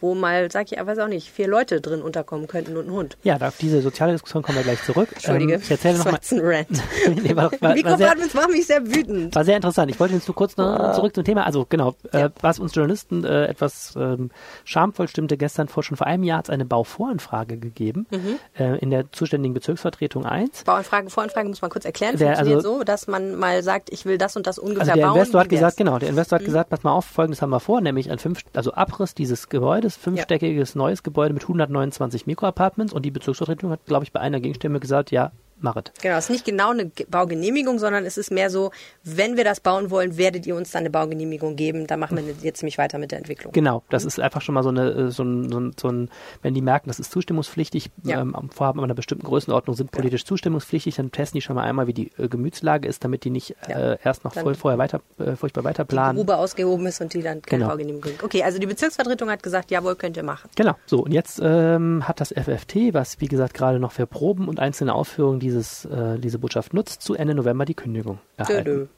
Wo 0.00 0.14
mal, 0.14 0.50
sag 0.50 0.70
ich, 0.72 0.78
weiß 0.78 0.98
auch 0.98 1.08
nicht, 1.08 1.30
vier 1.30 1.46
Leute 1.48 1.80
drin 1.80 2.02
unterkommen 2.02 2.46
könnten 2.48 2.76
und 2.76 2.86
ein 2.88 2.92
Hund. 2.92 3.16
Ja, 3.22 3.36
auf 3.40 3.56
diese 3.58 3.82
soziale 3.82 4.12
Diskussion 4.12 4.42
kommen 4.42 4.56
wir 4.58 4.64
gleich 4.64 4.82
zurück. 4.84 5.08
Entschuldige, 5.12 5.54
Ähm, 5.54 5.60
ich 5.62 5.70
erzähle 5.70 5.98
nochmal. 5.98 6.14
jetzt 6.14 6.32
ein 6.32 6.40
Rant. 6.42 6.68
nee, 7.22 7.36
war, 7.36 7.50
war, 7.60 7.74
machen 8.34 8.52
mich 8.52 8.66
sehr 8.66 8.86
wütend. 8.86 9.34
war 9.34 9.44
sehr 9.44 9.56
interessant. 9.56 9.90
Ich 9.90 10.00
wollte 10.00 10.14
jetzt 10.14 10.26
nur 10.28 10.34
kurz 10.34 10.56
noch 10.56 10.92
zurück 10.94 11.14
zum 11.14 11.24
Thema. 11.24 11.44
Also 11.46 11.66
genau, 11.68 11.94
äh, 12.12 12.20
Ja. 12.20 12.30
was 12.40 12.58
uns 12.58 12.74
Journalisten 12.74 13.24
äh, 13.24 13.46
etwas 13.46 13.94
ähm, 13.96 14.30
schamvoll 14.64 15.08
stimmte, 15.08 15.36
gestern 15.36 15.68
vor 15.68 15.82
schon 15.82 15.96
vor 15.96 16.06
einem 16.06 16.22
Jahr 16.24 16.38
hat 16.38 16.46
es 16.46 16.50
eine 16.50 16.64
Bauvoranfrage 16.64 17.58
gegeben 17.58 18.06
Mhm. 18.10 18.36
äh, 18.58 18.78
in 18.78 18.90
der 18.90 19.10
zuständigen 19.12 19.54
Bezirksvertretung 19.54 20.24
1. 20.24 20.64
Bauanfrage, 20.64 21.10
Voranfrage 21.10 21.48
muss 21.48 21.62
man 21.62 21.70
kurz 21.70 21.84
erklären. 21.84 22.16
Der, 22.16 22.28
Funktioniert 22.28 22.56
also- 22.64 22.78
so, 22.78 22.84
dass 22.84 23.06
man 23.06 23.34
mal 23.36 23.62
sagt, 23.62 23.92
ich 23.92 24.04
will 24.06 24.18
das 24.18 24.36
und 24.36 24.46
das 24.46 24.58
ungefähr 24.58 24.80
Also 24.82 24.92
der 24.94 25.02
bauen. 25.06 25.16
Investor 25.16 25.40
hat 25.42 25.48
gesagt, 25.48 25.76
genau, 25.76 25.98
der 25.98 26.08
Investor 26.08 26.38
Mhm. 26.38 26.40
hat 26.42 26.46
gesagt, 26.46 26.70
pass 26.70 26.82
mal 26.82 26.92
auf, 26.92 27.04
folgendes 27.04 27.42
haben 27.42 27.50
wir 27.50 27.60
vor, 27.60 27.80
nämlich 27.80 28.10
ein 28.10 28.18
fünf, 28.18 28.40
also 28.54 28.72
Abriss 28.72 29.14
dieses 29.14 29.48
Gebäudes, 29.48 29.89
fünfstöckiges 29.96 30.74
neues 30.74 31.02
Gebäude 31.02 31.34
mit 31.34 31.42
129 31.42 32.26
Mikroapartments. 32.26 32.92
Und 32.92 33.04
die 33.04 33.10
Bezirksvertretung 33.10 33.70
hat, 33.70 33.84
glaube 33.86 34.04
ich, 34.04 34.12
bei 34.12 34.20
einer 34.20 34.40
Gegenstimme 34.40 34.80
gesagt, 34.80 35.10
ja, 35.10 35.32
Marit. 35.62 35.92
Genau, 36.02 36.16
es 36.16 36.24
ist 36.24 36.30
nicht 36.30 36.44
genau 36.44 36.70
eine 36.70 36.86
Baugenehmigung, 36.86 37.78
sondern 37.78 38.04
es 38.04 38.16
ist 38.16 38.30
mehr 38.30 38.50
so, 38.50 38.70
wenn 39.04 39.36
wir 39.36 39.44
das 39.44 39.60
bauen 39.60 39.90
wollen, 39.90 40.16
werdet 40.16 40.46
ihr 40.46 40.56
uns 40.56 40.70
dann 40.70 40.80
eine 40.80 40.90
Baugenehmigung 40.90 41.56
geben. 41.56 41.86
Da 41.86 41.96
machen 41.96 42.16
wir 42.16 42.24
jetzt 42.42 42.62
nämlich 42.62 42.78
weiter 42.78 42.98
mit 42.98 43.10
der 43.10 43.18
Entwicklung. 43.18 43.52
Genau, 43.52 43.82
das 43.90 44.04
ist 44.04 44.20
einfach 44.20 44.42
schon 44.42 44.54
mal 44.54 44.62
so 44.62 44.70
eine, 44.70 44.90
äh, 44.90 45.10
so 45.10 45.22
ein, 45.22 45.50
so 45.50 45.60
ein, 45.60 45.72
so 45.78 45.88
ein 45.88 46.10
wenn 46.42 46.54
die 46.54 46.62
merken, 46.62 46.88
das 46.88 46.98
ist 46.98 47.12
zustimmungspflichtig, 47.12 47.90
ja. 48.04 48.20
ähm, 48.20 48.34
Vorhaben 48.50 48.80
einer 48.80 48.94
bestimmten 48.94 49.26
Größenordnung 49.26 49.76
sind 49.76 49.90
politisch 49.90 50.22
ja. 50.22 50.26
zustimmungspflichtig, 50.26 50.96
dann 50.96 51.12
testen 51.12 51.38
die 51.38 51.42
schon 51.42 51.56
mal 51.56 51.64
einmal, 51.64 51.86
wie 51.86 51.94
die 51.94 52.10
äh, 52.18 52.28
Gemütslage 52.28 52.88
ist, 52.88 53.04
damit 53.04 53.24
die 53.24 53.30
nicht 53.30 53.54
ja. 53.68 53.92
äh, 53.92 53.98
erst 54.02 54.24
noch 54.24 54.34
voll, 54.34 54.54
vorher 54.54 54.78
weiter, 54.78 55.00
äh, 55.18 55.36
furchtbar 55.36 55.64
weiter 55.64 55.84
planen. 55.84 56.16
Die 56.16 56.24
Grube 56.24 56.36
ausgehoben 56.36 56.86
ist 56.86 57.00
und 57.00 57.12
die 57.14 57.22
dann 57.22 57.42
keine 57.42 57.60
genau. 57.62 57.70
Baugenehmigung. 57.72 58.12
Okay, 58.22 58.42
also 58.42 58.58
die 58.58 58.66
Bezirksvertretung 58.66 59.30
hat 59.30 59.42
gesagt, 59.42 59.70
jawohl, 59.70 59.96
könnt 59.96 60.16
ihr 60.16 60.22
machen. 60.22 60.50
Genau, 60.56 60.74
so 60.86 61.04
und 61.04 61.12
jetzt 61.12 61.40
ähm, 61.42 62.06
hat 62.06 62.20
das 62.20 62.28
FFT, 62.28 62.92
was 62.92 63.20
wie 63.20 63.28
gesagt 63.28 63.54
gerade 63.54 63.78
noch 63.78 63.92
für 63.92 64.06
Proben 64.06 64.48
und 64.48 64.60
einzelne 64.60 64.94
Aufführungen 64.94 65.40
dieses, 65.50 65.84
äh, 65.84 66.18
diese 66.18 66.38
Botschaft 66.38 66.72
nutzt, 66.74 67.02
zu 67.02 67.14
Ende 67.14 67.34
November 67.34 67.64
die 67.64 67.74
Kündigung 67.74 68.18
erhalten. 68.36 68.88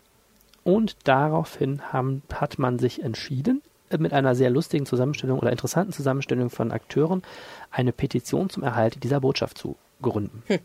Und 0.64 0.96
daraufhin 1.04 1.92
haben, 1.92 2.22
hat 2.32 2.58
man 2.58 2.78
sich 2.78 3.02
entschieden, 3.02 3.62
äh, 3.90 3.98
mit 3.98 4.12
einer 4.12 4.34
sehr 4.34 4.50
lustigen 4.50 4.86
Zusammenstellung 4.86 5.38
oder 5.38 5.50
interessanten 5.50 5.92
Zusammenstellung 5.92 6.50
von 6.50 6.70
Akteuren 6.70 7.22
eine 7.70 7.92
Petition 7.92 8.50
zum 8.50 8.62
Erhalt 8.62 9.02
dieser 9.02 9.20
Botschaft 9.20 9.58
zu 9.58 9.76
gründen. 10.00 10.42
Hm. 10.46 10.58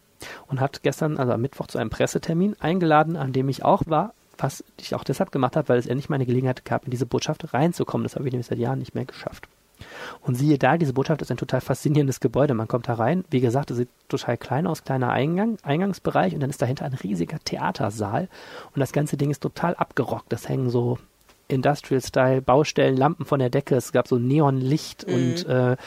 Und 0.48 0.60
hat 0.60 0.84
gestern, 0.84 1.18
also 1.18 1.32
am 1.32 1.42
Mittwoch, 1.42 1.68
zu 1.68 1.78
einem 1.78 1.90
Pressetermin 1.90 2.56
eingeladen, 2.60 3.16
an 3.16 3.34
dem 3.34 3.50
ich 3.50 3.64
auch 3.64 3.84
war, 3.86 4.14
was 4.38 4.64
ich 4.80 4.94
auch 4.94 5.04
deshalb 5.04 5.32
gemacht 5.32 5.56
habe, 5.56 5.70
weil 5.70 5.80
es 5.80 5.88
endlich 5.88 6.10
meine 6.10 6.26
Gelegenheit 6.26 6.66
gab, 6.66 6.86
in 6.86 6.92
diese 6.92 7.06
Botschaft 7.06 7.54
reinzukommen. 7.54 8.04
Das 8.04 8.16
habe 8.16 8.28
ich 8.28 8.32
nämlich 8.32 8.48
seit 8.48 8.60
Jahren 8.60 8.80
nicht 8.80 8.94
mehr 8.94 9.06
geschafft. 9.06 9.48
Und 10.22 10.36
siehe 10.36 10.58
da, 10.58 10.78
diese 10.78 10.94
Botschaft 10.94 11.22
ist 11.22 11.32
ein 11.32 11.38
total 11.38 11.62
faszinierendes 11.62 12.20
Gebäude. 12.20 12.54
Man 12.54 12.68
kommt 12.68 12.88
da 12.88 12.94
rein, 12.96 13.24
wie 13.30 13.42
gesagt, 13.42 13.72
es 13.72 13.78
sieht 13.78 13.90
total 14.10 14.38
klein 14.38 14.68
aus, 14.68 14.84
kleiner 14.84 15.12
Eingang, 15.12 15.58
Eingangsbereich 15.64 16.34
und 16.34 16.40
dann 16.40 16.50
ist 16.50 16.62
dahinter 16.62 16.86
ein 16.86 16.94
riesiger 16.94 17.40
Theatersaal 17.40 18.30
und 18.74 18.80
das 18.80 18.92
ganze 18.92 19.18
Ding 19.18 19.32
ist 19.32 19.42
total 19.42 19.76
abgerockt. 19.76 20.32
Das 20.32 20.50
hängen 20.50 20.70
so 20.70 20.98
Industrial-Style 21.48 22.42
Baustellen, 22.42 22.98
Lampen 22.98 23.26
von 23.26 23.40
der 23.40 23.50
Decke, 23.50 23.76
es 23.76 23.92
gab 23.92 24.08
so 24.08 24.18
Neonlicht 24.18 25.08
mhm. 25.08 25.14
und 25.14 25.46
äh, 25.48 25.78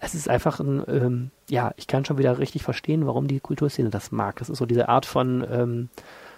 es 0.00 0.14
ist 0.14 0.28
einfach 0.28 0.60
ein, 0.60 0.82
ähm, 0.88 1.30
ja, 1.48 1.72
ich 1.76 1.86
kann 1.86 2.04
schon 2.04 2.18
wieder 2.18 2.38
richtig 2.38 2.62
verstehen, 2.62 3.06
warum 3.06 3.26
die 3.26 3.40
Kulturszene 3.40 3.90
das 3.90 4.12
mag. 4.12 4.36
Das 4.36 4.50
ist 4.50 4.58
so 4.58 4.66
diese 4.66 4.88
Art 4.88 5.06
von 5.06 5.46
ähm, 5.50 5.88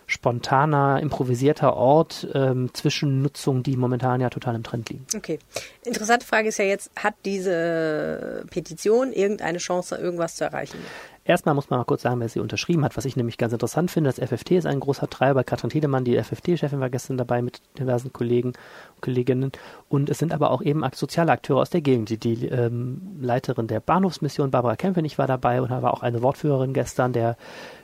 spontaner, 0.07 1.01
improvisierter 1.01 1.75
Ort 1.75 2.29
ähm, 2.33 2.71
Zwischennutzung, 2.73 3.63
die 3.63 3.77
momentan 3.77 4.21
ja 4.21 4.31
total 4.31 4.55
im 4.55 4.63
Trend 4.63 4.89
liegen. 4.89 5.07
Okay. 5.17 5.39
Interessante 5.85 6.25
Frage 6.25 6.49
ist 6.49 6.59
ja 6.59 6.65
jetzt, 6.65 6.91
hat 6.97 7.15
diese 7.25 8.45
Petition 8.51 9.13
irgendeine 9.13 9.59
Chance, 9.59 9.97
irgendwas 9.97 10.37
zu 10.37 10.45
erreichen? 10.45 10.79
Erstmal 11.27 11.57
muss 11.57 11.71
man 11.71 11.81
mal 11.81 11.85
kurz 11.85 12.03
sagen, 12.03 12.21
wer 12.21 12.29
sie 12.29 12.39
unterschrieben 12.39 12.85
hat, 12.85 12.97
was 12.97 13.05
ich 13.05 13.17
nämlich 13.17 13.37
ganz 13.37 13.53
interessant 13.53 13.91
finde. 13.91 14.11
Das 14.11 14.21
FFT 14.21 14.53
ist 14.53 14.67
ein 14.67 14.79
großer 14.79 15.11
Treiber. 15.11 15.43
Katrin 15.43 15.71
Tiedemann, 15.71 16.05
die 16.05 16.23
FFT-Chefin, 16.23 16.79
war 16.79 16.89
gestern 16.89 17.19
dabei 17.19 17.43
mit 17.43 17.61
diversen 17.79 18.13
Kollegen 18.13 18.51
und 18.51 19.03
Kolleginnen. 19.03 19.51
Und 19.89 20.09
es 20.09 20.19
sind 20.19 20.33
aber 20.33 20.53
auch 20.53 20.63
eben 20.63 20.85
soziale 20.95 21.33
Akteure 21.33 21.63
aus 21.63 21.71
der 21.71 21.81
Gegend. 21.81 22.11
Die, 22.11 22.19
die 22.19 22.47
ähm, 22.47 23.19
Leiterin 23.21 23.67
der 23.67 23.81
Bahnhofsmission, 23.81 24.53
Barbara 24.53 24.77
Kempenich, 24.77 25.19
war 25.19 25.27
dabei 25.27 25.61
und 25.61 25.73
da 25.73 25.83
war 25.83 25.95
auch 25.95 26.05
eine 26.05 26.23
Wortführerin 26.23 26.73
gestern, 26.73 27.13
der 27.13 27.37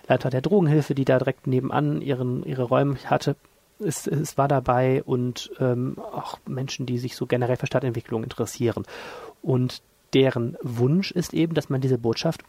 Leiter 0.06 0.30
der 0.30 0.40
Drogenhilfe, 0.40 0.94
die 0.94 1.04
da 1.04 1.18
direkt 1.18 1.48
nebenan 1.48 2.00
ihren, 2.00 2.44
ihre 2.44 2.62
Räume 2.62 2.96
hatte. 3.06 3.34
Es, 3.80 4.06
es 4.06 4.38
war 4.38 4.46
dabei 4.46 5.02
und 5.02 5.50
ähm, 5.58 5.96
auch 5.98 6.38
Menschen, 6.46 6.86
die 6.86 6.98
sich 6.98 7.16
so 7.16 7.26
generell 7.26 7.56
für 7.56 7.66
Stadtentwicklung 7.66 8.22
interessieren. 8.22 8.84
Und 9.42 9.82
deren 10.14 10.56
Wunsch 10.62 11.10
ist 11.10 11.34
eben, 11.34 11.54
dass 11.54 11.70
man 11.70 11.80
diese 11.80 11.98
Botschaft 11.98 12.44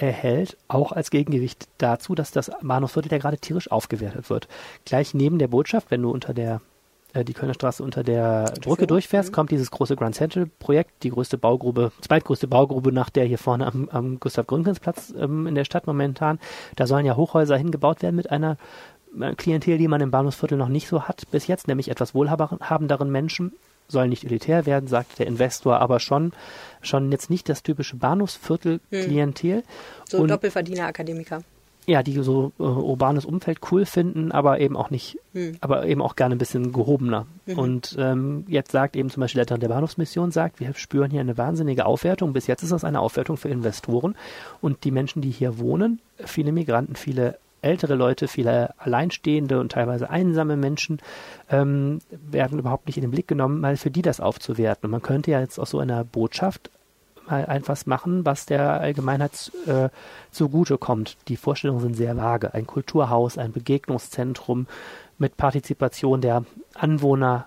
erhält, 0.00 0.56
auch 0.68 0.92
als 0.92 1.10
Gegengewicht 1.10 1.68
dazu, 1.78 2.14
dass 2.14 2.30
das 2.30 2.50
Bahnhofsviertel 2.62 3.12
ja 3.12 3.18
gerade 3.18 3.38
tierisch 3.38 3.70
aufgewertet 3.70 4.30
wird. 4.30 4.48
Gleich 4.84 5.14
neben 5.14 5.38
der 5.38 5.48
Botschaft, 5.48 5.90
wenn 5.90 6.02
du 6.02 6.10
unter 6.10 6.34
der 6.34 6.60
äh, 7.12 7.24
die 7.24 7.32
Kölner 7.32 7.54
Straße 7.54 7.82
unter 7.82 8.02
der 8.02 8.52
Brücke 8.62 8.86
durchfährst, 8.86 9.30
mhm. 9.30 9.34
kommt 9.34 9.50
dieses 9.50 9.70
große 9.70 9.96
Grand 9.96 10.14
Central 10.14 10.46
Projekt, 10.58 11.02
die 11.02 11.10
größte 11.10 11.38
Baugrube, 11.38 11.92
zweitgrößte 12.00 12.46
Baugrube 12.48 12.92
nach 12.92 13.10
der 13.10 13.24
hier 13.24 13.38
vorne 13.38 13.66
am, 13.66 13.88
am 13.90 14.20
Gustav 14.20 14.46
Gründgens 14.46 14.80
Platz 14.80 15.12
ähm, 15.18 15.46
in 15.46 15.54
der 15.54 15.64
Stadt 15.64 15.86
momentan. 15.86 16.38
Da 16.76 16.86
sollen 16.86 17.06
ja 17.06 17.16
Hochhäuser 17.16 17.56
hingebaut 17.56 18.02
werden 18.02 18.16
mit 18.16 18.30
einer 18.30 18.56
äh, 19.20 19.34
Klientel, 19.34 19.78
die 19.78 19.88
man 19.88 20.00
im 20.00 20.10
Bahnhofsviertel 20.10 20.58
noch 20.58 20.68
nicht 20.68 20.88
so 20.88 21.02
hat 21.02 21.24
bis 21.30 21.46
jetzt, 21.46 21.68
nämlich 21.68 21.90
etwas 21.90 22.14
wohlhabenderen 22.14 23.10
Menschen 23.10 23.52
soll 23.90 24.08
nicht 24.08 24.24
elitär 24.24 24.66
werden, 24.66 24.86
sagt 24.86 25.18
der 25.18 25.26
Investor, 25.26 25.80
aber 25.80 26.00
schon, 26.00 26.32
schon 26.82 27.10
jetzt 27.12 27.30
nicht 27.30 27.48
das 27.48 27.62
typische 27.62 27.96
Bahnhofsviertel-Klientel. 27.96 29.56
Hm. 29.56 29.62
So 30.08 30.26
Doppelverdiener-Akademiker. 30.26 31.42
Ja, 31.86 32.02
die 32.02 32.22
so 32.22 32.52
äh, 32.58 32.62
urbanes 32.62 33.24
Umfeld 33.24 33.58
cool 33.72 33.86
finden, 33.86 34.32
aber 34.32 34.60
eben 34.60 34.76
auch 34.76 34.90
nicht, 34.90 35.18
hm. 35.32 35.56
aber 35.60 35.86
eben 35.86 36.02
auch 36.02 36.14
gerne 36.14 36.36
ein 36.36 36.38
bisschen 36.38 36.72
gehobener. 36.72 37.26
Mhm. 37.46 37.58
Und 37.58 37.96
ähm, 37.98 38.44
jetzt 38.48 38.70
sagt 38.70 38.96
eben 38.96 39.10
zum 39.10 39.22
Beispiel 39.22 39.44
der 39.44 39.58
der 39.58 39.68
Bahnhofsmission, 39.68 40.30
sagt, 40.30 40.60
wir 40.60 40.72
spüren 40.74 41.10
hier 41.10 41.20
eine 41.20 41.38
wahnsinnige 41.38 41.86
Aufwertung. 41.86 42.32
Bis 42.32 42.46
jetzt 42.46 42.62
ist 42.62 42.72
das 42.72 42.84
eine 42.84 43.00
Aufwertung 43.00 43.38
für 43.38 43.48
Investoren 43.48 44.14
und 44.60 44.84
die 44.84 44.90
Menschen, 44.90 45.22
die 45.22 45.30
hier 45.30 45.58
wohnen, 45.58 46.00
viele 46.24 46.52
Migranten, 46.52 46.96
viele 46.96 47.38
ältere 47.62 47.94
Leute, 47.94 48.28
viele 48.28 48.74
alleinstehende 48.78 49.60
und 49.60 49.72
teilweise 49.72 50.10
einsame 50.10 50.56
Menschen 50.56 51.00
ähm, 51.50 51.98
werden 52.10 52.58
überhaupt 52.58 52.86
nicht 52.86 52.96
in 52.96 53.02
den 53.02 53.10
Blick 53.10 53.28
genommen, 53.28 53.60
mal 53.60 53.76
für 53.76 53.90
die 53.90 54.02
das 54.02 54.20
aufzuwerten. 54.20 54.86
Und 54.86 54.90
man 54.92 55.02
könnte 55.02 55.30
ja 55.30 55.40
jetzt 55.40 55.58
aus 55.58 55.70
so 55.70 55.78
einer 55.78 56.04
Botschaft 56.04 56.70
mal 57.30 57.46
einfach 57.46 57.84
machen, 57.86 58.24
was 58.24 58.46
der 58.46 58.80
Allgemeinheit 58.80 59.52
äh, 59.66 59.88
zugute 60.30 60.78
kommt. 60.78 61.16
Die 61.28 61.36
Vorstellungen 61.36 61.80
sind 61.80 61.94
sehr 61.94 62.16
vage. 62.16 62.54
Ein 62.54 62.66
Kulturhaus, 62.66 63.38
ein 63.38 63.52
Begegnungszentrum 63.52 64.66
mit 65.18 65.36
Partizipation 65.36 66.20
der 66.20 66.44
Anwohner. 66.74 67.46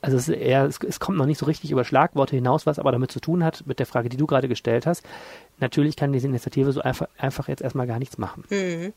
Also 0.00 0.16
es, 0.16 0.28
eher, 0.28 0.64
es, 0.64 0.78
es, 0.78 1.00
kommt 1.00 1.18
noch 1.18 1.26
nicht 1.26 1.38
so 1.38 1.46
richtig 1.46 1.72
über 1.72 1.84
Schlagworte 1.84 2.36
hinaus, 2.36 2.66
was 2.66 2.78
aber 2.78 2.92
damit 2.92 3.10
zu 3.10 3.20
tun 3.20 3.42
hat, 3.42 3.66
mit 3.66 3.80
der 3.80 3.86
Frage, 3.86 4.08
die 4.08 4.16
du 4.16 4.26
gerade 4.26 4.48
gestellt 4.48 4.86
hast. 4.86 5.04
Natürlich 5.58 5.96
kann 5.96 6.12
diese 6.12 6.28
Initiative 6.28 6.70
so 6.72 6.80
einfach, 6.80 7.08
einfach 7.18 7.48
jetzt 7.48 7.62
erstmal 7.62 7.88
gar 7.88 7.98
nichts 7.98 8.16
machen. 8.16 8.44
Mhm. 8.48 8.92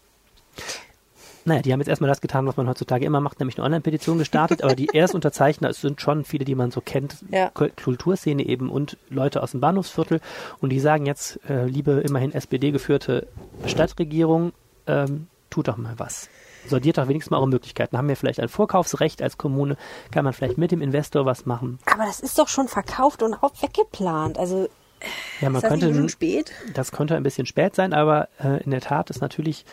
Naja, 1.43 1.61
die 1.61 1.73
haben 1.73 1.79
jetzt 1.79 1.87
erstmal 1.87 2.09
das 2.09 2.21
getan, 2.21 2.45
was 2.45 2.55
man 2.55 2.67
heutzutage 2.67 3.05
immer 3.05 3.19
macht, 3.19 3.39
nämlich 3.39 3.57
eine 3.57 3.65
Online-Petition 3.65 4.19
gestartet, 4.19 4.63
aber 4.63 4.75
die 4.75 4.89
Erstunterzeichner 4.93 5.69
es 5.69 5.81
sind 5.81 5.99
schon 5.99 6.23
viele, 6.23 6.45
die 6.45 6.55
man 6.55 6.71
so 6.71 6.81
kennt, 6.81 7.17
ja. 7.31 7.49
Kulturszene 7.49 8.45
eben 8.45 8.69
und 8.69 8.97
Leute 9.09 9.41
aus 9.41 9.51
dem 9.51 9.59
Bahnhofsviertel 9.59 10.21
und 10.59 10.69
die 10.69 10.79
sagen 10.79 11.05
jetzt, 11.05 11.39
äh, 11.49 11.65
liebe 11.65 12.01
immerhin 12.01 12.31
SPD-geführte 12.31 13.27
Stadtregierung, 13.65 14.53
ähm, 14.85 15.27
tut 15.49 15.67
doch 15.67 15.77
mal 15.77 15.93
was. 15.97 16.29
Sortiert 16.67 16.99
doch 16.99 17.07
wenigstens 17.07 17.31
mal 17.31 17.37
eure 17.37 17.47
Möglichkeiten. 17.47 17.97
Haben 17.97 18.07
wir 18.07 18.15
vielleicht 18.15 18.39
ein 18.39 18.49
Vorkaufsrecht 18.49 19.23
als 19.23 19.39
Kommune? 19.39 19.77
Kann 20.11 20.23
man 20.23 20.33
vielleicht 20.33 20.59
mit 20.59 20.71
dem 20.71 20.81
Investor 20.81 21.25
was 21.25 21.47
machen? 21.47 21.79
Aber 21.91 22.05
das 22.05 22.19
ist 22.19 22.37
doch 22.37 22.47
schon 22.47 22.67
verkauft 22.67 23.23
und 23.23 23.33
auch 23.33 23.53
weggeplant. 23.61 24.37
Also 24.37 24.69
ja, 25.41 25.49
man 25.49 25.55
ist 25.55 25.63
das 25.63 25.69
könnte, 25.69 25.87
nicht 25.91 26.11
spät? 26.11 26.51
Das 26.75 26.91
könnte 26.91 27.15
ein 27.15 27.23
bisschen 27.23 27.47
spät 27.47 27.75
sein, 27.75 27.93
aber 27.93 28.29
äh, 28.39 28.63
in 28.63 28.69
der 28.69 28.81
Tat 28.81 29.09
ist 29.09 29.21
natürlich 29.21 29.65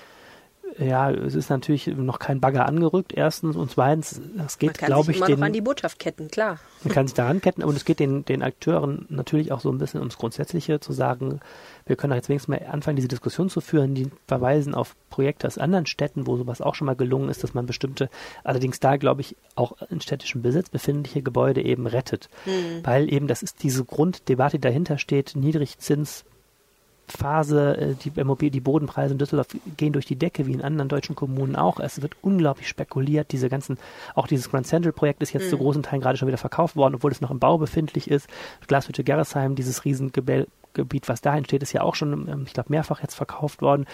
ja, 0.78 1.10
es 1.10 1.34
ist 1.34 1.50
natürlich 1.50 1.88
noch 1.88 2.20
kein 2.20 2.40
Bagger 2.40 2.66
angerückt, 2.66 3.12
erstens. 3.12 3.56
Und 3.56 3.70
zweitens, 3.70 4.20
das 4.36 4.58
geht, 4.58 4.78
glaube 4.78 5.10
ich, 5.10 5.16
immer 5.16 5.26
den, 5.26 5.40
noch 5.40 5.46
an 5.46 5.52
die 5.52 5.60
Botschaft 5.60 5.98
ketten, 5.98 6.28
klar. 6.28 6.58
Man 6.84 6.94
kann 6.94 7.06
sich 7.08 7.14
daran 7.14 7.40
ketten 7.40 7.64
und 7.64 7.76
es 7.76 7.84
geht 7.84 7.98
den, 7.98 8.24
den 8.24 8.42
Akteuren 8.42 9.06
natürlich 9.08 9.50
auch 9.50 9.60
so 9.60 9.70
ein 9.70 9.78
bisschen 9.78 10.00
ums 10.00 10.18
Grundsätzliche 10.18 10.78
zu 10.78 10.92
sagen, 10.92 11.40
wir 11.86 11.96
können 11.96 12.12
jetzt 12.14 12.28
wenigstens 12.28 12.48
mal 12.48 12.64
anfangen, 12.70 12.96
diese 12.96 13.08
Diskussion 13.08 13.48
zu 13.48 13.60
führen. 13.60 13.94
Die 13.94 14.10
verweisen 14.28 14.74
auf 14.74 14.94
Projekte 15.10 15.48
aus 15.48 15.58
anderen 15.58 15.86
Städten, 15.86 16.26
wo 16.28 16.36
sowas 16.36 16.60
auch 16.60 16.76
schon 16.76 16.86
mal 16.86 16.94
gelungen 16.94 17.28
ist, 17.28 17.42
dass 17.42 17.54
man 17.54 17.66
bestimmte, 17.66 18.08
allerdings 18.44 18.78
da, 18.78 18.96
glaube 18.96 19.22
ich, 19.22 19.36
auch 19.56 19.72
in 19.90 20.00
städtischem 20.00 20.42
Besitz 20.42 20.68
befindliche 20.68 21.22
Gebäude 21.22 21.62
eben 21.62 21.88
rettet. 21.88 22.28
Mhm. 22.46 22.84
Weil 22.84 23.12
eben, 23.12 23.26
das 23.26 23.42
ist 23.42 23.64
diese 23.64 23.84
Grunddebatte, 23.84 24.58
die 24.58 24.62
dahinter 24.62 24.98
steht, 24.98 25.34
Niedrigzins, 25.34 26.24
Phase, 27.12 27.76
äh, 27.76 27.94
die 27.94 28.50
die 28.50 28.60
Bodenpreise 28.60 29.12
in 29.12 29.18
Düsseldorf 29.18 29.48
gehen 29.76 29.92
durch 29.92 30.06
die 30.06 30.16
Decke, 30.16 30.46
wie 30.46 30.52
in 30.52 30.62
anderen 30.62 30.88
deutschen 30.88 31.14
Kommunen 31.14 31.56
auch. 31.56 31.80
Es 31.80 32.02
wird 32.02 32.16
unglaublich 32.22 32.68
spekuliert. 32.68 33.32
Diese 33.32 33.48
ganzen, 33.48 33.78
auch 34.14 34.26
dieses 34.26 34.50
Grand 34.50 34.66
Central 34.66 34.92
Projekt 34.92 35.22
ist 35.22 35.32
jetzt 35.32 35.46
mhm. 35.46 35.50
zu 35.50 35.58
großen 35.58 35.82
Teilen 35.82 36.02
gerade 36.02 36.18
schon 36.18 36.28
wieder 36.28 36.38
verkauft 36.38 36.76
worden, 36.76 36.96
obwohl 36.96 37.12
es 37.12 37.20
noch 37.20 37.30
im 37.30 37.38
Bau 37.38 37.58
befindlich 37.58 38.10
ist. 38.10 38.28
Glashütte 38.66 39.04
Gerresheim, 39.04 39.54
dieses 39.54 39.84
Riesengebiet, 39.84 40.46
was 41.06 41.20
da 41.20 41.36
entsteht, 41.36 41.62
ist 41.62 41.72
ja 41.72 41.82
auch 41.82 41.94
schon, 41.94 42.28
ähm, 42.28 42.44
ich 42.46 42.52
glaube, 42.52 42.70
mehrfach 42.70 43.00
jetzt 43.02 43.14
verkauft 43.14 43.62
worden. 43.62 43.86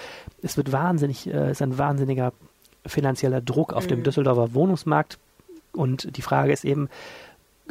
Es 0.42 0.57
wird 0.57 0.72
wahnsinnig, 0.72 1.27
äh, 1.27 1.50
ist 1.50 1.62
ein 1.62 1.79
wahnsinniger 1.79 2.33
finanzieller 2.87 3.40
Druck 3.40 3.72
auf 3.72 3.85
mhm. 3.85 3.88
dem 3.88 4.03
Düsseldorfer 4.03 4.55
Wohnungsmarkt. 4.55 5.18
Und 5.72 6.16
die 6.16 6.22
Frage 6.22 6.53
ist 6.53 6.64
eben, 6.64 6.88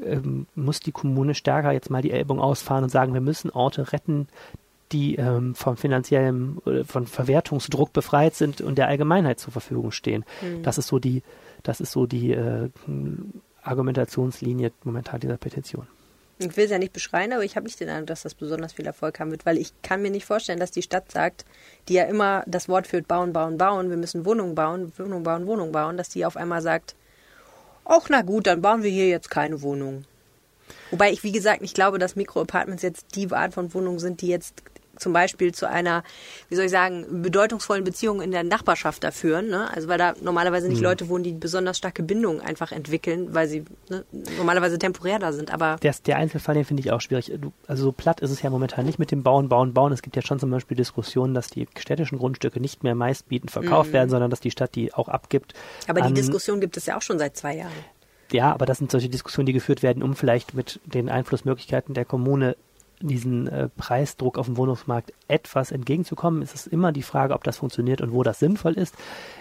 ähm, 0.01 0.47
muss 0.55 0.79
die 0.79 0.91
Kommune 0.91 1.35
stärker 1.35 1.71
jetzt 1.71 1.89
mal 1.89 2.01
die 2.01 2.11
Ellbogen 2.11 2.41
ausfahren 2.41 2.83
und 2.83 2.89
sagen, 2.89 3.13
wir 3.13 3.21
müssen 3.21 3.49
Orte 3.51 3.91
retten, 3.91 4.27
die 4.91 5.15
ähm, 5.15 5.55
vom 5.55 5.77
finanziellen, 5.77 6.59
von 6.85 7.07
Verwertungsdruck 7.07 7.93
befreit 7.93 8.35
sind 8.35 8.61
und 8.61 8.77
der 8.77 8.87
Allgemeinheit 8.87 9.39
zur 9.39 9.51
Verfügung 9.51 9.91
stehen. 9.91 10.25
Mhm. 10.41 10.63
Das 10.63 10.77
ist 10.77 10.87
so 10.87 10.99
die, 10.99 11.23
das 11.63 11.81
ist 11.81 11.91
so 11.91 12.05
die 12.05 12.31
äh, 12.31 12.69
Argumentationslinie 13.63 14.71
momentan 14.83 15.19
dieser 15.19 15.37
Petition. 15.37 15.87
Ich 16.39 16.57
will 16.57 16.65
es 16.65 16.71
ja 16.71 16.79
nicht 16.79 16.93
beschreien, 16.93 17.31
aber 17.31 17.43
ich 17.43 17.55
habe 17.55 17.65
nicht 17.65 17.79
den 17.79 17.89
Eindruck, 17.89 18.07
dass 18.07 18.23
das 18.23 18.33
besonders 18.33 18.73
viel 18.73 18.85
Erfolg 18.85 19.19
haben 19.19 19.31
wird, 19.31 19.45
weil 19.45 19.57
ich 19.57 19.71
kann 19.81 20.01
mir 20.01 20.11
nicht 20.11 20.25
vorstellen, 20.25 20.59
dass 20.59 20.71
die 20.71 20.81
Stadt 20.81 21.11
sagt, 21.11 21.45
die 21.87 21.93
ja 21.93 22.03
immer 22.03 22.43
das 22.47 22.67
Wort 22.67 22.87
führt, 22.87 23.07
bauen, 23.07 23.33
bauen, 23.33 23.57
bauen, 23.57 23.89
wir 23.89 23.97
müssen 23.97 24.25
Wohnungen 24.25 24.55
bauen, 24.55 24.91
Wohnungen 24.97 25.23
bauen, 25.23 25.45
Wohnungen 25.45 25.71
bauen, 25.71 25.95
dass 25.95 26.09
die 26.09 26.25
auf 26.25 26.35
einmal 26.35 26.61
sagt, 26.61 26.95
ach 27.85 28.07
na 28.09 28.23
gut, 28.23 28.47
dann 28.47 28.61
bauen 28.61 28.83
wir 28.83 28.89
hier 28.89 29.07
jetzt 29.07 29.29
keine 29.29 29.61
Wohnungen. 29.61 30.05
Wobei 30.91 31.11
ich, 31.11 31.23
wie 31.23 31.31
gesagt, 31.31 31.61
nicht 31.61 31.75
glaube, 31.75 31.99
dass 31.99 32.15
Mikroapartments 32.15 32.83
jetzt 32.83 33.15
die 33.15 33.31
Art 33.31 33.53
von 33.53 33.73
Wohnungen 33.73 33.99
sind, 33.99 34.21
die 34.21 34.27
jetzt 34.27 34.63
zum 34.97 35.11
Beispiel 35.13 35.53
zu 35.53 35.67
einer, 35.67 36.03
wie 36.49 36.55
soll 36.55 36.65
ich 36.65 36.71
sagen, 36.71 37.21
bedeutungsvollen 37.23 37.83
Beziehung 37.83 38.21
in 38.21 38.31
der 38.31 38.43
Nachbarschaft 38.43 39.03
da 39.03 39.11
führen. 39.11 39.47
Ne? 39.49 39.69
Also 39.73 39.87
weil 39.87 39.97
da 39.97 40.13
normalerweise 40.21 40.67
nicht 40.67 40.77
Hm. 40.77 40.83
Leute 40.83 41.09
wohnen, 41.09 41.23
die 41.23 41.33
besonders 41.33 41.77
starke 41.77 42.03
Bindungen 42.03 42.41
einfach 42.41 42.71
entwickeln, 42.71 43.33
weil 43.33 43.47
sie 43.47 43.65
ne, 43.89 44.03
normalerweise 44.37 44.77
temporär 44.77 45.19
da 45.19 45.33
sind. 45.33 45.51
Aber 45.53 45.77
Der, 45.81 45.95
der 46.05 46.17
Einzelfall, 46.17 46.55
den 46.55 46.65
finde 46.65 46.81
ich 46.81 46.91
auch 46.91 47.01
schwierig. 47.01 47.31
Also 47.67 47.83
so 47.85 47.91
platt 47.91 48.19
ist 48.21 48.31
es 48.31 48.41
ja 48.41 48.49
momentan 48.49 48.85
nicht 48.85 48.99
mit 48.99 49.11
dem 49.11 49.23
Bauen, 49.23 49.49
Bauen, 49.49 49.73
Bauen. 49.73 49.91
Es 49.93 50.01
gibt 50.01 50.15
ja 50.15 50.21
schon 50.21 50.39
zum 50.39 50.51
Beispiel 50.51 50.77
Diskussionen, 50.77 51.33
dass 51.33 51.47
die 51.47 51.67
städtischen 51.77 52.17
Grundstücke 52.19 52.59
nicht 52.59 52.83
mehr 52.83 52.95
meistbietend 52.95 53.51
verkauft 53.51 53.93
werden, 53.93 54.09
sondern 54.09 54.29
dass 54.29 54.39
die 54.41 54.51
Stadt 54.51 54.75
die 54.75 54.93
auch 54.93 55.07
abgibt. 55.09 55.53
Mhm. 55.53 55.89
aber 55.89 56.01
die 56.01 56.07
an- 56.07 56.15
Diskussion 56.15 56.59
gibt 56.61 56.77
es 56.77 56.85
ja 56.85 56.97
auch 56.97 57.01
schon 57.01 57.17
seit 57.19 57.35
zwei 57.35 57.55
Jahren. 57.57 57.71
Ja, 58.31 58.51
aber 58.51 58.65
das 58.65 58.79
sind 58.79 58.89
solche 58.89 59.09
Diskussionen, 59.09 59.45
die 59.45 59.53
geführt 59.53 59.83
werden, 59.83 60.01
um 60.01 60.15
vielleicht 60.15 60.53
mit 60.55 60.79
den 60.85 61.07
Einflussmöglichkeiten 61.09 61.93
der 61.93 62.05
Kommune 62.05 62.55
diesen 63.07 63.47
äh, 63.47 63.69
Preisdruck 63.69 64.37
auf 64.37 64.45
dem 64.47 64.57
Wohnungsmarkt 64.57 65.13
etwas 65.27 65.71
entgegenzukommen. 65.71 66.41
Es 66.41 66.53
ist 66.53 66.67
immer 66.67 66.91
die 66.91 67.03
Frage, 67.03 67.33
ob 67.33 67.43
das 67.43 67.57
funktioniert 67.57 68.01
und 68.01 68.13
wo 68.13 68.23
das 68.23 68.39
sinnvoll 68.39 68.73
ist. 68.73 68.95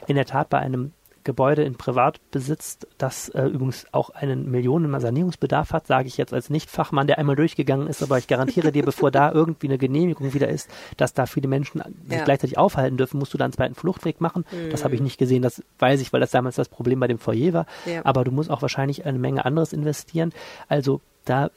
In 0.07 0.17
der 0.17 0.27
Tat 0.27 0.49
bei 0.51 0.59
einem 0.59 0.93
Gebäude 1.25 1.63
in 1.63 1.77
Privatbesitz, 1.77 2.79
das 2.99 3.29
äh, 3.29 3.45
übrigens 3.45 3.87
auch 3.93 4.11
einen 4.11 4.51
Millionen 4.51 4.99
Sanierungsbedarf 4.99 5.73
hat, 5.73 5.87
sage 5.87 6.09
ich 6.09 6.17
jetzt 6.17 6.35
als 6.35 6.51
Nicht-Fachmann, 6.51 7.07
der 7.07 7.19
einmal 7.19 7.37
durchgegangen 7.37 7.87
ist, 7.87 8.03
aber 8.03 8.19
ich 8.19 8.27
garantiere 8.27 8.73
dir, 8.73 8.83
bevor 8.85 9.13
da 9.13 9.31
irgendwie 9.31 9.69
eine 9.69 9.79
Genehmigung 9.79 10.35
wieder 10.35 10.49
ist, 10.49 10.69
dass 10.97 11.15
da 11.15 11.27
viele 11.27 11.47
Menschen 11.47 11.81
sich 12.09 12.19
Ja. 12.19 12.25
gleichzeitig 12.25 12.59
aufhalten 12.59 12.97
dürfen, 12.97 13.21
musst 13.21 13.33
du 13.33 13.39
da 13.39 13.45
einen 13.45 13.53
zweiten 13.53 13.77
Fluchtweg 13.77 14.21
machen. 14.21 14.45
Das 14.73 14.83
habe 14.83 14.97
ich 14.97 15.01
nicht 15.01 15.17
gesehen, 15.17 15.43
das 15.43 15.63
weiß 15.79 16.01
ich, 16.01 16.13
weil 16.13 16.21
das 16.21 16.33
damals 16.33 16.57
das 16.57 16.69
Problem 16.69 16.99
bei 16.99 17.07
dem 17.07 17.19
Foyer 17.21 17.53
war. 17.53 17.67
Ja. 17.87 18.05
Aber 18.05 18.25
du 18.25 18.33
musst 18.33 18.51
auch 18.51 18.63
wahrscheinlich 18.63 19.07
eine 19.07 19.21
Menge 19.21 19.45
anderes 19.45 19.73
investieren. 19.73 20.33
Also 20.69 21.01
da, 21.25 21.51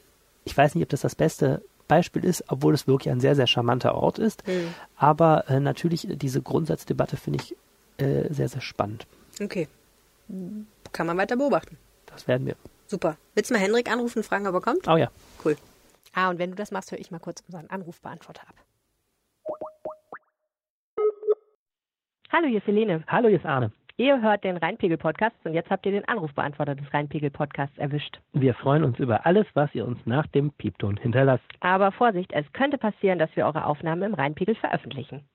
ich 0.44 0.56
weiß 0.56 0.76
nicht, 0.76 0.84
ob 0.84 0.90
das 0.90 1.00
das 1.00 1.16
beste 1.16 1.62
Beispiel 1.86 2.24
ist, 2.24 2.44
obwohl 2.48 2.74
es 2.74 2.86
wirklich 2.86 3.10
ein 3.12 3.20
sehr, 3.20 3.34
sehr 3.34 3.46
charmanter 3.46 3.94
Ort 3.94 4.18
ist. 4.18 4.42
Aber 4.96 5.48
äh, 5.48 5.60
natürlich 5.60 6.06
diese 6.10 6.42
Grundsatzdebatte 6.42 7.16
finde 7.16 7.40
ich 7.42 7.56
äh, 7.98 8.32
sehr, 8.32 8.48
sehr 8.48 8.60
spannend. 8.60 9.06
Okay. 9.40 9.68
Kann 10.92 11.06
man 11.06 11.16
weiter 11.16 11.36
beobachten. 11.36 11.76
Das 12.06 12.26
werden 12.26 12.46
wir. 12.46 12.56
Super. 12.86 13.16
Willst 13.34 13.50
du 13.50 13.54
mal 13.54 13.60
Henrik 13.60 13.90
anrufen 13.90 14.18
und 14.18 14.24
fragen, 14.24 14.46
ob 14.46 14.54
er 14.54 14.60
kommt? 14.60 14.88
Oh 14.88 14.96
ja. 14.96 15.10
Cool. 15.44 15.56
Ah, 16.14 16.30
und 16.30 16.38
wenn 16.38 16.50
du 16.50 16.56
das 16.56 16.70
machst, 16.70 16.90
höre 16.92 16.98
ich 16.98 17.10
mal 17.10 17.18
kurz 17.18 17.42
unseren 17.46 17.68
Anrufbeantworter 17.68 18.42
ab. 18.48 18.54
Hallo, 22.32 22.48
hier 22.48 22.58
ist 22.58 22.66
Helene. 22.66 23.04
Hallo, 23.06 23.28
hier 23.28 23.38
ist 23.38 23.46
Arne. 23.46 23.70
Ihr 23.98 24.20
hört 24.20 24.44
den 24.44 24.58
Rheinpegel-Podcast 24.58 25.34
und 25.44 25.54
jetzt 25.54 25.70
habt 25.70 25.86
ihr 25.86 25.92
den 25.92 26.06
Anrufbeantworter 26.06 26.74
des 26.74 26.92
Rheinpegel-Podcasts 26.92 27.78
erwischt. 27.78 28.20
Wir 28.34 28.52
freuen 28.52 28.84
uns 28.84 28.98
über 28.98 29.24
alles, 29.24 29.46
was 29.54 29.74
ihr 29.74 29.86
uns 29.86 29.98
nach 30.04 30.26
dem 30.26 30.50
Piepton 30.52 30.98
hinterlasst. 30.98 31.46
Aber 31.60 31.90
Vorsicht, 31.92 32.30
es 32.34 32.44
könnte 32.52 32.76
passieren, 32.76 33.18
dass 33.18 33.34
wir 33.36 33.46
eure 33.46 33.64
Aufnahmen 33.64 34.02
im 34.02 34.12
Rheinpegel 34.12 34.54
veröffentlichen. 34.54 35.26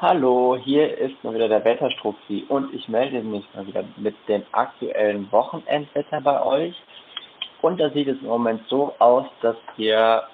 Hallo, 0.00 0.58
hier 0.60 0.98
ist 0.98 1.22
mal 1.22 1.32
wieder 1.32 1.46
der 1.46 1.64
Wetterstruxi 1.64 2.44
und 2.48 2.74
ich 2.74 2.88
melde 2.88 3.22
mich 3.22 3.44
mal 3.54 3.64
wieder 3.68 3.84
mit 3.98 4.16
dem 4.26 4.42
aktuellen 4.50 5.30
Wochenendwetter 5.30 6.22
bei 6.22 6.42
euch. 6.44 6.74
Und 7.62 7.78
da 7.78 7.88
sieht 7.90 8.08
es 8.08 8.20
im 8.20 8.26
Moment 8.26 8.62
so 8.66 8.96
aus, 8.98 9.26
dass 9.42 9.56
wir, 9.76 10.24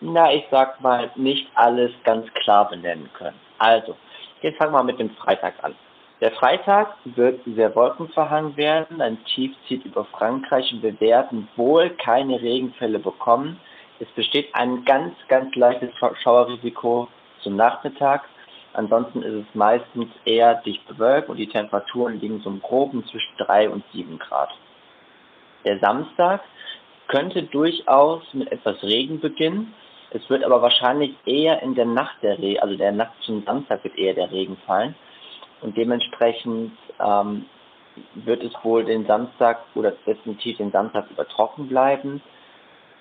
na, 0.00 0.32
ich 0.32 0.44
sag 0.52 0.80
mal, 0.80 1.10
nicht 1.16 1.48
alles 1.56 1.90
ganz 2.04 2.32
klar 2.34 2.68
benennen 2.68 3.10
können. 3.14 3.40
Also, 3.58 3.96
jetzt 4.40 4.56
fangen 4.58 4.72
wir 4.72 4.84
mit 4.84 5.00
dem 5.00 5.10
Freitag 5.10 5.54
an. 5.64 5.74
Der 6.20 6.32
Freitag 6.32 6.96
wird 7.04 7.40
sehr 7.46 7.74
wolkenverhangen 7.74 8.54
werden. 8.58 9.00
Ein 9.00 9.24
Tief 9.24 9.56
zieht 9.66 9.86
über 9.86 10.04
Frankreich 10.04 10.70
und 10.70 10.82
wir 10.82 11.00
werden 11.00 11.48
wohl 11.56 11.88
keine 11.90 12.42
Regenfälle 12.42 12.98
bekommen. 12.98 13.58
Es 14.00 14.08
besteht 14.08 14.54
ein 14.54 14.84
ganz, 14.84 15.14
ganz 15.28 15.54
leichtes 15.56 15.90
Schauerrisiko 16.22 17.08
zum 17.42 17.56
Nachmittag. 17.56 18.28
Ansonsten 18.74 19.22
ist 19.22 19.46
es 19.46 19.54
meistens 19.54 20.08
eher 20.26 20.56
dicht 20.56 20.86
bewölkt 20.86 21.30
und 21.30 21.38
die 21.38 21.48
Temperaturen 21.48 22.20
liegen 22.20 22.40
so 22.40 22.50
im 22.50 22.60
Groben 22.60 23.02
zwischen 23.06 23.36
3 23.38 23.70
und 23.70 23.82
7 23.92 24.18
Grad. 24.18 24.50
Der 25.64 25.78
Samstag 25.78 26.42
könnte 27.08 27.44
durchaus 27.44 28.22
mit 28.34 28.52
etwas 28.52 28.82
Regen 28.82 29.20
beginnen. 29.20 29.74
Es 30.10 30.28
wird 30.28 30.44
aber 30.44 30.60
wahrscheinlich 30.60 31.14
eher 31.24 31.62
in 31.62 31.74
der 31.74 31.86
Nacht 31.86 32.16
der 32.22 32.38
Regen, 32.38 32.60
also 32.60 32.76
der 32.76 32.92
Nacht 32.92 33.12
zum 33.22 33.42
Samstag 33.44 33.82
wird 33.84 33.96
eher 33.96 34.14
der 34.14 34.30
Regen 34.30 34.58
fallen. 34.66 34.94
Und 35.62 35.76
dementsprechend 35.76 36.72
ähm, 36.98 37.46
wird 38.14 38.42
es 38.42 38.52
wohl 38.62 38.84
den 38.84 39.06
Samstag 39.06 39.60
oder 39.74 39.92
definitiv 40.06 40.56
den 40.56 40.70
Samstag 40.70 41.10
über 41.10 41.26
trocken 41.26 41.68
bleiben. 41.68 42.22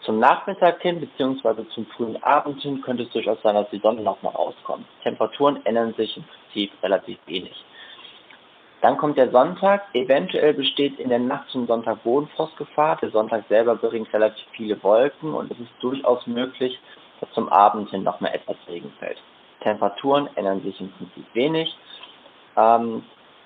Zum 0.01 0.19
Nachmittag 0.19 0.81
hin, 0.81 0.99
beziehungsweise 0.99 1.67
zum 1.69 1.85
frühen 1.87 2.21
Abend 2.23 2.61
hin, 2.61 2.81
könnte 2.81 3.03
es 3.03 3.09
durchaus 3.11 3.41
sein, 3.41 3.55
dass 3.55 3.69
die 3.69 3.79
Sonne 3.79 4.01
noch 4.01 4.21
mal 4.21 4.29
rauskommt. 4.29 4.85
Temperaturen 5.03 5.65
ändern 5.65 5.93
sich 5.95 6.15
im 6.15 6.23
Prinzip 6.23 6.71
relativ 6.81 7.17
wenig. 7.25 7.63
Dann 8.81 8.95
kommt 8.95 9.17
der 9.17 9.29
Sonntag. 9.29 9.83
Eventuell 9.93 10.53
besteht 10.53 10.99
in 10.99 11.09
der 11.09 11.19
Nacht 11.19 11.49
zum 11.49 11.67
Sonntag 11.67 12.01
Bodenfrostgefahr. 12.03 12.97
Der 13.01 13.11
Sonntag 13.11 13.43
selber 13.49 13.75
bringt 13.75 14.11
relativ 14.13 14.45
viele 14.53 14.81
Wolken 14.81 15.33
und 15.33 15.51
es 15.51 15.59
ist 15.59 15.71
durchaus 15.81 16.25
möglich, 16.27 16.79
dass 17.19 17.29
zum 17.31 17.49
Abend 17.49 17.89
hin 17.89 18.03
noch 18.03 18.21
mal 18.21 18.29
etwas 18.29 18.55
Regen 18.69 18.93
fällt. 18.99 19.17
Temperaturen 19.61 20.29
ändern 20.35 20.61
sich 20.61 20.79
im 20.79 20.91
Prinzip 20.91 21.25
wenig, 21.33 21.75
ähm, 22.59 23.03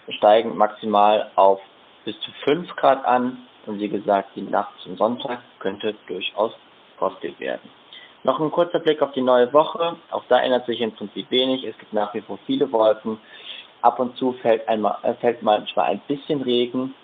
steigen 0.09 0.57
maximal 0.57 1.31
auf 1.35 1.61
bis 2.05 2.19
zu 2.21 2.31
5 2.43 2.75
Grad 2.75 3.05
an 3.05 3.47
und 3.65 3.79
wie 3.79 3.89
gesagt, 3.89 4.31
die 4.35 4.41
Nacht 4.41 4.73
zum 4.83 4.97
Sonntag 4.97 5.39
könnte 5.59 5.95
durchaus 6.07 6.51
frostig 6.97 7.39
werden. 7.39 7.69
Noch 8.23 8.39
ein 8.39 8.51
kurzer 8.51 8.79
Blick 8.79 9.01
auf 9.01 9.11
die 9.11 9.21
neue 9.21 9.51
Woche. 9.53 9.97
Auch 10.09 10.23
da 10.29 10.39
ändert 10.39 10.65
sich 10.65 10.79
im 10.81 10.93
Prinzip 10.93 11.29
wenig. 11.29 11.63
Es 11.65 11.77
gibt 11.77 11.93
nach 11.93 12.13
wie 12.13 12.21
vor 12.21 12.39
viele 12.45 12.71
Wolken. 12.71 13.19
Ab 13.81 13.99
und 13.99 14.15
zu 14.15 14.33
fällt, 14.33 14.67
einmal, 14.67 14.97
äh, 15.03 15.13
fällt 15.15 15.43
manchmal 15.43 15.87
ein 15.87 16.01
bisschen 16.07 16.41
Regen, 16.41 16.95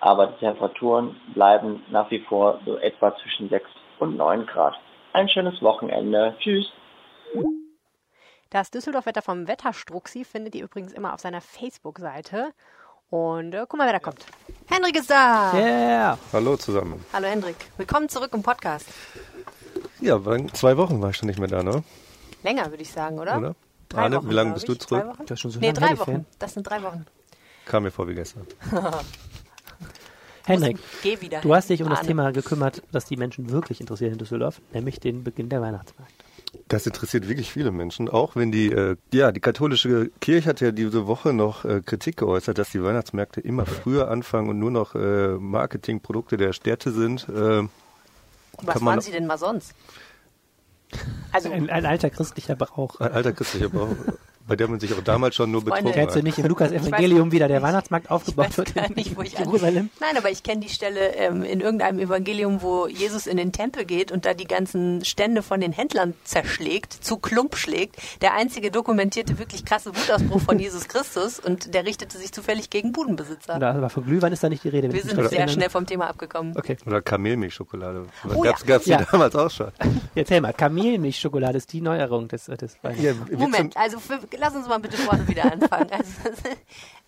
aber 0.00 0.28
die 0.28 0.38
Temperaturen 0.38 1.14
bleiben 1.34 1.84
nach 1.90 2.10
wie 2.10 2.20
vor 2.20 2.58
so 2.64 2.78
etwa 2.78 3.14
zwischen 3.16 3.50
6 3.50 3.68
und 3.98 4.16
9 4.16 4.46
Grad. 4.46 4.74
Ein 5.12 5.28
schönes 5.28 5.60
Wochenende. 5.60 6.34
Tschüss. 6.38 6.72
Das 8.50 8.70
Düsseldorf-Wetter 8.70 9.22
vom 9.22 9.48
Wetterstruxi 9.48 10.24
findet 10.24 10.54
ihr 10.54 10.64
übrigens 10.64 10.92
immer 10.92 11.14
auf 11.14 11.20
seiner 11.20 11.40
Facebook-Seite. 11.40 12.52
Und 13.10 13.54
äh, 13.54 13.66
guck 13.68 13.76
mal, 13.78 13.86
wer 13.86 13.92
da 13.94 13.98
kommt. 13.98 14.24
Hendrik 14.66 14.96
ist 14.96 15.10
da. 15.10 15.52
Yeah! 15.54 16.18
Hallo 16.32 16.56
zusammen. 16.56 17.04
Hallo 17.12 17.26
Hendrik. 17.26 17.56
Willkommen 17.76 18.08
zurück 18.08 18.30
im 18.34 18.42
Podcast. 18.42 18.86
Ja, 20.00 20.20
zwei 20.52 20.76
Wochen 20.76 21.00
war 21.02 21.10
ich 21.10 21.16
schon 21.16 21.28
nicht 21.28 21.38
mehr 21.38 21.48
da, 21.48 21.62
ne? 21.62 21.82
Länger, 22.42 22.70
würde 22.70 22.82
ich 22.82 22.92
sagen, 22.92 23.18
oder? 23.18 23.38
Oder? 23.38 23.54
Drei 23.88 24.02
Arne, 24.02 24.16
Wochen, 24.18 24.30
wie 24.30 24.34
lange 24.34 24.52
bist 24.54 24.68
du 24.68 24.74
zurück? 24.74 25.02
Zwei 25.02 25.08
Wochen? 25.08 25.26
Das 25.26 25.40
schon 25.40 25.50
so 25.50 25.58
Nee, 25.60 25.72
drei 25.72 25.90
Wochen. 25.98 26.04
Ferien. 26.04 26.26
Das 26.38 26.54
sind 26.54 26.68
drei 26.68 26.82
Wochen. 26.82 27.06
Kam 27.64 27.82
mir 27.84 27.90
vor 27.90 28.06
wie 28.08 28.14
gestern. 28.14 28.46
Henrik, 30.44 30.78
Geh 31.02 31.20
wieder. 31.20 31.40
du 31.40 31.52
hast 31.54 31.70
dich 31.70 31.82
um 31.82 31.88
das 31.88 31.98
Arne. 32.00 32.08
Thema 32.08 32.30
gekümmert, 32.32 32.82
das 32.92 33.06
die 33.06 33.16
Menschen 33.16 33.50
wirklich 33.50 33.80
interessiert 33.80 34.12
in 34.12 34.18
Düsseldorf, 34.18 34.60
nämlich 34.72 35.00
den 35.00 35.24
Beginn 35.24 35.48
der 35.48 35.60
Weihnachtsmärkte. 35.60 36.14
Das 36.68 36.86
interessiert 36.86 37.28
wirklich 37.28 37.50
viele 37.50 37.70
Menschen, 37.70 38.08
auch 38.08 38.36
wenn 38.36 38.52
die, 38.52 38.70
äh, 38.72 38.96
ja, 39.12 39.32
die 39.32 39.40
katholische 39.40 40.10
Kirche 40.20 40.48
hat 40.48 40.60
ja 40.60 40.70
diese 40.72 41.06
Woche 41.06 41.32
noch 41.32 41.64
äh, 41.64 41.80
Kritik 41.84 42.16
geäußert, 42.18 42.58
dass 42.58 42.70
die 42.70 42.82
Weihnachtsmärkte 42.82 43.40
immer 43.40 43.66
früher 43.66 44.08
anfangen 44.10 44.48
und 44.50 44.58
nur 44.58 44.70
noch 44.70 44.94
äh, 44.94 45.28
Marketingprodukte 45.38 46.36
der 46.36 46.52
Städte 46.52 46.90
sind. 46.92 47.28
Äh, 47.28 47.62
Was 48.62 48.80
man- 48.80 48.84
waren 48.84 49.00
sie 49.00 49.12
denn 49.12 49.26
mal 49.26 49.38
sonst? 49.38 49.74
Also, 51.32 51.50
Ein, 51.50 51.68
ein 51.68 51.84
alter 51.84 52.10
christlicher 52.10 52.54
Brauch. 52.56 53.00
ein 53.00 53.12
alter 53.12 53.32
christlicher 53.32 53.68
Brauch, 53.68 53.88
bei 54.46 54.56
der 54.56 54.68
man 54.68 54.80
sich 54.80 54.92
auch 54.94 55.02
damals 55.02 55.34
schon 55.34 55.50
nur 55.50 55.60
Freunde, 55.62 55.76
betrogen 55.76 55.94
Kennst 55.94 56.14
du 56.14 56.18
hat. 56.18 56.24
nicht 56.24 56.38
im 56.38 56.46
Lukas 56.46 56.72
weiß 56.72 56.86
Evangelium, 56.88 57.32
wie 57.32 57.38
da 57.38 57.48
der. 57.48 57.62
Weihnachtsmarkt 57.62 58.10
aufgebaut 58.10 58.46
weiß 58.48 58.58
wird 58.58 58.74
gar 58.74 58.90
nicht, 58.92 59.16
wo 59.16 59.22
ich 59.22 59.36
an- 59.38 59.44
Jerusalem? 59.44 59.90
Nein, 60.00 60.16
aber 60.16 60.30
ich 60.30 60.42
kenne 60.42 60.60
die 60.60 60.68
Stelle 60.68 61.14
ähm, 61.16 61.42
in 61.42 61.60
irgendeinem 61.60 61.98
Evangelium, 61.98 62.62
wo 62.62 62.86
Jesus 62.86 63.26
in 63.26 63.36
den 63.36 63.52
Tempel 63.52 63.84
geht 63.84 64.12
und 64.12 64.24
da 64.24 64.34
die 64.34 64.46
ganzen 64.46 65.04
Stände 65.04 65.42
von 65.42 65.60
den 65.60 65.72
Händlern 65.72 66.14
zerschlägt, 66.24 66.92
zu 66.92 67.16
Klump 67.18 67.56
schlägt. 67.56 67.96
Der 68.22 68.34
einzige 68.34 68.70
dokumentierte 68.70 69.38
wirklich 69.38 69.64
krasse 69.64 69.90
Wutausbruch 69.96 70.40
von 70.40 70.58
Jesus 70.58 70.88
Christus 70.88 71.38
und 71.40 71.74
der 71.74 71.84
richtete 71.86 72.16
sich 72.18 72.32
zufällig 72.32 72.70
gegen 72.70 72.92
Budenbesitzer. 72.92 73.58
Da, 73.58 73.70
aber 73.74 73.90
von 73.90 74.04
Glühwein 74.04 74.32
ist 74.32 74.42
da 74.44 74.48
nicht 74.48 74.64
die 74.64 74.68
Rede. 74.68 74.92
Wir 74.92 75.00
ich 75.04 75.10
sind 75.10 75.28
sehr 75.28 75.48
schnell 75.48 75.70
vom 75.70 75.86
Thema 75.86 76.08
abgekommen. 76.08 76.54
Okay, 76.56 76.76
Oder 76.86 77.02
Kamelmilchschokolade. 77.02 78.06
Oh 78.34 78.40
gab's, 78.40 78.60
ja. 78.62 78.66
gab's 78.66 78.84
die 78.84 78.90
Ja. 78.90 79.06
damals 79.10 79.34
auch 79.36 79.50
schon. 79.50 79.68
erzähl 80.14 80.40
mal. 80.40 80.52
Kamelmilchschokolade 80.52 81.56
ist 81.58 81.72
die 81.72 81.80
Neuerung 81.80 82.28
des, 82.28 82.44
des 82.46 82.76
Weihnachts. 82.82 83.02
Ja, 83.04 83.12
Moment, 83.38 83.76
also 83.76 83.98
für, 83.98 84.18
lass 84.38 84.54
uns 84.54 84.68
mal 84.68 84.78
bitte 84.78 84.96
vorne 84.96 85.26
wieder 85.28 85.50
anfangen. 85.52 85.90
Also, 85.90 86.12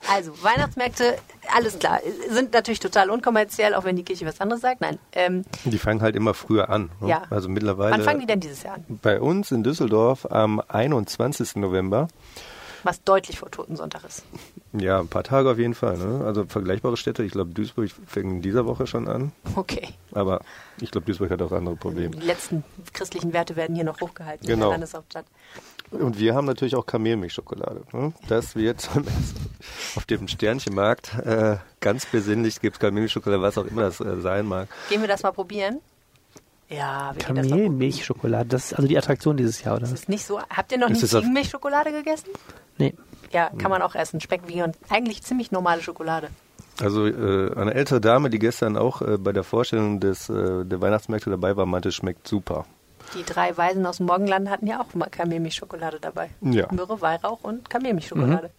also 0.33 0.43
Weihnachtsmärkte 0.43 1.17
alles 1.55 1.79
klar. 1.79 2.01
Sind 2.31 2.53
natürlich 2.53 2.81
total 2.81 3.11
unkommerziell, 3.11 3.75
auch 3.75 3.85
wenn 3.85 3.97
die 3.97 4.05
Kirche 4.05 4.27
was 4.27 4.41
anderes 4.41 4.63
sagt. 4.63 4.81
Nein. 4.81 4.99
Ähm, 5.13 5.45
Die 5.65 5.79
fangen 5.79 6.03
halt 6.03 6.17
immer 6.17 6.35
früher 6.35 6.69
an. 6.71 6.91
Ne? 7.01 7.09
Ja. 7.11 7.23
Also 7.31 7.49
mittlerweile. 7.49 7.93
wann 7.93 8.03
fangen 8.03 8.21
die 8.21 8.27
denn 8.27 8.41
dieses 8.41 8.63
Jahr 8.63 8.75
an? 8.77 8.85
Bei 9.03 9.21
uns 9.21 9.51
in 9.51 9.63
Düsseldorf 9.63 10.27
am 10.31 10.61
21. 10.69 11.57
November. 11.57 12.09
Was 12.85 13.03
deutlich 13.03 13.41
vor 13.41 13.51
Totensonntag 13.51 14.05
ist. 14.05 14.23
Ja, 14.73 15.01
ein 15.01 15.09
paar 15.09 15.25
Tage 15.25 15.51
auf 15.51 15.59
jeden 15.59 15.75
Fall. 15.75 15.99
Ne? 15.99 16.25
Also 16.25 16.45
vergleichbare 16.47 16.97
Städte. 16.97 17.25
Ich 17.25 17.33
glaube, 17.33 17.51
Duisburg 17.51 17.91
fängt 18.07 18.31
in 18.31 18.41
dieser 18.43 18.67
Woche 18.67 18.87
schon 18.87 19.09
an. 19.09 19.33
Okay. 19.57 19.89
Aber 20.13 20.41
ich 20.81 20.93
glaube, 20.93 21.05
Duisburg 21.07 21.31
hat 21.33 21.43
auch 21.43 21.51
andere 21.51 21.75
Probleme. 21.75 22.11
Die 22.17 22.25
letzten 22.25 22.63
christlichen 22.93 23.33
Werte 23.33 23.57
werden 23.57 23.75
hier 23.75 23.85
noch 23.85 24.01
hochgehalten 24.01 24.45
in 24.47 24.55
Genau. 24.55 24.67
der 24.67 24.73
Landeshauptstadt. 24.75 25.25
Und 25.91 26.19
wir 26.19 26.35
haben 26.35 26.45
natürlich 26.47 26.77
auch 26.77 26.85
Kamelmilchschokolade. 26.87 27.83
Ne? 27.93 28.13
Das 28.29 28.55
wird 28.57 28.81
zum 28.81 29.05
ersten- 29.05 29.51
auf 29.97 30.05
dem 30.05 30.29
Sternchenmarkt 30.29 31.15
äh, 31.25 31.57
ganz 31.81 32.07
besinnlich 32.07 32.61
gibt 32.61 32.77
es 32.77 32.81
Kamelmilchschokolade, 32.81 33.43
was 33.43 33.57
auch 33.59 33.65
immer 33.67 33.83
das 33.83 34.01
äh, 34.01 34.21
sein 34.21 34.47
mag. 34.47 34.69
Gehen 34.89 35.01
wir 35.01 35.09
das 35.09 35.23
mal 35.23 35.33
probieren? 35.33 35.81
Ja, 36.69 37.13
wir 37.15 37.25
gehen 37.25 37.37
das 37.37 37.45
mal 37.47 37.51
probieren. 37.51 37.51
Kamelmilchschokolade, 37.51 38.49
das 38.49 38.67
ist 38.67 38.75
also 38.75 38.87
die 38.89 38.99
Attraktion 38.99 39.37
dieses 39.37 39.63
Jahr, 39.63 39.75
oder? 39.77 39.83
Das 39.83 39.93
ist 39.93 40.09
nicht 40.09 40.25
so. 40.27 40.41
Habt 40.51 40.71
ihr 40.73 40.79
noch 40.79 40.91
Ist 40.91 41.03
nie 41.03 41.09
Ziegenmilchschokolade 41.09 41.93
gegessen? 41.93 42.29
Nee. 42.77 42.95
Ja, 43.33 43.51
kann 43.59 43.71
man 43.71 43.83
auch 43.83 43.95
essen. 43.95 44.21
Schmeckt 44.21 44.49
wie 44.49 44.63
und 44.63 44.77
eigentlich 44.89 45.23
ziemlich 45.23 45.51
normale 45.51 45.83
Schokolade. 45.83 46.29
Also 46.81 47.07
äh, 47.07 47.53
eine 47.57 47.75
ältere 47.75 48.01
Dame, 48.01 48.31
die 48.31 48.39
gestern 48.39 48.77
auch 48.77 49.03
äh, 49.03 49.19
bei 49.19 49.33
der 49.33 49.43
Vorstellung 49.43 49.99
des, 50.01 50.29
äh, 50.29 50.65
der 50.65 50.81
Weihnachtsmärkte 50.81 51.29
dabei 51.29 51.57
war, 51.57 51.67
meinte, 51.67 51.89
es 51.89 51.95
schmeckt 51.97 52.29
super. 52.29 52.67
Die 53.15 53.25
drei 53.25 53.57
Weisen 53.57 53.87
aus 53.87 53.99
dem 53.99 54.07
Morgenland 54.07 54.49
hatten 54.51 54.67
ja 54.67 54.81
auch 54.81 54.95
mal 54.95 55.09
Kamelmilchschokolade 55.09 55.99
dabei. 56.01 56.31
Ja. 56.41 56.67
Myrrhe, 56.73 57.01
Weihrauch 57.01 57.41
und 57.43 57.69
Kamelmilchschokolade. 57.71 58.51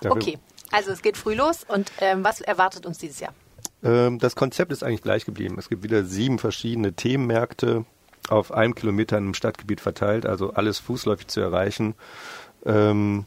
Dafür- 0.00 0.12
Okay, 0.12 0.38
also 0.70 0.90
es 0.90 1.02
geht 1.02 1.16
früh 1.16 1.34
los 1.34 1.64
und 1.68 1.90
ähm, 2.00 2.24
was 2.24 2.40
erwartet 2.40 2.86
uns 2.86 2.98
dieses 2.98 3.20
Jahr? 3.20 3.32
Ähm, 3.82 4.18
das 4.18 4.34
Konzept 4.36 4.72
ist 4.72 4.82
eigentlich 4.82 5.02
gleich 5.02 5.24
geblieben. 5.24 5.56
Es 5.58 5.68
gibt 5.68 5.82
wieder 5.82 6.04
sieben 6.04 6.38
verschiedene 6.38 6.92
Themenmärkte 6.94 7.84
auf 8.28 8.52
einem 8.52 8.74
Kilometer 8.74 9.16
im 9.18 9.34
Stadtgebiet 9.34 9.80
verteilt, 9.80 10.26
also 10.26 10.52
alles 10.52 10.78
fußläufig 10.78 11.28
zu 11.28 11.40
erreichen. 11.40 11.94
Ähm, 12.66 13.24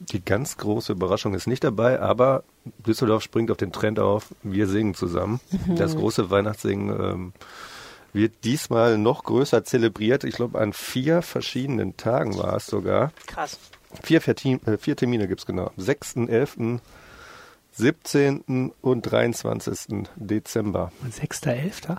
die 0.00 0.24
ganz 0.24 0.56
große 0.56 0.92
Überraschung 0.92 1.34
ist 1.34 1.46
nicht 1.48 1.64
dabei, 1.64 2.00
aber 2.00 2.44
Düsseldorf 2.86 3.22
springt 3.22 3.50
auf 3.50 3.56
den 3.56 3.72
Trend 3.72 3.98
auf, 3.98 4.26
wir 4.42 4.68
singen 4.68 4.94
zusammen. 4.94 5.40
Das 5.76 5.96
große 5.96 6.30
Weihnachtssingen 6.30 6.88
ähm, 7.00 7.32
wird 8.12 8.44
diesmal 8.44 8.98
noch 8.98 9.24
größer 9.24 9.64
zelebriert. 9.64 10.24
Ich 10.24 10.34
glaube, 10.34 10.58
an 10.60 10.72
vier 10.72 11.22
verschiedenen 11.22 11.96
Tagen 11.96 12.36
war 12.38 12.56
es 12.56 12.66
sogar. 12.66 13.12
Krass. 13.26 13.58
Vier, 14.02 14.20
äh, 14.26 14.78
vier 14.78 14.96
Termine 14.96 15.28
gibt 15.28 15.40
es 15.40 15.46
genau. 15.46 15.66
Am 15.76 15.82
6., 15.82 16.16
11., 16.28 16.80
17. 17.72 18.72
und 18.80 19.02
23. 19.02 20.08
Dezember. 20.16 20.92
6.11.? 21.10 21.98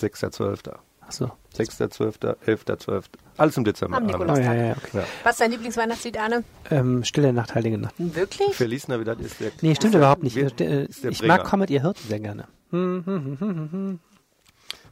6.12. 0.00 0.74
Achso. 1.00 1.30
6.12., 1.56 2.36
11.12. 2.46 3.04
Alles 3.36 3.56
im 3.56 3.64
Dezember. 3.64 3.96
Am 3.98 4.04
Oh, 4.04 4.06
Nikolaus. 4.08 4.38
ja, 4.38 4.54
ja, 4.54 4.72
okay. 4.72 4.88
Ja. 4.98 5.04
Was 5.22 5.32
ist 5.34 5.40
dein 5.40 5.50
Lieblingsweihnachtslied, 5.52 6.18
Arne? 6.18 6.42
Ähm, 6.70 7.04
Stille 7.04 7.32
Nacht, 7.32 7.54
Heilige 7.54 7.78
Nacht. 7.78 7.94
Wirklich? 7.98 8.54
Feliz 8.56 8.88
Navidad 8.88 9.20
ist 9.20 9.38
der. 9.40 9.52
Nee, 9.62 9.74
stimmt 9.74 9.94
überhaupt 9.94 10.22
nicht. 10.22 10.36
Äh, 10.36 10.50
der 10.50 10.88
ich 11.10 11.22
mag 11.22 11.44
Comet, 11.44 11.70
ihr 11.70 11.82
Hirten 11.82 12.02
sehr 12.08 12.20
gerne. 12.20 12.44
Hm, 12.70 13.02
hm, 13.06 13.24
hm, 13.24 13.38
hm, 13.40 13.48
hm, 13.56 13.72
hm. 13.72 14.00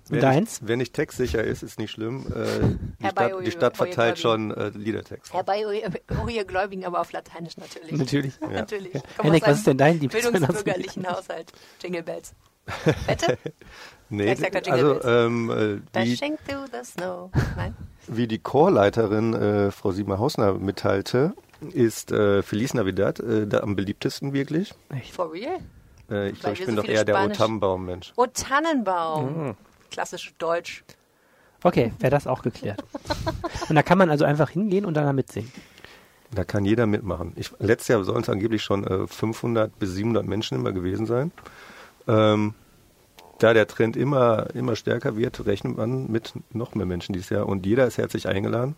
Wer 0.09 0.21
deins? 0.21 0.61
Nicht, 0.61 0.69
wer 0.69 0.77
nicht 0.77 0.93
textsicher 0.95 1.43
ist, 1.43 1.63
ist 1.63 1.79
nicht 1.79 1.91
schlimm. 1.91 2.27
Äh, 2.27 2.77
die, 3.01 3.07
Stadt, 3.09 3.33
die 3.47 3.51
Stadt 3.51 3.77
verteilt 3.77 4.19
schon 4.19 4.51
äh, 4.51 4.69
Liedertext. 4.69 5.33
Herbei, 5.33 5.65
ihr 6.29 6.45
Gläubigen, 6.45 6.85
aber 6.85 7.01
auf 7.01 7.13
Lateinisch 7.13 7.57
natürlich. 7.57 7.93
Natürlich. 7.93 8.41
Natürlich. 8.41 8.95
Ja. 8.95 9.01
Henrik, 9.23 9.47
was 9.47 9.59
ist 9.59 9.67
denn 9.67 9.79
dein 9.79 10.01
Lieblingsweihnachtslied? 10.01 10.65
Bildungsbürgerlichen 10.65 11.07
Haushalt. 11.07 11.53
Jingle 11.83 12.03
Bells. 12.03 12.35
Wette? 13.07 13.39
Nee, 14.09 14.31
also 14.31 15.03
ähm, 15.05 15.51
äh, 15.51 15.77
wie, 15.77 15.83
Dashing 15.93 16.37
through 16.47 16.67
the 16.73 16.85
snow. 16.85 17.31
Nein? 17.57 17.75
wie 18.07 18.27
die 18.27 18.39
Chorleiterin 18.39 19.35
äh, 19.35 19.71
Frau 19.71 19.93
Siemer 19.93 20.19
Hausner 20.19 20.55
mitteilte, 20.55 21.35
ist 21.73 22.13
äh, 22.13 22.43
Feliz 22.43 22.75
Navidad 22.75 23.21
äh, 23.21 23.47
da 23.47 23.61
am 23.61 23.77
beliebtesten 23.77 24.33
wirklich. 24.33 24.75
For 25.13 25.33
real? 25.33 25.59
Äh, 26.11 26.31
ich 26.31 26.41
glaube, 26.41 26.55
ich 26.55 26.67
bin 26.67 26.77
so 26.77 26.83
doch 26.83 26.89
eher 26.89 27.05
der 27.05 27.15
Spanisch- 27.15 27.41
Otambaum-Mensch. 27.41 28.13
Oh, 28.17 28.27
Tannenbaum. 28.27 29.47
Mhm. 29.49 29.55
Klassisch 29.95 30.35
Deutsch. 30.39 30.83
Okay, 31.63 31.93
wäre 32.01 32.11
das 32.11 32.27
auch 32.27 32.43
geklärt. 32.43 32.83
Und 33.69 33.77
da 33.77 33.83
kann 33.85 33.97
man 33.97 34.11
also 34.11 34.25
einfach 34.25 34.51
hingehen 34.51 34.85
und 34.85 34.95
dann 34.95 35.05
da 35.05 35.13
mitsingen. 35.13 35.53
Da 36.33 36.43
kann 36.43 36.65
jeder 36.65 36.87
mitmachen. 36.87 37.33
Ich, 37.37 37.53
letztes 37.61 37.89
Jahr 37.89 38.03
sollen 38.03 38.23
es 38.23 38.29
angeblich 38.29 38.61
schon 38.61 38.85
äh, 38.85 39.07
500 39.07 39.79
bis 39.79 39.93
700 39.93 40.27
Menschen 40.27 40.59
immer 40.59 40.73
gewesen 40.73 41.07
sein. 41.07 41.31
Ähm, 42.09 42.55
da 43.39 43.55
der 43.55 43.69
Trend 43.69 43.97
immer, 43.97 44.53
immer 44.57 44.75
stärker 44.75 45.17
wird, 45.17 45.47
rechnet 45.47 45.77
man 45.77 46.11
mit 46.11 46.33
noch 46.51 46.75
mehr 46.75 46.87
Menschen 46.87 47.13
dieses 47.13 47.31
Jahr. 47.31 47.47
Und 47.47 47.65
jeder 47.65 47.87
ist 47.87 47.97
herzlich 47.97 48.27
eingeladen. 48.27 48.75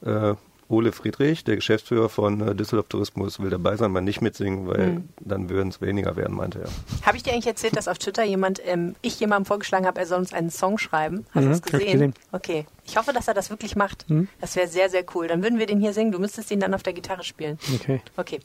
Äh, 0.00 0.36
Ole 0.70 0.92
Friedrich, 0.92 1.42
der 1.44 1.56
Geschäftsführer 1.56 2.08
von 2.08 2.40
äh, 2.46 2.54
Düsseldorf 2.54 2.86
Tourismus, 2.88 3.40
will 3.40 3.50
dabei 3.50 3.76
sein, 3.76 3.90
mal 3.90 4.00
nicht 4.00 4.20
mitsingen, 4.22 4.68
weil 4.68 4.86
Mhm. 4.92 5.08
dann 5.20 5.48
würden 5.50 5.68
es 5.68 5.80
weniger 5.80 6.14
werden, 6.16 6.36
meinte 6.36 6.60
er. 6.60 6.68
Habe 7.06 7.16
ich 7.16 7.24
dir 7.24 7.32
eigentlich 7.32 7.48
erzählt, 7.48 7.76
dass 7.76 7.88
auf 7.88 7.98
Twitter 7.98 8.22
jemand, 8.24 8.60
ähm, 8.64 8.94
ich 9.02 9.18
jemandem 9.18 9.46
vorgeschlagen 9.46 9.84
habe, 9.86 9.98
er 10.00 10.06
soll 10.06 10.20
uns 10.20 10.32
einen 10.32 10.50
Song 10.50 10.78
schreiben? 10.78 11.26
Hast 11.34 11.34
du 11.34 11.40
Mhm, 11.40 11.50
das 11.50 11.58
hab 11.58 11.66
ich 11.66 11.72
gesehen? 11.72 11.92
gesehen. 11.92 12.14
Okay. 12.32 12.66
Ich 12.86 12.96
hoffe, 12.96 13.12
dass 13.12 13.28
er 13.28 13.34
das 13.34 13.50
wirklich 13.50 13.76
macht. 13.76 14.08
Mhm. 14.08 14.28
Das 14.40 14.56
wäre 14.56 14.66
sehr, 14.68 14.88
sehr 14.90 15.04
cool. 15.14 15.28
Dann 15.28 15.42
würden 15.42 15.58
wir 15.58 15.66
den 15.66 15.80
hier 15.80 15.92
singen. 15.92 16.12
Du 16.12 16.18
müsstest 16.18 16.50
ihn 16.50 16.60
dann 16.60 16.72
auf 16.74 16.82
der 16.82 16.92
Gitarre 16.92 17.22
spielen. 17.24 17.58
Okay. 17.74 18.00
Okay. 18.16 18.40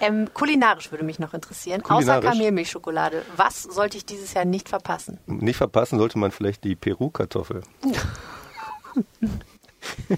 Ähm, 0.00 0.28
kulinarisch 0.34 0.90
würde 0.90 1.04
mich 1.04 1.18
noch 1.18 1.32
interessieren. 1.34 1.82
Außer? 1.88 2.20
Kamelmilchschokolade. 2.20 3.22
Was 3.36 3.62
sollte 3.62 3.96
ich 3.96 4.04
dieses 4.06 4.32
Jahr 4.34 4.44
nicht 4.44 4.68
verpassen? 4.68 5.18
Nicht 5.26 5.56
verpassen 5.56 5.98
sollte 5.98 6.18
man 6.18 6.30
vielleicht 6.30 6.64
die 6.64 6.74
Peru-Kartoffel. 6.74 7.62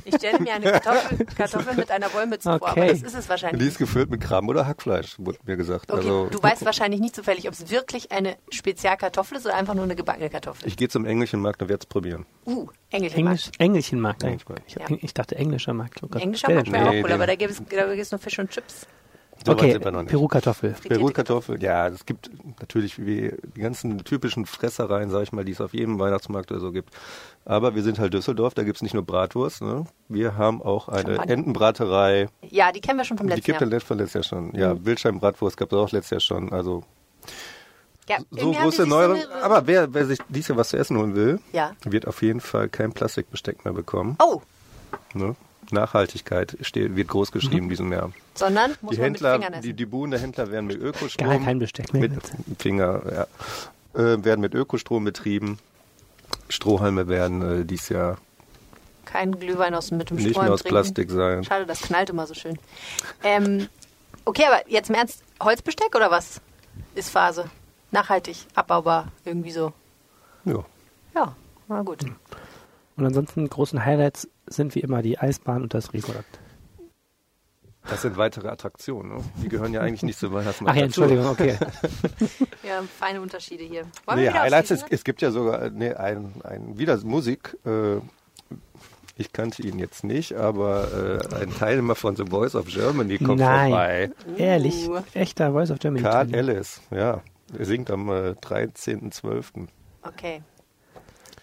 Ich 0.04 0.14
stelle 0.16 0.38
mir 0.40 0.54
eine 0.54 0.70
Kartoffel, 0.72 1.24
Kartoffel 1.26 1.74
mit 1.76 1.90
einer 1.90 2.12
Wollmütze 2.12 2.58
vor, 2.58 2.68
aber 2.68 2.80
Okay. 2.82 2.88
das 2.88 3.02
ist 3.02 3.14
es 3.14 3.28
wahrscheinlich. 3.28 3.60
Die 3.62 3.68
ist 3.68 3.78
gefüllt 3.78 4.10
mit 4.10 4.20
Krabben 4.20 4.48
oder 4.48 4.66
Hackfleisch, 4.66 5.16
wurde 5.18 5.38
mir 5.46 5.56
gesagt. 5.56 5.90
Okay, 5.90 6.00
also, 6.00 6.26
du 6.30 6.42
weißt 6.42 6.64
wahrscheinlich 6.64 7.00
nicht 7.00 7.14
zufällig, 7.14 7.46
ob 7.46 7.54
es 7.54 7.70
wirklich 7.70 8.12
eine 8.12 8.36
Spezialkartoffel 8.50 9.38
ist 9.38 9.46
oder 9.46 9.54
einfach 9.56 9.74
nur 9.74 9.84
eine 9.84 9.96
gebackene 9.96 10.30
Kartoffel. 10.30 10.66
ich 10.68 10.76
gehe 10.76 10.88
zum 10.88 11.04
englischen 11.04 11.40
Markt 11.40 11.62
und 11.62 11.68
werde 11.68 11.82
es 11.82 11.86
probieren. 11.86 12.26
uh, 12.46 12.68
Engelchen. 12.90 13.18
Englisch, 13.20 13.50
Engelchenmarkt. 13.58 14.22
Englischmarkt. 14.24 14.62
Ich, 14.66 14.74
Ja. 14.74 14.84
ich 15.00 15.14
dachte 15.14 15.36
englischer 15.36 15.74
Markt. 15.74 16.02
Oh 16.02 16.08
Gott. 16.08 16.22
Englischer 16.22 16.52
Markt 16.52 16.70
wäre 16.72 16.82
Nee, 16.84 16.88
auch 16.88 16.92
cool, 16.94 17.02
den- 17.02 17.12
aber 17.12 17.26
da 17.26 17.34
gibt 17.34 17.50
es, 17.50 17.62
da 17.68 17.86
gibt 17.86 18.00
es 18.00 18.10
nur 18.10 18.18
Fisch 18.18 18.38
und 18.38 18.50
Chips. 18.50 18.86
So 19.46 19.52
Okay, 19.52 19.72
sind 19.72 19.84
wir 19.84 19.92
noch 19.92 20.02
nicht. 20.02 20.10
Peru-Kartoffel. 20.10 20.74
Peru-Kartoffel, 20.88 21.62
ja, 21.62 21.86
es 21.88 22.04
gibt 22.04 22.28
natürlich 22.60 22.98
wie 22.98 23.32
die 23.56 23.60
ganzen 23.60 23.98
typischen 24.04 24.46
Fressereien, 24.46 25.10
sag 25.10 25.22
ich 25.22 25.32
mal, 25.32 25.44
die 25.44 25.52
es 25.52 25.60
auf 25.60 25.72
jedem 25.72 25.98
Weihnachtsmarkt 25.98 26.50
oder 26.50 26.60
so 26.60 26.72
gibt. 26.72 26.90
Aber 27.44 27.74
wir 27.74 27.82
sind 27.82 27.98
halt 27.98 28.12
Düsseldorf, 28.12 28.54
da 28.54 28.64
gibt 28.64 28.76
es 28.76 28.82
nicht 28.82 28.94
nur 28.94 29.04
Bratwurst, 29.04 29.62
ne? 29.62 29.84
wir 30.08 30.36
haben 30.36 30.60
auch 30.60 30.88
eine. 30.88 31.18
Entenbraterei, 31.28 32.28
Ja, 32.42 32.72
die 32.72 32.80
kennen 32.80 32.98
wir 32.98 33.04
schon 33.04 33.16
vom 33.16 33.26
die 33.28 33.34
letzten 33.34 33.46
gibt 33.52 33.60
Jahr. 33.60 33.72
es 33.72 33.84
von 33.84 33.98
letztes 33.98 34.14
Jahr 34.14 34.24
schon. 34.24 34.54
Ja, 34.54 34.84
Wildschwein-Bratwurst 34.84 35.56
gab 35.56 35.72
es 35.72 35.78
auch 35.78 35.92
letztes 35.92 36.10
Jahr 36.10 36.20
schon. 36.20 36.52
Also 36.52 36.82
Ja, 38.08 38.18
so 38.30 38.52
große 38.52 38.70
die 38.70 38.82
sich 38.82 38.86
Neuerung. 38.90 39.20
so 39.20 39.28
Aber 39.44 39.66
wer, 39.66 39.94
wer 39.94 40.04
sich 40.06 40.18
dieses 40.28 40.48
Jahr 40.48 40.58
was 40.58 40.70
zu 40.70 40.76
essen 40.78 40.98
holen 40.98 41.14
will, 41.14 41.38
Ja. 41.52 41.72
wird 41.84 42.06
auf 42.08 42.22
jeden 42.22 42.40
Fall 42.40 42.68
kein 42.68 42.92
Plastikbesteck 42.92 43.64
mehr 43.64 43.72
bekommen. 43.74 44.16
Oh, 44.22 44.42
Ne? 45.14 45.36
Nachhaltigkeit 45.72 46.56
steht, 46.62 46.96
wird 46.96 47.08
groß 47.08 47.32
geschrieben 47.32 47.64
in 47.64 47.68
diesem 47.70 47.92
Jahr. 47.92 48.10
sondern 48.34 48.74
muss 48.80 48.92
Die 48.92 48.96
man 48.98 49.04
Händler, 49.06 49.32
mit 49.38 49.44
Fingern 49.44 49.62
die, 49.62 49.68
essen. 49.68 49.76
die 49.76 49.86
Buhnen 49.86 50.10
der 50.12 50.20
Händler 50.20 50.50
werden 50.50 50.66
mit 50.66 50.78
Ökostrom. 50.78 51.28
Gar 51.28 51.38
kein 51.38 51.58
Besteck 51.58 51.92
mehr. 51.92 52.02
Mit 52.02 52.22
Finger, 52.58 53.02
ja. 53.12 53.26
Äh, 54.00 54.24
werden 54.24 54.40
mit 54.40 54.54
Ökostrom 54.54 55.04
betrieben. 55.04 55.58
Strohhalme 56.48 57.08
werden 57.08 57.60
äh, 57.62 57.64
dieses 57.64 57.88
Jahr 57.88 58.18
Kein 59.04 59.38
Glühwein 59.38 59.74
aus 59.74 59.90
mit 59.90 60.10
dem 60.10 60.16
nicht 60.16 60.30
Strohhalm 60.30 60.46
mehr 60.46 60.54
aus 60.54 60.60
trinken. 60.60 60.74
Plastik 60.74 61.10
sein. 61.10 61.44
Schade, 61.44 61.66
das 61.66 61.80
knallt 61.82 62.10
immer 62.10 62.26
so 62.26 62.34
schön. 62.34 62.58
Ähm, 63.24 63.68
okay, 64.24 64.44
aber 64.46 64.68
jetzt 64.70 64.90
im 64.90 64.96
Ernst, 64.96 65.22
Holzbesteck 65.42 65.94
oder 65.94 66.10
was? 66.10 66.40
Ist 66.94 67.10
Phase. 67.10 67.46
Nachhaltig, 67.90 68.36
abbaubar, 68.54 69.08
irgendwie 69.24 69.50
so. 69.50 69.72
Ja. 70.44 70.64
Ja, 71.14 71.34
na 71.68 71.82
gut. 71.82 72.04
Und 72.96 73.06
ansonsten 73.06 73.48
großen 73.48 73.84
Highlights 73.84 74.28
sind 74.50 74.74
wie 74.74 74.80
immer 74.80 75.02
die 75.02 75.18
Eisbahn 75.18 75.62
und 75.62 75.74
das 75.74 75.92
Rigorakt. 75.92 76.38
Das 77.88 78.02
sind 78.02 78.16
weitere 78.16 78.48
Attraktionen. 78.48 79.16
Ne? 79.16 79.24
Die 79.42 79.48
gehören 79.48 79.72
ja 79.72 79.80
eigentlich 79.80 80.02
nicht 80.02 80.18
zum 80.18 80.32
Weihnachtsmarkt. 80.32 80.76
Ach 80.76 80.78
ja. 80.78 80.84
Entschuldigung, 80.84 81.26
okay. 81.26 81.56
Ja, 82.62 82.82
feine 82.98 83.20
Unterschiede 83.22 83.64
hier. 83.64 83.84
Wollen 84.04 84.20
Nee, 84.20 84.30
Highlights, 84.30 84.70
es, 84.70 84.84
es 84.90 85.04
gibt 85.04 85.22
ja 85.22 85.30
sogar 85.30 85.62
äh, 85.62 85.70
nee, 85.72 85.94
ein, 85.94 86.34
ein, 86.44 86.78
wieder 86.78 86.98
Musik. 86.98 87.56
Äh, 87.64 87.96
ich 89.16 89.32
kannte 89.32 89.62
ihn 89.62 89.78
jetzt 89.78 90.04
nicht, 90.04 90.34
aber 90.34 91.20
äh, 91.32 91.34
ein 91.36 91.50
Teilnehmer 91.50 91.94
von 91.94 92.14
The 92.14 92.26
Voice 92.26 92.54
of 92.54 92.66
Germany 92.66 93.18
kommt 93.18 93.40
Nein. 93.40 93.70
vorbei. 93.70 94.10
Ehrlich, 94.36 94.88
echter 95.14 95.52
Voice 95.52 95.70
of 95.70 95.78
Germany. 95.78 96.02
Teilnehmer. 96.02 96.36
Ellis, 96.36 96.82
ja. 96.90 97.22
Er 97.56 97.64
singt 97.64 97.90
am 97.90 98.10
äh, 98.10 98.32
13.12. 98.32 99.68
Okay. 100.02 100.42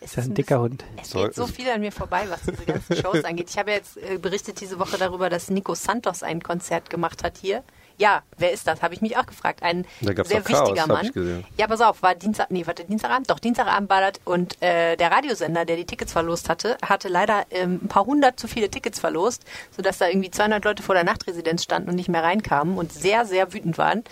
Es 0.06 0.12
Ist 0.12 0.18
ja 0.18 0.24
ein 0.24 0.30
ein 0.30 0.34
dicker 0.36 0.60
Hund. 0.60 0.86
Es 1.02 1.12
geht 1.12 1.34
so 1.34 1.48
viel 1.48 1.68
an 1.68 1.82
mir 1.82 1.92
vorbei, 1.92 2.26
was 2.30 2.42
diese 2.44 2.64
ganzen 2.64 2.96
Shows 2.96 3.24
angeht. 3.26 3.50
Ich 3.50 3.58
habe 3.58 3.72
jetzt 3.72 3.98
äh, 3.98 4.20
berichtet 4.20 4.62
diese 4.62 4.78
Woche 4.78 5.00
darüber, 5.00 5.32
dass 5.32 5.50
Nico 5.50 5.74
Santos 5.74 6.22
ein 6.22 6.44
Konzert 6.44 6.92
gemacht 6.92 7.24
hat 7.24 7.38
hier 7.42 7.64
Ja, 7.98 8.22
wer 8.38 8.52
ist 8.52 8.68
das? 8.68 8.84
Habe 8.84 8.94
ich 8.94 9.02
mich 9.02 9.18
auch 9.18 9.26
gefragt. 9.26 9.64
Ein 9.64 9.88
sehr 10.02 10.14
Chaos, 10.14 10.48
wichtiger 10.48 10.84
hab 10.84 10.90
Mann. 10.90 11.44
Ja, 11.58 11.66
pass 11.66 11.82
auf, 11.82 12.04
war 12.04 12.14
Dienstag, 12.14 12.52
nee, 12.52 12.68
warte, 12.68 12.86
Dienstagabend? 12.86 13.32
Doch, 13.32 13.40
Dienstagabend 13.40 13.90
war 13.90 14.02
das 14.02 14.22
und 14.26 14.62
äh, 14.62 14.96
der 14.96 15.12
Radiosender, 15.12 15.66
der 15.66 15.76
die 15.76 15.86
Tickets 15.86 16.12
verlost 16.12 16.50
hatte, 16.50 16.78
hatte 16.84 17.08
leider 17.08 17.46
ähm, 17.50 17.80
ein 17.84 17.88
paar 17.88 18.06
hundert 18.06 18.40
zu 18.40 18.48
viele 18.48 18.70
Tickets 18.70 19.00
verlost, 19.00 19.44
sodass 19.76 19.98
da 19.98 20.08
irgendwie 20.08 20.30
200 20.30 20.64
Leute 20.64 20.84
vor 20.84 20.94
der 20.94 21.04
Nachtresidenz 21.04 21.64
standen 21.64 21.90
und 21.90 21.96
nicht 21.96 22.10
mehr 22.10 22.22
reinkamen 22.24 22.78
und 22.78 22.94
sehr, 22.94 23.26
sehr 23.26 23.54
wütend 23.54 23.80
waren. 23.80 24.04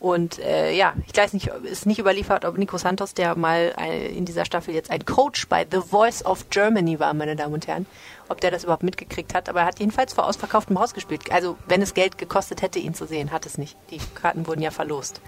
Und 0.00 0.38
äh, 0.38 0.72
ja, 0.72 0.94
ich 1.06 1.14
weiß 1.16 1.34
nicht, 1.34 1.52
ob- 1.52 1.62
ist 1.64 1.84
nicht 1.84 1.98
überliefert, 1.98 2.46
ob 2.46 2.56
Nico 2.56 2.78
Santos, 2.78 3.12
der 3.12 3.36
mal 3.36 3.74
äh, 3.78 4.08
in 4.08 4.24
dieser 4.24 4.46
Staffel 4.46 4.74
jetzt 4.74 4.90
ein 4.90 5.04
Coach 5.04 5.46
bei 5.48 5.66
The 5.70 5.80
Voice 5.82 6.24
of 6.24 6.48
Germany 6.48 6.98
war, 6.98 7.12
meine 7.12 7.36
Damen 7.36 7.52
und 7.52 7.66
Herren, 7.66 7.84
ob 8.30 8.40
der 8.40 8.50
das 8.50 8.64
überhaupt 8.64 8.82
mitgekriegt 8.82 9.34
hat. 9.34 9.50
Aber 9.50 9.60
er 9.60 9.66
hat 9.66 9.78
jedenfalls 9.78 10.14
vor 10.14 10.26
ausverkauftem 10.26 10.78
Haus 10.80 10.94
gespielt. 10.94 11.30
Also 11.30 11.58
wenn 11.68 11.82
es 11.82 11.92
Geld 11.92 12.16
gekostet 12.16 12.62
hätte, 12.62 12.78
ihn 12.78 12.94
zu 12.94 13.04
sehen, 13.06 13.30
hat 13.30 13.44
es 13.44 13.58
nicht. 13.58 13.76
Die 13.90 13.98
Karten 14.14 14.46
wurden 14.46 14.62
ja 14.62 14.70
verlost. 14.70 15.20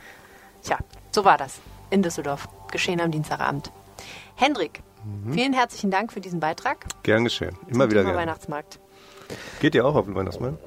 Tja, 0.62 0.78
so 1.10 1.26
war 1.26 1.36
das 1.36 1.60
in 1.90 2.02
Düsseldorf. 2.02 2.48
Geschehen 2.70 3.02
am 3.02 3.10
Dienstagabend. 3.10 3.70
Hendrik, 4.36 4.80
vielen 5.30 5.52
herzlichen 5.52 5.90
Dank 5.90 6.14
für 6.14 6.22
diesen 6.22 6.40
Beitrag. 6.40 6.86
Gern 7.02 7.24
geschehen. 7.24 7.58
Immer 7.66 7.84
zum 7.84 7.90
wieder 7.90 8.00
Thema 8.00 8.12
gerne. 8.12 8.16
Weihnachtsmarkt. 8.20 8.80
Geht 9.60 9.74
ihr 9.74 9.84
auch 9.84 9.96
auf 9.96 10.06
den 10.06 10.14
Weihnachtsmarkt? 10.14 10.58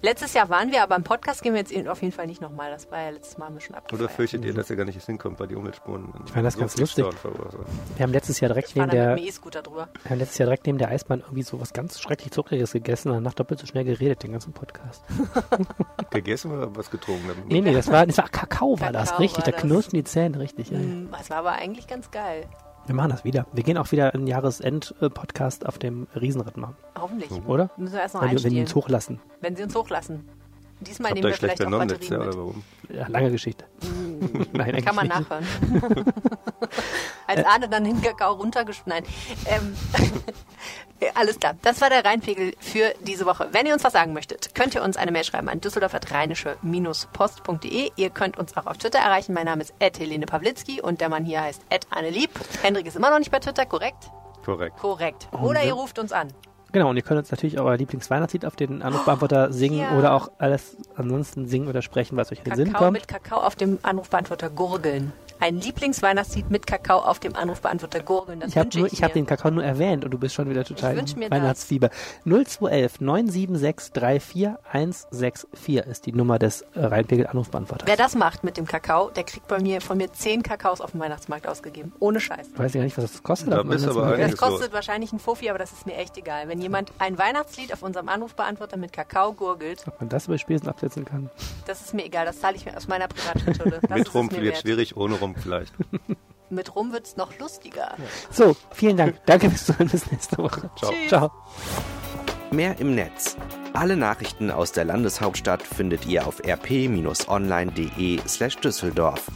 Letztes 0.00 0.32
Jahr 0.34 0.48
waren 0.48 0.70
wir, 0.70 0.82
aber 0.84 0.94
im 0.94 1.02
Podcast 1.02 1.42
gehen 1.42 1.54
wir 1.54 1.60
jetzt 1.60 1.88
auf 1.88 2.02
jeden 2.02 2.12
Fall 2.12 2.26
nicht 2.28 2.40
nochmal. 2.40 2.70
Das 2.70 2.88
war 2.90 3.02
ja 3.02 3.10
letztes 3.10 3.36
Mal 3.36 3.46
haben 3.46 3.54
wir 3.54 3.60
schon 3.60 3.74
abgefeiert. 3.74 4.00
Oder 4.00 4.08
fürchtet 4.08 4.44
ihr, 4.44 4.54
dass 4.54 4.70
ihr 4.70 4.76
gar 4.76 4.84
nicht 4.84 5.04
hinkommt, 5.04 5.40
weil 5.40 5.48
die 5.48 5.56
Umweltspuren 5.56 6.12
Ich 6.24 6.30
fand 6.32 6.46
das 6.46 6.56
ganz 6.56 6.76
lustig. 6.76 7.04
Wir 7.96 8.02
haben 8.04 8.12
letztes 8.12 8.38
Jahr 8.38 8.48
direkt 8.50 8.76
neben 8.76 8.90
der, 8.90 9.16
drüber. 9.16 9.88
wir 10.02 10.10
haben 10.10 10.18
letztes 10.18 10.38
Jahr 10.38 10.46
direkt 10.46 10.66
neben 10.66 10.78
der 10.78 10.90
Eisbahn 10.90 11.20
irgendwie 11.20 11.42
so 11.42 11.60
was 11.60 11.72
ganz 11.72 12.00
schrecklich 12.00 12.30
Zuckriges 12.30 12.72
gegessen 12.72 13.08
und 13.08 13.16
danach 13.16 13.34
doppelt 13.34 13.58
so 13.58 13.66
schnell 13.66 13.84
geredet, 13.84 14.22
den 14.22 14.32
ganzen 14.32 14.52
Podcast. 14.52 15.02
Gegessen 16.10 16.52
oder 16.52 16.74
was 16.76 16.90
getrunken? 16.90 17.30
Nee, 17.48 17.60
nee, 17.60 17.72
das 17.74 17.88
war, 17.90 18.06
das 18.06 18.18
war 18.18 18.28
Kakao 18.28 18.78
war 18.80 18.92
das, 18.92 19.18
richtig. 19.18 19.38
war 19.38 19.44
Da 19.46 19.50
das. 19.52 19.60
knirschen 19.62 19.90
die 19.94 20.04
Zähne 20.04 20.38
richtig. 20.38 20.70
Ja. 20.70 20.78
Mm, 20.78 21.08
Das 21.10 21.28
war 21.30 21.38
aber 21.38 21.52
eigentlich 21.52 21.86
ganz 21.88 22.10
geil. 22.10 22.44
Wir 22.88 22.94
machen 22.94 23.10
das 23.10 23.22
wieder. 23.22 23.46
Wir 23.52 23.62
gehen 23.62 23.76
auch 23.76 23.92
wieder 23.92 24.14
einen 24.14 24.26
Jahresend-Podcast 24.26 25.66
auf 25.66 25.78
dem 25.78 26.06
Riesenrad 26.18 26.56
machen, 26.56 26.74
Hoffentlich. 26.98 27.30
oder? 27.46 27.68
Müssen 27.76 27.92
wir 27.92 28.00
erst 28.00 28.14
noch 28.14 28.22
Wenn, 28.22 28.30
wenn 28.30 28.36
die 28.38 28.44
einstehen. 28.46 28.62
uns 28.62 28.74
hochlassen. 28.74 29.20
Wenn 29.42 29.56
sie 29.56 29.62
uns 29.62 29.74
hochlassen. 29.76 30.24
Diesmal 30.80 31.10
Habt 31.10 31.16
nehmen 31.16 31.26
ihr 31.26 31.30
wir 31.32 31.36
vielleicht 31.36 31.60
auch 31.62 31.70
Batterien 31.70 32.12
Jahr 32.12 32.20
oder 32.20 32.28
mit. 32.28 32.36
warum? 32.38 32.62
Ja, 32.88 33.08
lange 33.08 33.30
Geschichte. 33.30 33.64
Nein, 34.52 34.84
Kann 34.84 34.94
man 34.94 35.06
nicht. 35.08 35.18
nachhören. 35.20 35.46
Als 37.26 37.44
Arne 37.44 37.68
dann 37.68 37.84
den 37.84 38.00
Kakao 38.02 38.34
runtergeschnitten. 38.34 38.92
Nein. 38.92 39.04
Ähm, 39.46 39.76
alles 41.14 41.38
klar. 41.38 41.54
Das 41.62 41.80
war 41.80 41.90
der 41.90 42.04
Rheinpegel 42.04 42.54
für 42.58 42.92
diese 43.02 43.26
Woche. 43.26 43.48
Wenn 43.52 43.66
ihr 43.66 43.74
uns 43.74 43.84
was 43.84 43.92
sagen 43.92 44.12
möchtet, 44.12 44.54
könnt 44.54 44.74
ihr 44.74 44.82
uns 44.82 44.96
eine 44.96 45.12
Mail 45.12 45.24
schreiben 45.24 45.48
an 45.48 45.60
düsseldorf.rheinische-post.de. 45.60 47.90
Ihr 47.96 48.10
könnt 48.10 48.38
uns 48.38 48.56
auch 48.56 48.66
auf 48.66 48.78
Twitter 48.78 48.98
erreichen. 48.98 49.34
Mein 49.34 49.46
Name 49.46 49.62
ist 49.62 49.74
Helene 49.80 50.26
Pawlitzki 50.26 50.80
und 50.80 51.00
der 51.00 51.08
Mann 51.08 51.24
hier 51.24 51.42
heißt 51.42 51.62
Annelieb. 51.90 52.30
Hendrik 52.62 52.86
ist 52.86 52.96
immer 52.96 53.10
noch 53.10 53.18
nicht 53.18 53.30
bei 53.30 53.38
Twitter, 53.40 53.66
korrekt? 53.66 54.10
Korrekt. 54.44 54.78
Korrekt. 54.78 55.28
Oder 55.32 55.62
ihr 55.64 55.74
ruft 55.74 55.98
uns 55.98 56.12
an. 56.12 56.28
Genau, 56.72 56.90
und 56.90 56.96
ihr 56.96 57.02
könnt 57.02 57.18
uns 57.18 57.30
natürlich 57.30 57.58
euer 57.58 57.76
Lieblingsweihnachtslied 57.76 58.44
auf 58.44 58.54
den 58.54 58.82
Anrufbeantworter 58.82 59.52
singen 59.52 59.80
ja. 59.80 59.96
oder 59.98 60.12
auch 60.12 60.30
alles 60.38 60.76
ansonsten 60.96 61.46
singen 61.46 61.68
oder 61.68 61.80
sprechen, 61.80 62.16
was 62.16 62.30
euch 62.30 62.38
in 62.38 62.44
den 62.44 62.56
Sinn 62.56 62.66
Kakao 62.72 62.84
kommt. 62.84 62.92
mit 62.92 63.08
Kakao 63.08 63.40
auf 63.40 63.56
dem 63.56 63.78
Anrufbeantworter 63.82 64.50
gurgeln. 64.50 65.12
Ein 65.40 65.60
Lieblingsweihnachtslied 65.60 66.50
mit 66.50 66.66
Kakao 66.66 66.98
auf 66.98 67.18
dem 67.20 67.36
Anrufbeantworter 67.36 68.02
gurgeln. 68.02 68.40
Das 68.40 68.50
Ich 68.50 68.56
habe 68.58 68.66
wünsche 68.74 68.86
ich, 68.86 68.92
ich 68.94 69.02
hab 69.02 69.12
den 69.12 69.26
Kakao 69.26 69.50
nur 69.50 69.64
erwähnt 69.64 70.04
und 70.04 70.10
du 70.10 70.18
bist 70.18 70.34
schon 70.34 70.48
wieder 70.50 70.64
total 70.64 70.96
das. 70.96 71.14
Weihnachtsfieber. 71.16 71.90
0211 72.24 73.00
976 73.00 73.92
34164 73.92 75.86
ist 75.90 76.06
die 76.06 76.12
Nummer 76.12 76.38
des 76.38 76.62
äh, 76.74 76.84
Rheinpegel-Anrufbeantworters. 76.84 77.86
Wer 77.86 77.96
das 77.96 78.14
macht 78.14 78.44
mit 78.44 78.56
dem 78.56 78.66
Kakao, 78.66 79.10
der 79.10 79.24
kriegt 79.24 79.46
bei 79.48 79.60
mir 79.60 79.80
von 79.80 79.96
mir 79.98 80.12
zehn 80.12 80.42
Kakaos 80.42 80.80
auf 80.80 80.92
dem 80.92 81.00
Weihnachtsmarkt 81.00 81.46
ausgegeben. 81.46 81.92
Ohne 82.00 82.20
Scheiß. 82.20 82.48
Ich 82.52 82.58
weiß 82.58 82.72
gar 82.72 82.82
nicht, 82.82 82.96
was 82.98 83.12
das 83.12 83.22
kostet. 83.22 83.52
Da 83.52 83.62
bist 83.62 83.86
aber 83.86 84.16
Das 84.16 84.32
los. 84.32 84.40
kostet 84.40 84.72
wahrscheinlich 84.72 85.12
ein 85.12 85.18
Fuffi, 85.18 85.48
aber 85.50 85.58
das 85.58 85.72
ist 85.72 85.86
mir 85.86 85.94
echt 85.96 86.16
egal. 86.16 86.48
Wenn 86.48 86.60
jemand 86.60 86.92
ein 86.98 87.18
Weihnachtslied 87.18 87.72
auf 87.72 87.82
unserem 87.82 88.08
Anrufbeantworter 88.08 88.76
mit 88.76 88.92
Kakao 88.92 89.32
gurgelt, 89.32 89.84
Ob 89.86 90.00
man 90.00 90.08
das 90.08 90.26
über 90.26 90.38
Spesen 90.38 90.68
absetzen 90.68 91.04
kann. 91.04 91.30
das 91.66 91.80
ist 91.80 91.94
mir 91.94 92.04
egal. 92.04 92.26
Das 92.26 92.40
zahle 92.40 92.56
ich 92.56 92.64
mir 92.64 92.76
aus 92.76 92.88
meiner 92.88 93.08
Privatschatulle. 93.08 93.78
Das 93.82 93.90
Mit 93.90 94.08
ist 94.08 94.14
Rum 94.14 94.26
es 94.30 94.36
mir 94.36 94.42
wird 94.42 94.58
schwierig, 94.58 94.96
ohne 94.96 95.14
Rum 95.28 95.42
vielleicht. 95.42 95.74
Mit 96.50 96.74
Rum 96.74 96.92
wird's 96.92 97.16
noch 97.16 97.38
lustiger. 97.38 97.94
So, 98.30 98.56
vielen 98.72 98.96
Dank. 98.96 99.16
Danke 99.26 99.50
fürs 99.50 99.66
Zuhören. 99.66 99.88
Bis 99.88 100.10
nächste 100.10 100.38
Woche. 100.38 100.70
Ciao. 100.76 100.90
Tschüss. 100.90 101.08
Ciao. 101.08 101.30
Mehr 102.50 102.78
im 102.78 102.94
Netz. 102.94 103.36
Alle 103.74 103.96
Nachrichten 103.96 104.50
aus 104.50 104.72
der 104.72 104.86
Landeshauptstadt 104.86 105.62
findet 105.62 106.06
ihr 106.06 106.26
auf 106.26 106.42
rp-online.de 106.42 108.20
slash 108.26 108.56
Düsseldorf. 108.56 109.26